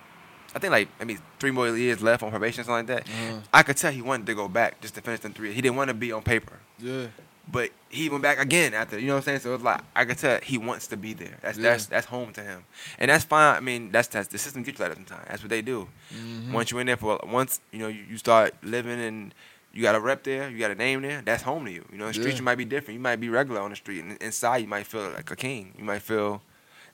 [0.56, 3.14] I think like I mean three more years left on probation or something like that.
[3.14, 3.40] Uh-huh.
[3.54, 5.54] I could tell he wanted to go back just to finish them three.
[5.54, 6.60] He didn't want to be on paper.
[6.80, 7.08] Yeah.
[7.52, 9.40] But he went back again after, you know what I'm saying?
[9.40, 11.38] So it's like I could tell he wants to be there.
[11.42, 11.72] That's Yeah.
[11.72, 12.64] that's that's home to him,
[13.00, 13.56] and that's fine.
[13.58, 15.28] I mean, that's that's the system gets you like that sometimes.
[15.28, 15.88] That's what they do.
[16.14, 16.52] Mhm.
[16.52, 19.34] Once you're in there for once, you know, you, you start living and
[19.74, 21.84] you got a rep there, you got a name there, that's home to you.
[21.92, 22.96] You know, the streets you might be different.
[22.96, 25.74] You might be regular on the street, and inside you might feel like a king.
[25.78, 26.42] You might feel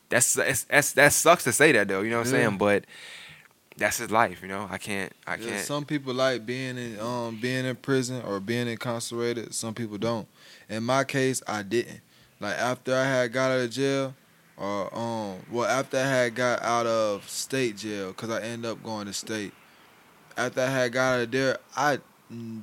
[0.10, 2.02] that's that's, that's that sucks to say that though.
[2.02, 2.58] You know what I'm saying?
[2.58, 2.86] But
[3.78, 4.42] that's his life.
[4.42, 5.12] You know, I can't.
[5.26, 5.66] I Yeah, can't.
[5.66, 9.54] some people like being in um being in prison or being incarcerated.
[9.54, 10.28] Some people don't.
[10.70, 12.02] In my case, I didn't.
[12.40, 14.14] Like after I had got out of jail,
[14.58, 18.84] or um, well after I had got out of state jail, cause I ended up
[18.84, 19.54] going to state.
[20.36, 22.00] After I had got out of there, I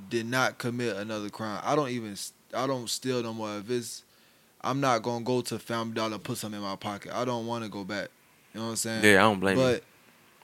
[0.09, 1.61] did not commit another crime.
[1.65, 2.17] I don't even.
[2.55, 3.57] I don't steal no more.
[3.59, 4.05] If it's,
[4.61, 7.13] I'm not gonna go to Family Dollar and put something in my pocket.
[7.13, 8.11] I don't want to go back.
[8.53, 9.05] You know what I'm saying?
[9.05, 9.81] yeah, I don't blame you.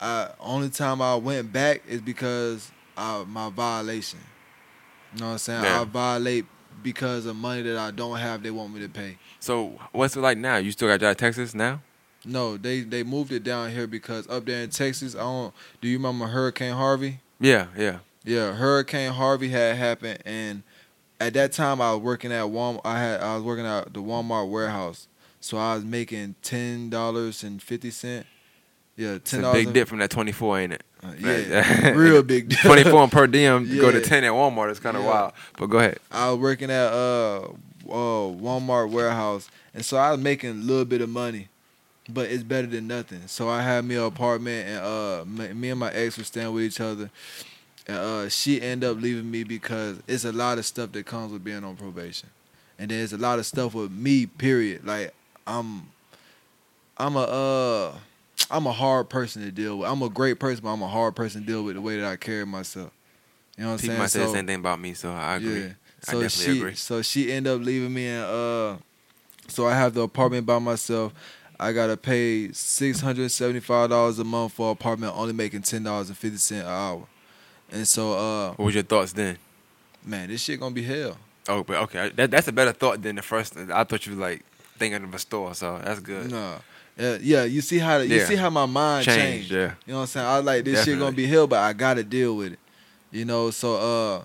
[0.01, 4.19] I only time I went back is because I, my violation.
[5.13, 5.65] You know what I'm saying?
[5.65, 6.45] I violate
[6.81, 8.41] because of money that I don't have.
[8.43, 9.17] They want me to pay.
[9.39, 10.57] So what's it like now?
[10.57, 11.81] You still got job in Texas now?
[12.25, 15.53] No, they they moved it down here because up there in Texas, I don't.
[15.81, 17.19] Do you remember Hurricane Harvey?
[17.39, 17.99] Yeah, yeah.
[18.23, 20.61] Yeah, Hurricane Harvey had happened, and
[21.19, 22.81] at that time I was working at Walmart.
[22.85, 25.07] I had I was working at the Walmart warehouse,
[25.39, 28.27] so I was making ten dollars and fifty cent.
[29.01, 29.65] Yeah, ten dollars.
[29.65, 30.83] big dip from that 24, ain't it?
[31.19, 32.49] yeah, real big.
[32.49, 32.59] dip.
[32.59, 35.09] 24 per diem to go to 10 at Walmart It's kind of Yeah.
[35.09, 35.33] wild.
[35.57, 35.97] But go ahead.
[36.11, 37.39] I was working at uh,
[37.89, 41.47] uh Walmart warehouse, and so I was making a little bit of money,
[42.07, 43.23] but it's better than nothing.
[43.27, 46.53] So I had me an apartment, and uh, me me and my ex were staying
[46.53, 47.09] with each other,
[47.87, 51.31] and uh, she ended up leaving me because it's a lot of stuff that comes
[51.33, 52.29] with being on probation,
[52.77, 54.27] and there's a lot of stuff with me.
[54.27, 54.85] Period.
[54.85, 55.11] Like
[55.47, 55.87] I'm,
[56.97, 57.93] I'm a uh.
[58.49, 59.89] I'm a hard person to deal with.
[59.89, 62.05] I'm a great person, but I'm a hard person to deal with the way that
[62.05, 62.91] I carry myself.
[63.57, 63.89] You know what I'm saying?
[63.91, 65.61] People might say the same thing about me, so I agree.
[65.61, 65.67] yeah.
[66.07, 66.75] I So definitely she agree.
[66.75, 68.77] so she ended up leaving me and uh
[69.47, 71.13] so I have the apartment by myself.
[71.59, 75.61] I gotta pay six hundred seventy five dollars a month for an apartment, only making
[75.61, 77.07] ten dollars and fifty cent an hour.
[77.71, 79.37] And so uh What was your thoughts then?
[80.03, 81.17] man, this shit gonna be hell.
[81.47, 83.55] Oh, but okay, that, that's a better thought than the first.
[83.57, 84.43] I thought you were like
[84.77, 86.31] thinking of a store, so that's good.
[86.31, 86.57] Nah.
[86.97, 88.25] Yeah, yeah, you see how you Yeah.
[88.27, 89.51] see how my mind Changed, changed.
[89.51, 89.73] yeah.
[89.85, 90.27] You know what I'm saying?
[90.27, 92.59] I was like this shit gonna be hell, but I gotta deal with it.
[93.11, 94.23] You know, so uh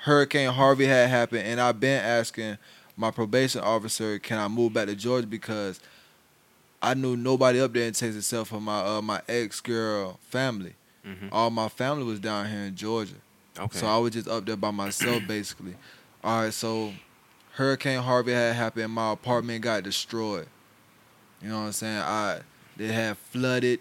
[0.00, 2.58] Hurricane Harvey had happened and I've been asking
[2.96, 5.80] my probation officer, can I move back to Georgia because
[6.82, 10.74] I knew nobody up there in Texas except for my uh my ex girl family.
[11.06, 11.28] Mhm.
[11.32, 13.14] All my family was down here in Georgia.
[13.58, 13.78] Okay.
[13.78, 15.74] So I was just up there by myself basically.
[16.22, 16.92] All right, so
[17.52, 20.46] Hurricane Harvey had happened my apartment got destroyed.
[21.42, 21.98] You know what I'm saying?
[21.98, 22.40] I
[22.76, 23.80] they had flooded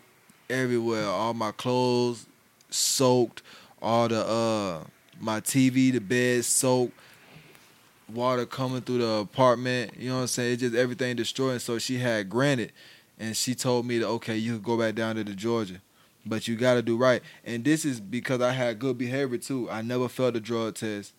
[0.50, 1.06] everywhere.
[1.06, 2.26] All my clothes
[2.70, 3.42] soaked,
[3.82, 4.84] all the uh
[5.20, 6.94] my TV, the bed soaked,
[8.14, 9.94] water coming through the apartment.
[9.98, 10.54] You know what I'm saying?
[10.54, 11.62] It's just everything destroyed.
[11.62, 12.72] So she had granted
[13.20, 15.82] and she told me that okay, you could go back down to the Georgia.
[16.26, 17.22] But you gotta do right.
[17.44, 19.70] And this is because I had good behavior too.
[19.72, 21.14] I never failed a drug test.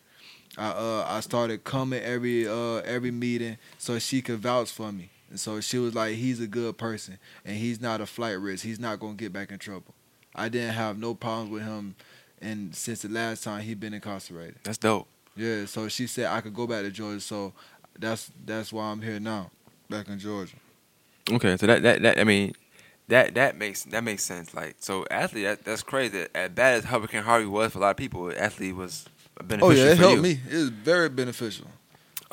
[0.56, 5.10] I uh I started coming every uh every meeting so she could vouch for me.
[5.30, 8.64] And so she was like, he's a good person and he's not a flight risk.
[8.64, 9.94] He's not gonna get back in trouble.
[10.34, 11.96] I didn't have no problems with him
[12.40, 14.56] and since the last time he been incarcerated.
[14.62, 15.08] that's dope.
[15.36, 17.52] Yeah, so she said I could go back to Georgia, so
[17.98, 19.50] that's that's why I'm here now,
[19.88, 20.56] back in Georgia.
[21.30, 22.54] Okay, so that that, that I mean,
[23.06, 24.52] that that makes that makes sense.
[24.52, 26.26] Like, so athlete, that, that's crazy.
[26.34, 29.08] As bad as Hurricane Harvey was for a lot of people, athlete was
[29.44, 29.68] beneficial.
[29.68, 30.22] Oh yeah, it helped you.
[30.22, 30.40] me.
[30.50, 31.66] It was very beneficial.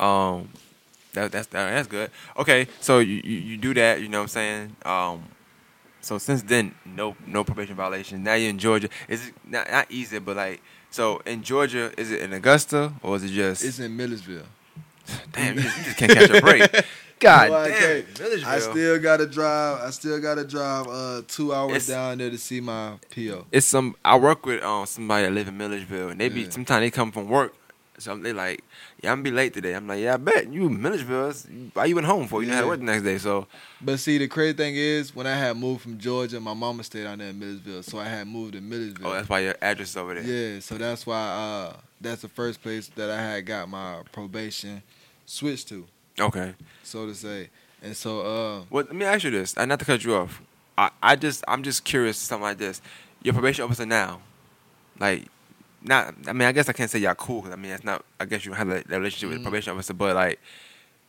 [0.00, 0.48] Um,
[1.16, 2.10] that that's that, that's good.
[2.38, 4.00] Okay, so you, you you do that.
[4.00, 4.76] You know what I'm saying?
[4.84, 5.24] Um,
[6.00, 8.22] so since then, no no probation violation.
[8.22, 8.88] Now you're in Georgia.
[9.08, 11.92] Is it not, not easy, but like so in Georgia?
[11.98, 13.64] Is it in Augusta or is it just?
[13.64, 14.46] It's in Milledgeville.
[15.32, 16.62] damn, you just, you just can't catch a break.
[17.18, 18.04] God No, I damn.
[18.20, 18.48] Milledgeville.
[18.48, 19.80] I still gotta drive.
[19.82, 23.46] I still gotta drive uh two hours It's- down there to see my PO.
[23.52, 26.50] it's some I work with um somebody that live in Milledgeville and they be Yeah.
[26.50, 27.54] sometimes they come from work.
[27.98, 28.62] So they like,
[29.02, 29.74] yeah, I'm gonna be late today.
[29.74, 31.30] I'm like, yeah, I bet you Milledgeville.
[31.30, 32.42] it's- Why you went home for?
[32.42, 33.18] You have to work the next day.
[33.18, 33.46] So
[33.80, 37.04] But see, the crazy thing is, when I had moved from Georgia, my mama stayed
[37.04, 39.08] down there in Milledgeville, so I had moved to Milledgeville.
[39.08, 40.24] oh, that's why your address is over there.
[40.24, 44.82] yeah, so that's why uh that's the first place that I had got my probation
[45.24, 45.86] switched to,
[46.20, 46.54] Okay.
[46.82, 47.48] so to say.
[47.82, 50.42] And so uh Well, let me ask you this, and not to cut you off.
[50.78, 52.82] I, I just I'm just curious something like this.
[53.22, 54.20] Your probation officer now,
[54.98, 55.28] like,
[55.86, 56.14] not.
[56.26, 57.42] I mean, I guess I can't say y'all cool.
[57.42, 58.04] 'cause I mean, that's not.
[58.20, 59.44] I guess you have that that relationship with the Mhm.
[59.44, 60.40] probation officer, but like,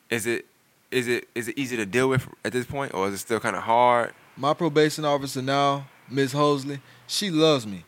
[0.09, 0.45] is it
[0.91, 3.39] is it is it easy to deal with at this point, or is it still
[3.39, 4.13] kind of hard?
[4.39, 7.83] my probation officer now, Miss Hosley, she loves me.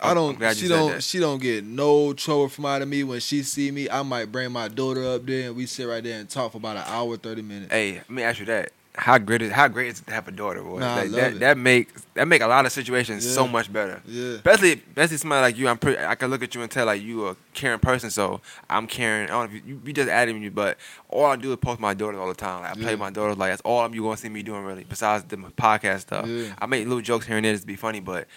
[0.00, 0.38] I I'm- don't.
[0.38, 0.90] Glad you she said don't.
[0.92, 1.02] that.
[1.02, 3.02] She don't get no trouble from out of me.
[3.04, 6.02] When she see me, I might bring my daughter up there and we sit right
[6.04, 7.72] there and talk for about an hour, thirty minutes.
[7.72, 8.70] Hey, let me ask you that.
[8.96, 10.78] How great is how great is it to have a daughter, boy?
[10.78, 13.72] Nah, I Like, love that that make that make a lot of situations so much
[13.72, 14.00] better.
[14.06, 14.34] Yeah.
[14.34, 15.66] Especially, especially somebody like you.
[15.68, 15.98] I'm pretty.
[16.04, 18.10] I can look at you and tell like you a caring person.
[18.10, 18.40] So
[18.70, 19.24] I'm caring.
[19.24, 21.80] I don't know if you, you, just added me, but all I do is post
[21.80, 22.62] my daughters all the time.
[22.62, 22.90] Like, I play Yeah.
[22.92, 23.36] with my daughters.
[23.36, 24.84] Like that's all you gonna see me doing really.
[24.84, 26.54] Besides the podcast stuff, Yeah.
[26.58, 28.28] I make little jokes here and there just to be funny, but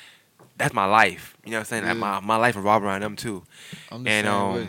[0.58, 1.38] that's my life.
[1.46, 1.86] You know what I'm saying?
[1.86, 3.44] Like, my my life revolves around them too.
[3.92, 4.68] I'm the And um, way.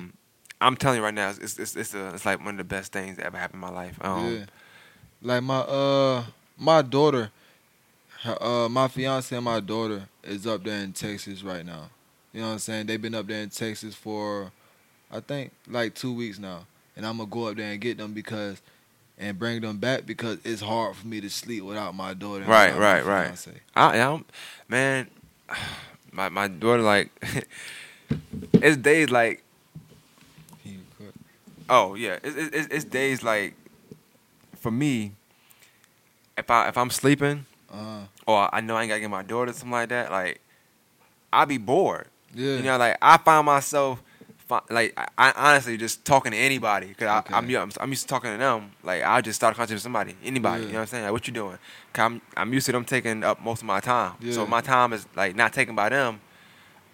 [0.61, 2.93] I'm telling you right now, it's it's it's, a, it's like one of the best
[2.93, 3.97] things that ever happened in my life.
[4.03, 4.45] Um, yeah.
[5.23, 6.25] Like my uh
[6.57, 7.31] my daughter,
[8.23, 11.91] her, uh my fiance and my daughter is up there in Texas right now.
[12.33, 12.87] You know what I'm saying?
[12.87, 14.53] They've been up there in Texas for
[15.11, 16.67] I think like two weeks now.
[16.97, 18.61] And I'm gonna go up there and get them because
[19.19, 22.45] and bring them back because it's hard for me to sleep without my daughter.
[22.45, 23.25] Right, right, my right.
[23.27, 23.61] fiance.
[23.75, 24.27] I, I don't,
[24.69, 25.09] man,
[26.13, 27.11] my my daughter like,
[28.55, 29.43] it's days like,
[30.63, 31.15] Can you cut?
[31.69, 33.55] oh yeah, it's it's, it's days like,
[34.61, 35.13] for me,
[36.37, 39.53] if I if I'm sleeping Uh, or I know I ain't gotta get my daughter
[39.53, 40.41] something like that, like,
[41.33, 42.07] I be bored.
[42.35, 42.57] yeah.
[42.57, 44.03] You know, like I find myself.
[44.71, 47.35] Like I, I honestly just talking to anybody because Okay.
[47.35, 48.71] I'm, I'm I'm used to talking to them.
[48.83, 50.63] Like I just start a conversation with somebody, anybody.
[50.63, 51.05] You know what I'm saying?
[51.05, 51.59] Like what you doing?
[51.93, 54.15] Cause I'm I'm used to them taking up most of my time.
[54.31, 54.49] So Yeah.
[54.49, 56.21] my time is like not taken by them.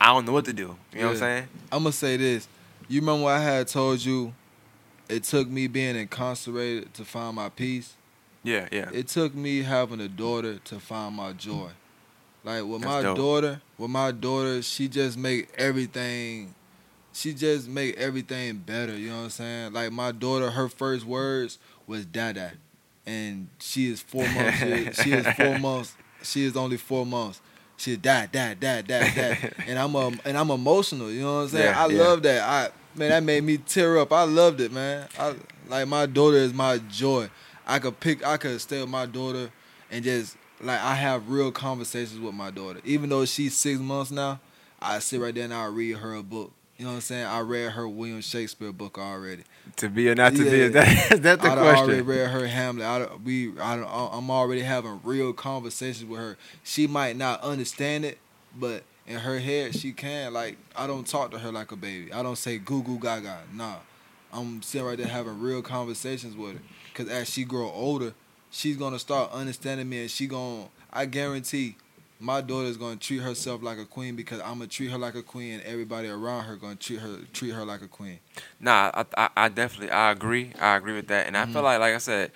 [0.01, 0.77] I don't know what to do.
[0.93, 1.49] You know what I'm saying?
[1.70, 2.49] I'm gonna say this.
[2.89, 4.35] You remember what I had told you?
[5.09, 7.94] It took me being incarcerated to find my peace.
[8.43, 8.90] Yeah, yeah.
[8.93, 11.70] It took me having a daughter to find my joy.
[12.44, 13.16] Like with That's my dope.
[13.16, 16.55] daughter, with my daughter, she just make everything.
[17.12, 18.97] She just make everything better.
[18.97, 19.72] You know what I'm saying?
[19.72, 22.52] Like my daughter, her first words was "dada,"
[23.06, 24.59] and she is four months.
[24.59, 25.97] she, is, she is four months.
[26.22, 27.40] She is only four months.
[27.76, 31.10] She dad, dad, dad, dad, dad, and I'm um, and I'm emotional.
[31.10, 31.64] You know what I'm saying?
[31.64, 32.02] Yeah, I yeah.
[32.02, 32.43] love that.
[32.43, 34.12] I man, that made me tear up.
[34.12, 35.09] I loved it, man.
[35.19, 35.35] I
[35.69, 37.29] like my daughter is my joy.
[37.66, 38.25] I could pick.
[38.25, 39.51] I could stay with my daughter
[39.91, 42.81] and just like I have real conversations with my daughter.
[42.85, 44.41] Even though she's six months now,
[44.81, 46.53] I sit right there and I read her a book.
[46.77, 47.27] You know what I'm saying?
[47.27, 49.45] I read her William Shakespeare book already.
[49.77, 50.45] to be or not to be?
[50.45, 50.65] Yeah.
[50.65, 51.66] Is that, is that the question?
[51.66, 52.85] I already read her Hamlet.
[52.85, 53.75] I we, I,
[54.12, 56.37] I'm already having real conversations with her.
[56.65, 58.19] She might not understand it,
[58.59, 60.32] but in her head she can.
[60.32, 62.12] Like I don't talk to her like a baby.
[62.12, 63.40] I don't say goo goo gaga.
[63.52, 63.76] Nah,
[64.32, 66.60] I'm sitting right there having real conversations with her.
[66.94, 68.14] Cause as she grow older,
[68.51, 71.76] she's gonna start understanding me, and she gon' I guarantee.
[72.20, 75.22] My daughter's gonna treat herself like a queen because I'm gonna treat her like a
[75.22, 78.20] queen, and everybody around her gonna treat her treat her like a queen.
[78.60, 80.52] Nah, I, I, I definitely I agree.
[80.59, 82.31] I agree with that, and I feel like, like I said,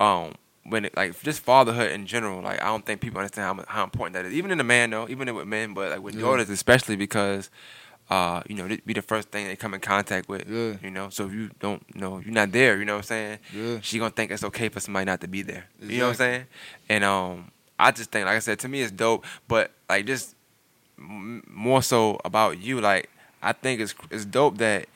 [0.00, 0.34] um,
[0.70, 3.84] when it, like just fatherhood in general, like I don't think people understand how how
[3.84, 4.32] important that is.
[4.34, 6.22] Even in a man, though, even with men, but like with Yeah.
[6.22, 7.50] daughters, especially because,
[8.08, 10.48] uh, you know, it be the first thing they come in contact with.
[10.48, 10.74] Yeah.
[10.82, 12.78] You know, so if you don't know, you're not there.
[12.78, 13.38] You know what I'm saying?
[13.54, 13.78] Yeah.
[13.82, 15.66] She gonna think it's okay for somebody not to be there.
[15.80, 16.44] You know what I'm saying?
[16.88, 20.34] And um, I just think, like I said, to me it's dope, but like just
[20.98, 22.80] m- more so about you.
[22.80, 23.08] Like
[23.42, 24.86] I think it's it's dope that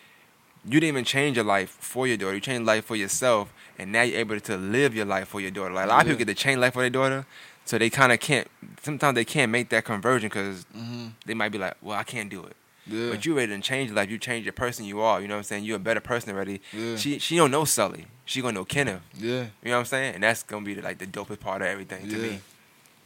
[0.67, 2.35] you didn't even change your life for your daughter.
[2.35, 5.51] You changed life for yourself, and now you're able to live your life for your
[5.51, 5.75] daughter.
[5.75, 7.27] Like a lot of people get to change life for their daughter,
[7.65, 8.49] so they kind of can't.
[8.83, 11.07] Sometimes they can't make that conversion because Mm-hmm.
[11.27, 12.57] they might be like, "Well, I can't do it."
[12.87, 13.11] Yeah.
[13.11, 14.11] But you ready to change life.
[14.11, 15.21] You change your person you are.
[15.21, 15.65] You know what I'm saying?
[15.65, 16.61] You're a better person already.
[16.73, 16.97] Yeah.
[16.97, 18.07] She she don't know Sully.
[18.27, 19.01] She gonna know Kenneth.
[19.17, 19.47] yeah.
[19.63, 20.15] You know what I'm saying?
[20.17, 22.41] And that's gonna be like the dopest part of everything to me.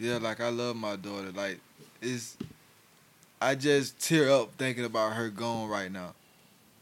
[0.00, 1.30] Yeah, like I love my daughter.
[1.32, 1.60] Like
[2.02, 2.36] it's
[3.40, 6.14] I just tear up thinking about her going right now.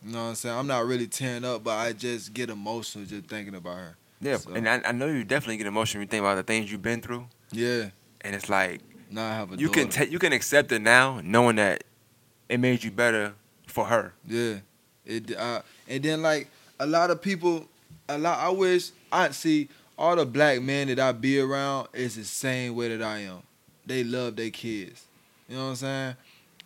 [0.07, 0.57] You know what I'm saying?
[0.57, 3.97] I'm not really tearing up, but I just get emotional just thinking about her.
[4.21, 6.43] Yeah, So- and I, I know you definitely get emotional when you think about the
[6.45, 7.91] things you've been through, Yeah.
[8.23, 8.81] and it's like
[9.11, 11.85] Now I have a you can you can accept it now, knowing that
[12.49, 13.35] it made you better
[13.67, 14.15] for her.
[14.27, 14.59] Yeah.
[15.05, 17.67] It uh, and then like a lot of people
[18.09, 19.69] a lot I wish I see
[19.99, 23.43] all the black men that I be around is the same way that I am.
[23.85, 25.03] They love their kids.
[25.49, 26.17] You know what I'm saying?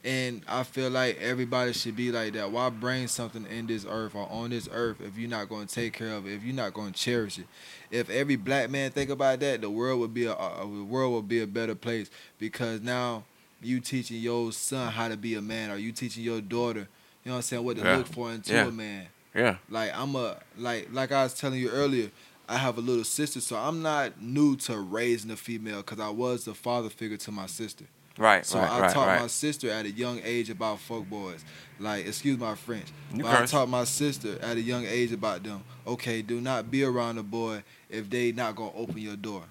[0.03, 2.51] And I feel like everybody should be like that.
[2.51, 5.75] Why bring something in this earth or on this earth if you're not going to
[5.75, 7.47] take care of it, if you're not going to cherish it?
[7.91, 11.13] If every black man think about that, the world would be a, a the world
[11.15, 12.09] would be a better place
[12.39, 13.25] because now
[13.61, 16.87] you teaching your son how to be a man or you teaching your daughter, you
[17.27, 17.97] know what I'm saying, what to Yeah.
[17.99, 18.69] look for into Yeah.
[18.69, 19.07] a man.
[19.35, 22.11] Yeah, Like I'm a like like I was telling you earlier,
[22.49, 26.09] I have a little sister, so I'm not new to raising a female because I
[26.09, 27.85] was the father figure to my sister.
[28.21, 29.21] Right, So right, I right, taught right.
[29.23, 31.45] my sister at a young age about fuck boys.
[31.81, 32.87] Like, excuse my French.
[33.15, 35.63] You but I taught my sister at a young age about them.
[35.87, 39.43] Okay, do not be around a boy if they not gonna open your door.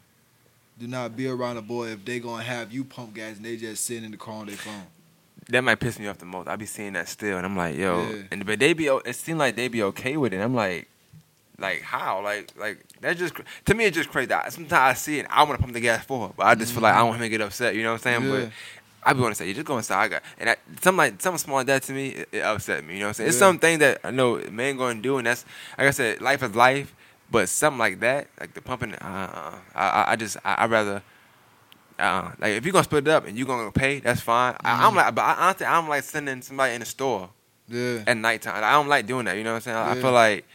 [0.79, 3.57] Do not be around a boy if they gonna have you pump gas and they
[3.57, 4.85] just sitting in the car on their phone.
[5.49, 6.47] that might piss me off the most.
[6.47, 8.21] I be seeing that still, and I'm like, yo, Yeah.
[8.31, 10.39] and but they be it seemed like they be okay with it.
[10.39, 10.87] I'm like,
[11.59, 12.21] Like how?
[12.23, 14.31] Like like that's just cr- to me it's just crazy.
[14.31, 16.45] I- Sometimes I see it, and I want to pump the gas for her, but
[16.45, 17.75] I just feel like I don't want him to get upset.
[17.75, 18.31] You know what I'm saying?
[18.33, 18.45] Yeah.
[18.45, 18.51] But
[19.01, 20.03] I be want to say, you just go inside.
[20.03, 22.83] I got and that, something like something small like that to me, it, it upset
[22.85, 22.95] me.
[22.95, 23.29] You know what I'm saying?
[23.29, 25.45] It's something that I know a man going to do, and that's
[25.77, 26.93] like I said, life is life.
[27.31, 31.03] But something like that, like the pumping, uh, I, I, I just I, I rather.
[31.97, 34.55] Uh, like if you're gonna split it up and you're gonna pay, that's fine.
[34.63, 37.29] I, I'm like, but I, honestly, I'm like sending somebody in the store
[37.67, 38.03] Yeah.
[38.07, 38.63] at nighttime.
[38.63, 39.35] I don't like doing that.
[39.35, 39.77] You know what I'm saying?
[39.77, 39.91] I Yeah.
[39.95, 40.01] Mm-hmm.
[40.01, 40.45] feel like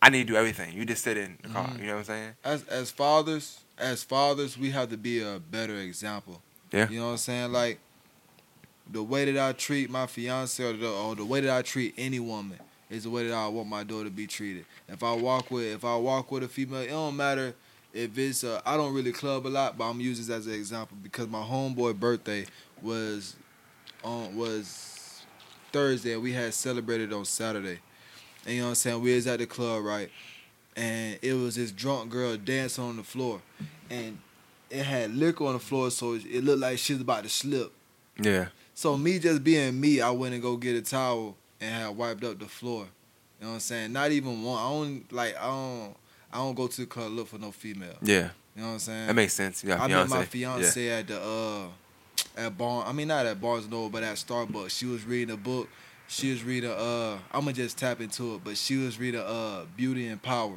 [0.00, 0.74] I need to do everything.
[0.74, 1.70] You just sit in the car.
[1.78, 2.32] You know what I'm saying?
[2.44, 6.40] as as fathers, as fathers, we have to be a better example.
[6.72, 6.88] Yeah.
[6.88, 7.52] You know what I'm saying?
[7.52, 7.78] Like
[8.90, 11.94] the way that I treat my fiance or the, or the way that I treat
[11.98, 12.58] any woman
[12.90, 14.64] is the way that I want my daughter to be treated.
[14.88, 17.54] If I walk with if I walk with a female, it don't matter
[17.92, 20.54] if it's uh, I don't really club a lot, but I'm using this as an
[20.54, 22.46] example because my homeboy birthday
[22.82, 23.36] was
[24.04, 25.22] on was
[25.72, 27.80] Thursday and we had celebrated on Saturday.
[28.48, 29.02] And you know what I'm saying?
[29.02, 30.08] We was at the club, right?
[30.74, 33.42] And it was this drunk girl dancing on the floor.
[33.90, 34.16] And
[34.70, 37.70] it had liquor on the floor, so it looked like she was about to slip.
[38.18, 38.46] Yeah.
[38.72, 42.24] So me just being me, I went and go get a towel and had wiped
[42.24, 42.86] up the floor.
[43.38, 43.92] You know what I'm saying?
[43.92, 44.58] Not even one.
[44.58, 45.94] I don't like I don't
[46.32, 47.96] I don't go to the club look for no female.
[48.00, 48.30] Yeah.
[48.56, 49.06] You know what I'm saying?
[49.08, 49.62] That makes sense.
[49.62, 50.62] You got I a met my fiance.
[50.62, 51.66] fiance at the uh
[52.36, 54.70] at Barn I mean not at Barnes and Noble, but at Starbucks.
[54.70, 55.68] She was reading a book.
[56.08, 60.08] She was reading uh I'ma just tap into it, but she was reading uh Beauty
[60.08, 60.56] and Power.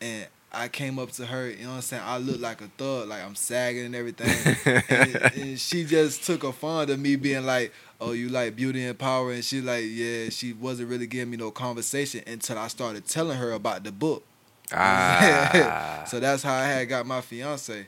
[0.00, 2.02] And I came up to her, you know what I'm saying?
[2.04, 4.56] I look like a thug, like I'm sagging and everything.
[4.88, 8.84] and, and she just took a fond of me being like, Oh, you like beauty
[8.84, 9.30] and power?
[9.30, 13.38] And she like, yeah, she wasn't really giving me no conversation until I started telling
[13.38, 14.24] her about the book.
[14.72, 16.02] Ah.
[16.08, 17.86] so that's how I had got my fiance.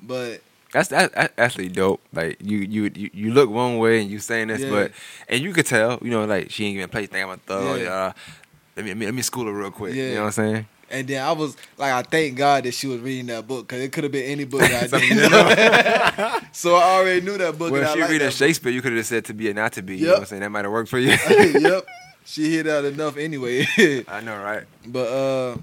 [0.00, 0.40] But
[0.72, 2.00] That's that, that's actually dope.
[2.12, 4.70] Like you, you you you look one way and you saying this, Yeah.
[4.70, 4.92] but
[5.28, 7.06] and you could tell, you know, like she ain't even play.
[7.06, 7.80] Think I'm a thug.
[7.80, 8.12] Yeah.
[8.76, 9.94] Let me let me school her real quick.
[9.94, 10.66] You know what I'm saying?
[10.88, 13.82] and then I was like, I thank God that she was reading that book because
[13.82, 16.48] it could have been any book that I know.
[16.52, 17.72] so I already knew that book.
[17.72, 19.72] Well, and if I reading that Shakespeare, you could have said to be or not
[19.74, 19.96] to be.
[19.96, 20.42] You know what I'm saying?
[20.42, 21.08] That might have worked for you.
[21.28, 21.86] yep,
[22.24, 23.66] she hit out enough anyway.
[24.06, 24.64] I know, right?
[24.86, 25.56] But uh,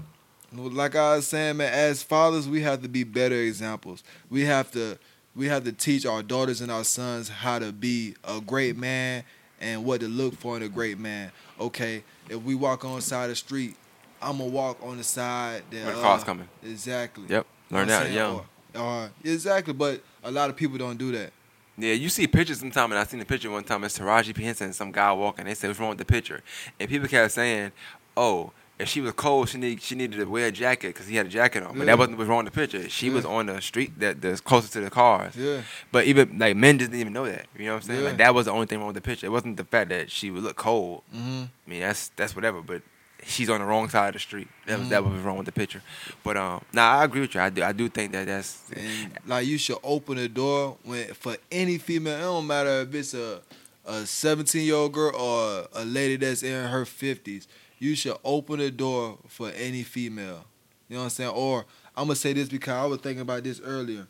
[0.56, 4.02] like I was saying, man, as fathers, we have to be better examples.
[4.30, 4.98] We have to
[5.36, 9.24] we have to teach our daughters and our sons how to be a great man
[9.60, 11.32] and what to look for in a great man.
[11.60, 13.76] Okay, if we walk on the side of the street,
[14.22, 16.48] I'm gonna walk on the side that Where the car's uh, coming.
[16.62, 17.24] Exactly.
[17.28, 17.46] Yep.
[17.70, 18.44] Learn that young.
[18.74, 21.32] Or, or- exactly, but a lot of people don't do that.
[21.76, 23.82] Yeah, you see pictures sometime, and I seen the picture one time.
[23.82, 25.44] It's Taraji P Henson and some guy walking.
[25.44, 26.42] They said, "What's wrong with the picture?"
[26.78, 27.72] And people kept saying,
[28.16, 31.16] "Oh, if she was cold, she need she needed to wear a jacket because he
[31.16, 31.84] had a jacket on." But Yeah.
[31.86, 32.88] that wasn't was wrong with the picture.
[32.88, 35.36] She was on the street that that's closest to the cars.
[35.36, 35.62] Yeah.
[35.92, 37.46] But even like men just didn't even know that.
[37.56, 38.00] You know what I'm saying?
[38.02, 38.08] Yeah.
[38.08, 39.26] Like that was the only thing wrong with the picture.
[39.26, 41.02] It wasn't the fact that she would look cold.
[41.12, 42.60] hmm I mean, that's that's whatever.
[42.62, 42.82] But
[43.26, 44.48] she's on the wrong side of the street.
[44.66, 45.12] That was that Mhm.
[45.12, 45.82] was wrong with the picture.
[46.24, 47.40] But um, nah, I agree with you.
[47.40, 51.14] I do I do think that that's And like you should open the door when
[51.14, 52.16] for any female.
[52.18, 53.40] It don't matter if it's a
[53.86, 57.46] a 17 year old girl or a lady that's in her 50s.
[57.84, 60.46] You should open the door for any female.
[60.88, 61.32] You know what I'm saying?
[61.32, 64.06] Or I'm gonna say this because I was thinking about this earlier.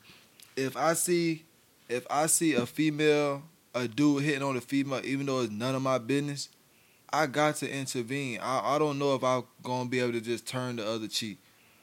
[0.55, 1.43] If I see
[1.89, 3.43] if I see a female,
[3.75, 6.51] a dude hitting on a female, even though it's none of my business,
[7.13, 8.39] I got to intervene.
[8.41, 11.39] I, I don't know if I'm gonna be able to just turn the other cheek.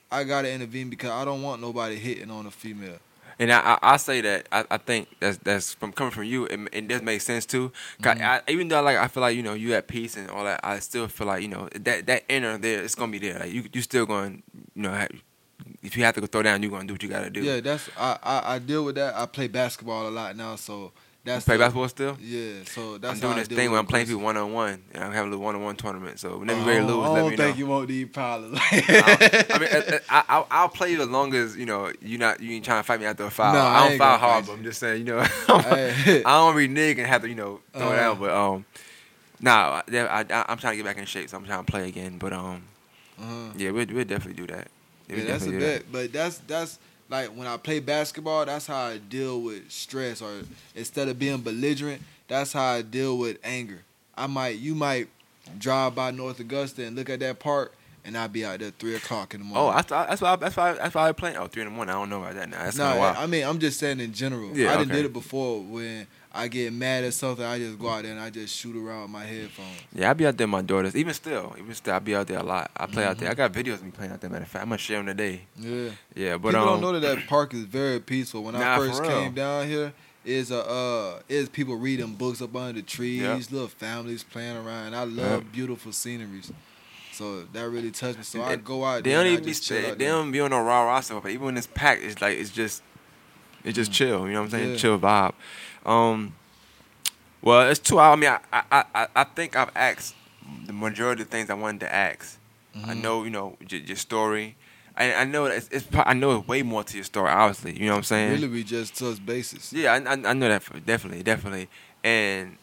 [0.10, 3.00] I gotta intervene because I don't want nobody hitting on a female.
[3.42, 6.46] And I, I, I say that I, I think that's that's from coming from you,
[6.46, 7.72] it, it does make sense too.
[8.00, 8.24] 'Cause mm-hmm.
[8.24, 10.60] I, even though like I feel like you know you at peace and all that,
[10.64, 13.40] I still feel like you know that that inner there, it's gonna be there.
[13.40, 14.44] Like you you still going,
[14.76, 15.10] you know, have,
[15.82, 17.42] if you have to go throw down, you're gonna do what you gotta do.
[17.42, 19.16] Yeah, that's I, I I deal with that.
[19.16, 20.92] I play basketball a lot now, so
[21.24, 22.18] that's Play the- basketball still.
[22.20, 25.04] Yeah, so that's I'm doing this thing where I'm playing people one on one, and
[25.04, 26.20] I'm having a little one on one tournament.
[26.20, 27.44] So whenever I you're ready to don't- lose, I let don't me know.
[27.44, 28.58] think you won't need problems.
[28.60, 32.18] I, I mean, I, I, I'll, I'll play you as long as you know you
[32.18, 33.54] not you ain't trying to fight me after a foul.
[33.54, 34.54] No, I I don't foul hard, but.
[34.54, 38.00] I'm just saying, you know, I don't renege and have to you know throw it
[38.00, 38.02] Uh.
[38.02, 38.20] out.
[38.20, 38.66] But um,
[39.40, 41.88] nah, I, I, I'm trying to get back in shape, so I'm trying to play
[41.88, 42.18] again.
[42.18, 42.64] But um,
[43.20, 43.54] uh-huh.
[43.58, 44.68] yeah, we'll, we'll definitely do that.
[45.08, 45.80] Yeah, that's a do that.
[45.84, 45.92] bet.
[45.92, 46.80] But that's that's
[47.12, 50.22] like when I play basketball, that's how I deal with stress.
[50.22, 50.42] Or
[50.74, 53.82] instead of being belligerent, that's how I deal with anger.
[54.18, 55.10] I might you might
[55.60, 57.76] drive by North Augusta and look at that park,
[58.06, 59.70] and I'll be out there three o'clock in the oh, morning.
[59.70, 61.36] Oh, that's that's why that's why that's why I play.
[61.36, 61.94] Oh, three in the morning.
[61.94, 62.64] I don't know about that now.
[62.64, 63.18] That's no, of.
[63.18, 64.58] I mean I'm just saying in general.
[64.58, 64.92] Yeah, I okay.
[64.92, 68.22] did it before when I get mad at something, I just go out there and
[68.22, 69.68] I just shoot around with my headphones.
[69.94, 70.96] Yeah, I be out there with my daughters.
[70.96, 72.72] Even still, even still, I be out there a lot.
[72.76, 73.30] I play out there.
[73.30, 74.30] I got videos of me playing out there.
[74.30, 75.42] Matter of fact, I'm gonna share them today.
[75.58, 75.90] Yeah.
[76.16, 78.44] Yeah, but People um, don't know that that park is very peaceful.
[78.44, 79.94] When Nah, I first came down here,
[80.24, 83.52] is a uh is people reading books up under the trees, Yep.
[83.52, 84.94] little families playing around.
[84.96, 85.52] I love Yep.
[85.52, 86.52] beautiful sceneries.
[87.12, 88.24] So that really touched me.
[88.24, 89.04] So I go out.
[89.04, 89.04] There.
[89.04, 91.58] They don't even be they, they don't be on no raw roster, but even when
[91.58, 92.84] it's packed, it's like it's just
[93.64, 94.28] it's just chill.
[94.28, 94.72] You know what I'm saying?
[94.72, 94.78] Yeah.
[94.78, 95.34] Chill vibe.
[95.86, 96.34] Um,
[97.42, 98.18] well, it's two hours.
[98.18, 100.16] I mean, I, I I I think I've asked
[100.66, 102.38] the majority of the things I wanted to ask.
[102.76, 103.02] I Mhm.
[103.02, 104.56] know you know your, your story.
[104.96, 107.30] I, I know it's, it's I know it's way more to your story.
[107.30, 108.32] Obviously, you know what I'm saying?
[108.32, 109.72] Really, we just touch bases.
[109.74, 111.70] Yeah, I, I, I know that for, definitely, definitely,
[112.04, 112.58] and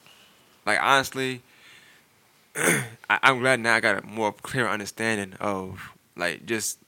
[0.67, 1.43] like honestly,
[2.57, 5.81] I, I'm glad now I got a more clear understanding of
[6.17, 6.79] like just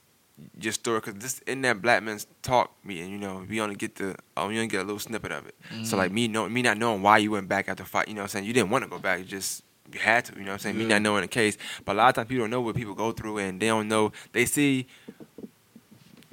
[0.59, 3.95] your story because this in that Black man's Talk meeting, you know, we only get
[3.95, 5.55] the um, we only get a little snippet of it.
[5.83, 8.21] So like me know me not knowing why you went back after fight, you know,
[8.21, 9.63] what I'm saying you didn't want to go back, you just
[9.93, 11.97] you had to, you know, what I'm saying me not knowing the case, but a
[11.97, 14.45] lot of times people don't know what people go through and they don't know they
[14.45, 14.87] see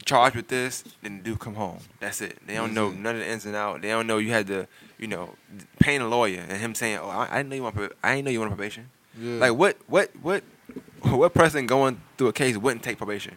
[0.05, 1.79] charged with this, then the dude come home.
[2.01, 2.39] That's it.
[2.47, 3.83] They don't know none of the ins and out.
[3.83, 4.67] They don't know you had to,
[4.99, 5.35] you know,
[5.79, 8.15] paying a lawyer and him saying, "Oh, I, I didn't know you want, prob- I
[8.15, 8.89] didn't know you want probation."
[9.21, 9.35] Yeah.
[9.35, 10.45] Like what, what, what,
[11.03, 13.37] what person going through a case wouldn't take probation?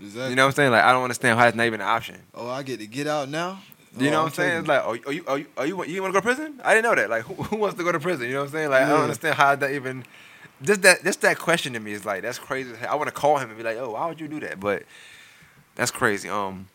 [0.00, 0.30] Exactly.
[0.30, 0.70] You know what I'm saying?
[0.72, 2.16] Like I don't understand how it's not even an option.
[2.34, 3.60] Oh, I get to get out now.
[3.98, 4.58] You Oh, know what I'm saying?
[4.60, 6.60] It's like, oh, you, oh, you, oh, you, want- you want to go to prison?
[6.64, 7.10] I didn't know that.
[7.10, 8.26] Like, who, who wants to go to prison?
[8.28, 8.70] You know what I'm saying?
[8.70, 10.04] Like, I don't understand how that even.
[10.62, 12.70] Just that, just that question to me is like that's crazy.
[12.88, 14.82] I want to call him and be like, "Oh, why would you do that?" But
[15.74, 16.28] that's crazy.
[16.28, 16.68] Um,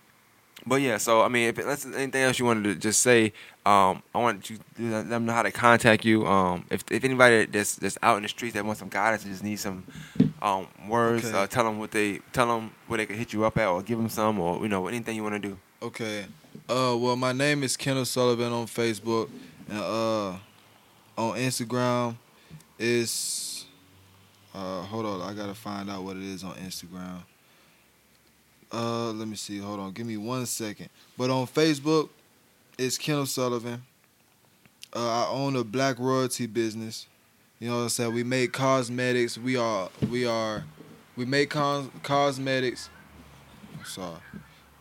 [0.65, 0.97] but yeah.
[0.97, 3.31] So I mean, if that's anything else you wanted to just say,
[3.65, 6.25] um, I want you to let them know how to contact you.
[6.25, 9.31] Um, if if anybody that's that's out in the streets that wants some guidance and
[9.31, 9.83] just need some
[10.45, 11.37] um words, Okay.
[11.37, 13.81] uh, tell them what they tell them where they can hit you up at, or
[13.81, 15.57] give them some, or you know anything you want to do.
[15.81, 16.25] Okay.
[16.69, 19.29] Uh, well, my name is Kendall Sullivan on Facebook,
[19.67, 20.29] and uh,
[21.17, 22.15] on Instagram,
[22.79, 23.65] it's
[24.53, 27.23] uh, hold on, I gotta find out what it is on Instagram.
[28.71, 29.57] Uh, let me see.
[29.59, 30.89] Hold on, give me one second.
[31.17, 32.09] But on Facebook,
[32.77, 33.83] it's Kendall Sullivan.
[34.95, 37.07] Uh, I own a black royalty business.
[37.59, 38.13] You know what I'm saying?
[38.13, 39.37] We make cosmetics.
[39.37, 40.65] We are we are
[41.15, 42.89] we make cos- cosmetics.
[43.85, 44.17] Sorry,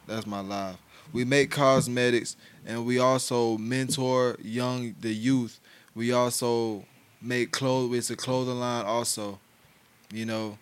[0.06, 0.76] that's my life.
[1.12, 2.36] We make cosmetics
[2.66, 5.60] and we also mentor young the youth.
[5.94, 6.84] We also
[7.22, 7.96] make clothes.
[7.96, 9.38] It's a clothing line also,
[10.12, 10.58] you know.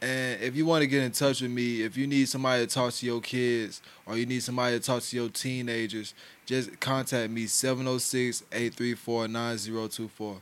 [0.00, 2.72] And if you want to get in touch with me, if you need somebody to
[2.72, 6.14] talk to your kids or you need somebody to talk to your teenagers,
[6.46, 10.40] just contact me 706-834-9024.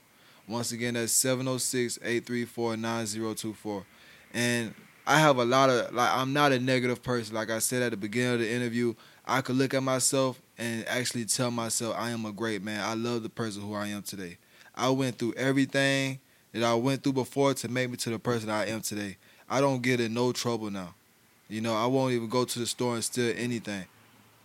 [0.49, 3.85] Once again, that's 706-834-9024.
[4.33, 4.75] And
[5.07, 7.35] I have a lot of like I'm not a negative person.
[7.35, 8.95] Like I said at the beginning of the interview,
[9.25, 12.85] I could look at myself and actually tell myself I am a great man.
[12.85, 14.39] I love the person who I am today.
[14.75, 16.19] I went through everything
[16.53, 19.17] that I went through before to make me to the person I am today.
[19.49, 20.95] I don't get in no trouble now.
[21.49, 23.85] You know, I won't even go to the store and steal anything.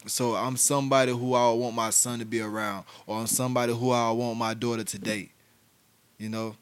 [0.06, 3.91] So I'm somebody who I want my son to be around, or I'm somebody who
[3.91, 5.32] I want my daughter to date.
[6.22, 6.56] You know,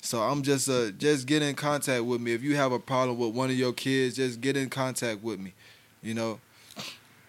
[0.00, 2.32] so I'm just uh just get in contact with me.
[2.32, 5.38] If you have a problem with one of your kids, just get in contact with
[5.38, 5.54] me.
[6.02, 6.40] You know.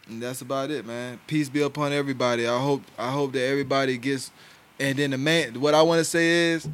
[0.10, 1.20] And that's about it, man.
[1.28, 2.48] Peace be upon everybody.
[2.48, 4.32] I hope I hope that everybody gets
[4.80, 6.68] and then the man what I want to say is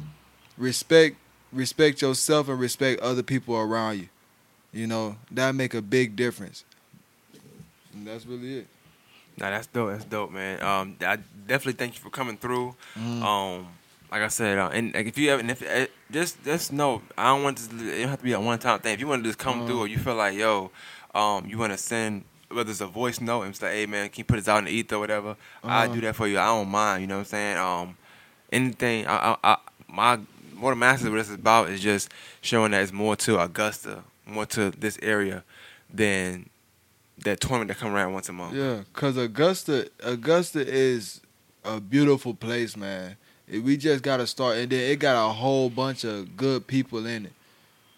[0.56, 1.18] respect
[1.52, 4.08] respect yourself and respect other people around you.
[4.72, 6.64] You know, that make a big difference.
[7.92, 8.66] And that's really it.
[9.36, 9.90] Nah, that's dope.
[9.90, 10.62] That's dope, man.
[10.62, 12.74] Um, I definitely thank you for coming through.
[12.98, 13.22] Mm.
[13.22, 13.66] Um,
[14.14, 17.02] like I said, uh, and like, if you ever, and if uh, just just know,
[17.18, 17.66] I don't want this.
[17.66, 18.94] It don't have to be a one time thing.
[18.94, 20.70] If you want to just come through, or you feel like, yo,
[21.14, 24.20] um, you want to send whether it's a voice note and say, hey man, can
[24.20, 25.36] you put this out in the ether or whatever?
[25.64, 25.94] I Uh-huh.
[25.94, 26.38] do that for you.
[26.38, 27.00] I don't mind.
[27.02, 27.56] You know what I'm saying?
[27.58, 27.96] Um,
[28.52, 29.06] anything.
[29.08, 29.56] I, I, I
[29.88, 30.16] my
[30.60, 32.08] what the masters what this is about is just
[32.40, 35.42] showing that it's more to Augusta, more to this area
[35.92, 36.48] than
[37.24, 38.54] that tournament that come around once a month.
[38.54, 41.20] Yeah, cause Augusta, Augusta is
[41.64, 43.16] a beautiful place, man.
[43.50, 47.26] We just gotta start, and then it got a whole bunch of good people in
[47.26, 47.32] it.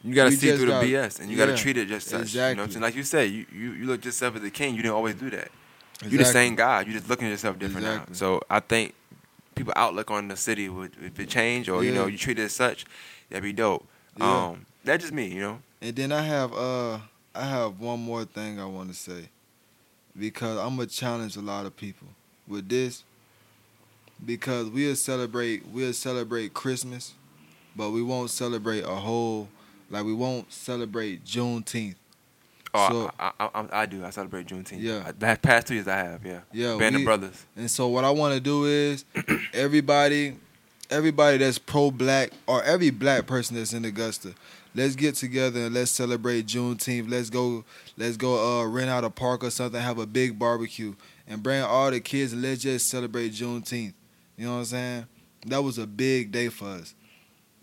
[0.03, 2.35] You gotta We see through the gotta- BS, and you gotta treat it just such.
[2.35, 2.73] You know what I'm exactly.
[2.73, 2.83] saying?
[2.83, 4.75] Like you said, you, you, you look yourself as a king.
[4.75, 5.51] You didn't always do that.
[6.07, 6.83] You're the same guy.
[6.83, 8.05] You're just looking at yourself different now.
[8.13, 8.95] So I think
[9.55, 12.43] people outlook on the city would if it change or you know you treat it
[12.43, 12.85] as such,
[13.31, 13.87] that'd be dope.
[14.19, 14.47] Yeah.
[14.49, 15.59] Um, that's just me, you know.
[15.81, 16.99] And then I have uh
[17.35, 19.31] I have one more thing I want to say
[20.19, 22.09] because I'm gonna challenge a lot of people
[22.47, 23.03] with this
[24.25, 27.15] because we'll celebrate we'll celebrate Christmas,
[27.75, 29.49] but we won't celebrate a whole
[29.91, 31.95] like we won't celebrate Juneteenth.
[32.75, 34.05] Oh, So- I, I, I, I do.
[34.05, 34.81] I celebrate Juneteenth.
[34.83, 35.11] Yeah.
[35.19, 36.25] The past two years I have.
[36.27, 36.41] Yeah.
[36.53, 37.45] Yeah, Band we- of brothers.
[37.57, 39.05] And so what I want to do is
[39.55, 40.37] everybody
[40.89, 44.33] everybody that's pro black or every black person that's in Augusta,
[44.75, 47.11] let's get together and let's celebrate Juneteenth.
[47.11, 47.65] Let's go
[47.97, 50.95] let's go uh rent out a park or something, have a big barbecue
[51.29, 53.95] and bring all the kids and let's just celebrate Juneteenth.
[54.37, 55.07] You know what I'm saying?
[55.47, 56.95] That was a big day for us.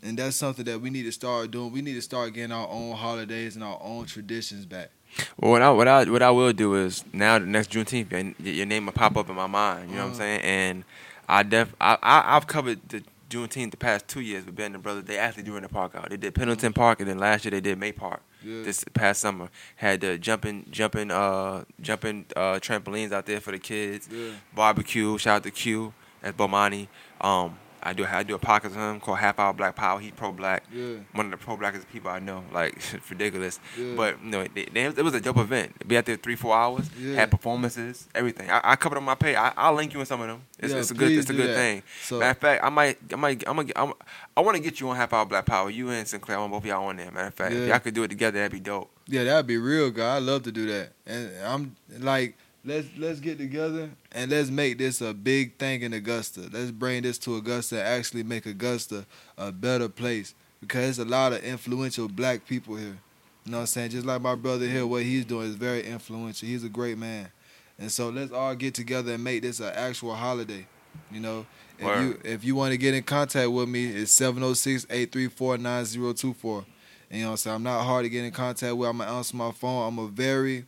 [0.04, 1.72] and that's something that we need to start doing.
[1.72, 4.90] We need to start getting our own holidays and our own traditions back.
[5.38, 8.54] Well, what I what I what I will do is now the next Juneteenth, your,
[8.54, 9.90] your name will pop up in my mind.
[9.91, 10.20] You know what I'm Uh-huh.
[10.20, 10.41] saying?
[10.41, 10.84] And
[11.30, 14.82] I def I, I I've covered the Juneteenth the past two years with Ben and
[14.84, 15.02] Brother.
[15.02, 16.10] They actually doing the park out.
[16.10, 18.22] They did Pendleton Park, and then last year they did May Park.
[18.44, 18.64] Yeah.
[18.64, 23.60] This past summer had the jumping jumping uh jumping uh trampolines out there for the
[23.60, 24.10] kids.
[24.12, 24.32] Yeah.
[24.56, 25.18] Barbecue.
[25.20, 25.94] Shout out to Q
[26.24, 26.88] at Bomani.
[27.22, 30.00] Um, I do I do a podcast with him called Half Hour Black Power.
[30.00, 30.64] He's pro black.
[30.72, 30.95] Yeah.
[31.12, 32.45] One of the pro blackest people I know.
[32.54, 33.60] Like it's ridiculous.
[33.78, 33.94] Yeah.
[33.98, 35.86] But no, they, they, it was a dope event.
[35.86, 36.90] Be out there three four hours.
[36.98, 37.16] Yeah.
[37.16, 38.50] Had performances, everything.
[38.50, 39.36] I, I covered on my page.
[39.36, 40.44] I, I'll link you in some of them.
[40.60, 41.56] It's, Yeah, it's a good it's a good that.
[41.56, 41.84] thing.
[42.04, 43.94] So- Matter of fact, I might I might I'm gonna I'm,
[44.38, 45.70] I want to get you on Half Hour Black Power.
[45.70, 46.38] You and Sinclair.
[46.38, 47.12] I want both of y'all on there.
[47.12, 48.90] Matter of fact, if y'all could do it together, that'd be dope.
[49.08, 50.06] Yeah, that'd be real good.
[50.06, 50.94] I love to do that.
[51.06, 55.91] And I'm like, let's let's get together and let's make this a big thing in
[55.94, 56.49] Augusta.
[56.52, 59.06] Let's bring this to Augusta and actually make Augusta
[59.38, 60.34] a better place.
[60.61, 62.98] Because there's a lot of influential black people here.
[63.45, 63.90] You know what I'm saying?
[63.90, 66.48] Just like my brother here, what he's doing is very influential.
[66.48, 67.30] He's a great man.
[67.77, 70.65] And so let's all get together and make this an actual holiday.
[71.11, 71.45] You know?
[71.77, 72.02] If Word.
[72.02, 76.65] you if you want to get in contact with me, it's 706-834-9024.
[77.10, 77.56] And you know what I'm saying?
[77.56, 78.88] I'm not hard to get in contact with.
[78.88, 79.88] I'm gonna answer my phone.
[79.88, 80.65] I'm a very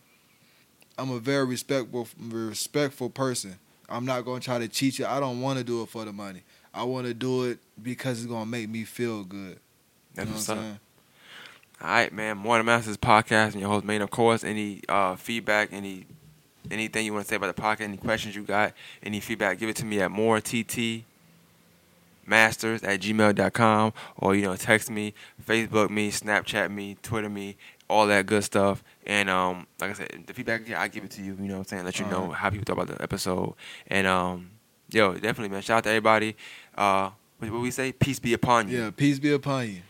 [0.98, 3.58] I'm a very respectful respectful person.
[3.90, 5.06] I'm not gonna try to cheat you.
[5.06, 6.42] I don't wanna do it for the money.
[6.74, 9.60] I wanna do it because it's gonna make me feel good.
[10.14, 10.58] That's you know what's what.
[10.58, 10.80] I'm saying?
[11.82, 12.38] All right, man.
[12.38, 14.02] Morning Masters podcast and your host, Main.
[14.02, 16.06] Of course, any uh, feedback, any
[16.72, 18.74] anything you want to say about the podcast, any questions you got,
[19.04, 21.04] any feedback, give it to me at more TT
[22.26, 25.14] masters at gmail.com or you know text me
[25.48, 27.56] facebook me snapchat me twitter me
[27.88, 31.12] all that good stuff and um like i said the feedback yeah, i give it
[31.12, 31.86] to you you know what i'm saying?
[31.86, 33.56] Let you know how people thought about the episode.
[33.88, 34.52] And um
[34.92, 35.62] yo definitely man.
[35.62, 36.36] Shout out to everybody.
[36.78, 37.92] Uh what, what we say?
[37.92, 38.84] Peace be upon you.
[38.84, 39.82] Yeah, peace be upon you.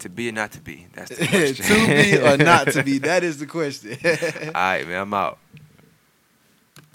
[0.00, 0.86] to be or not to be?
[0.94, 1.64] That's the question.
[1.66, 3.96] to be or not to be, that is the question.
[4.04, 5.02] all right man.
[5.02, 5.38] I'm out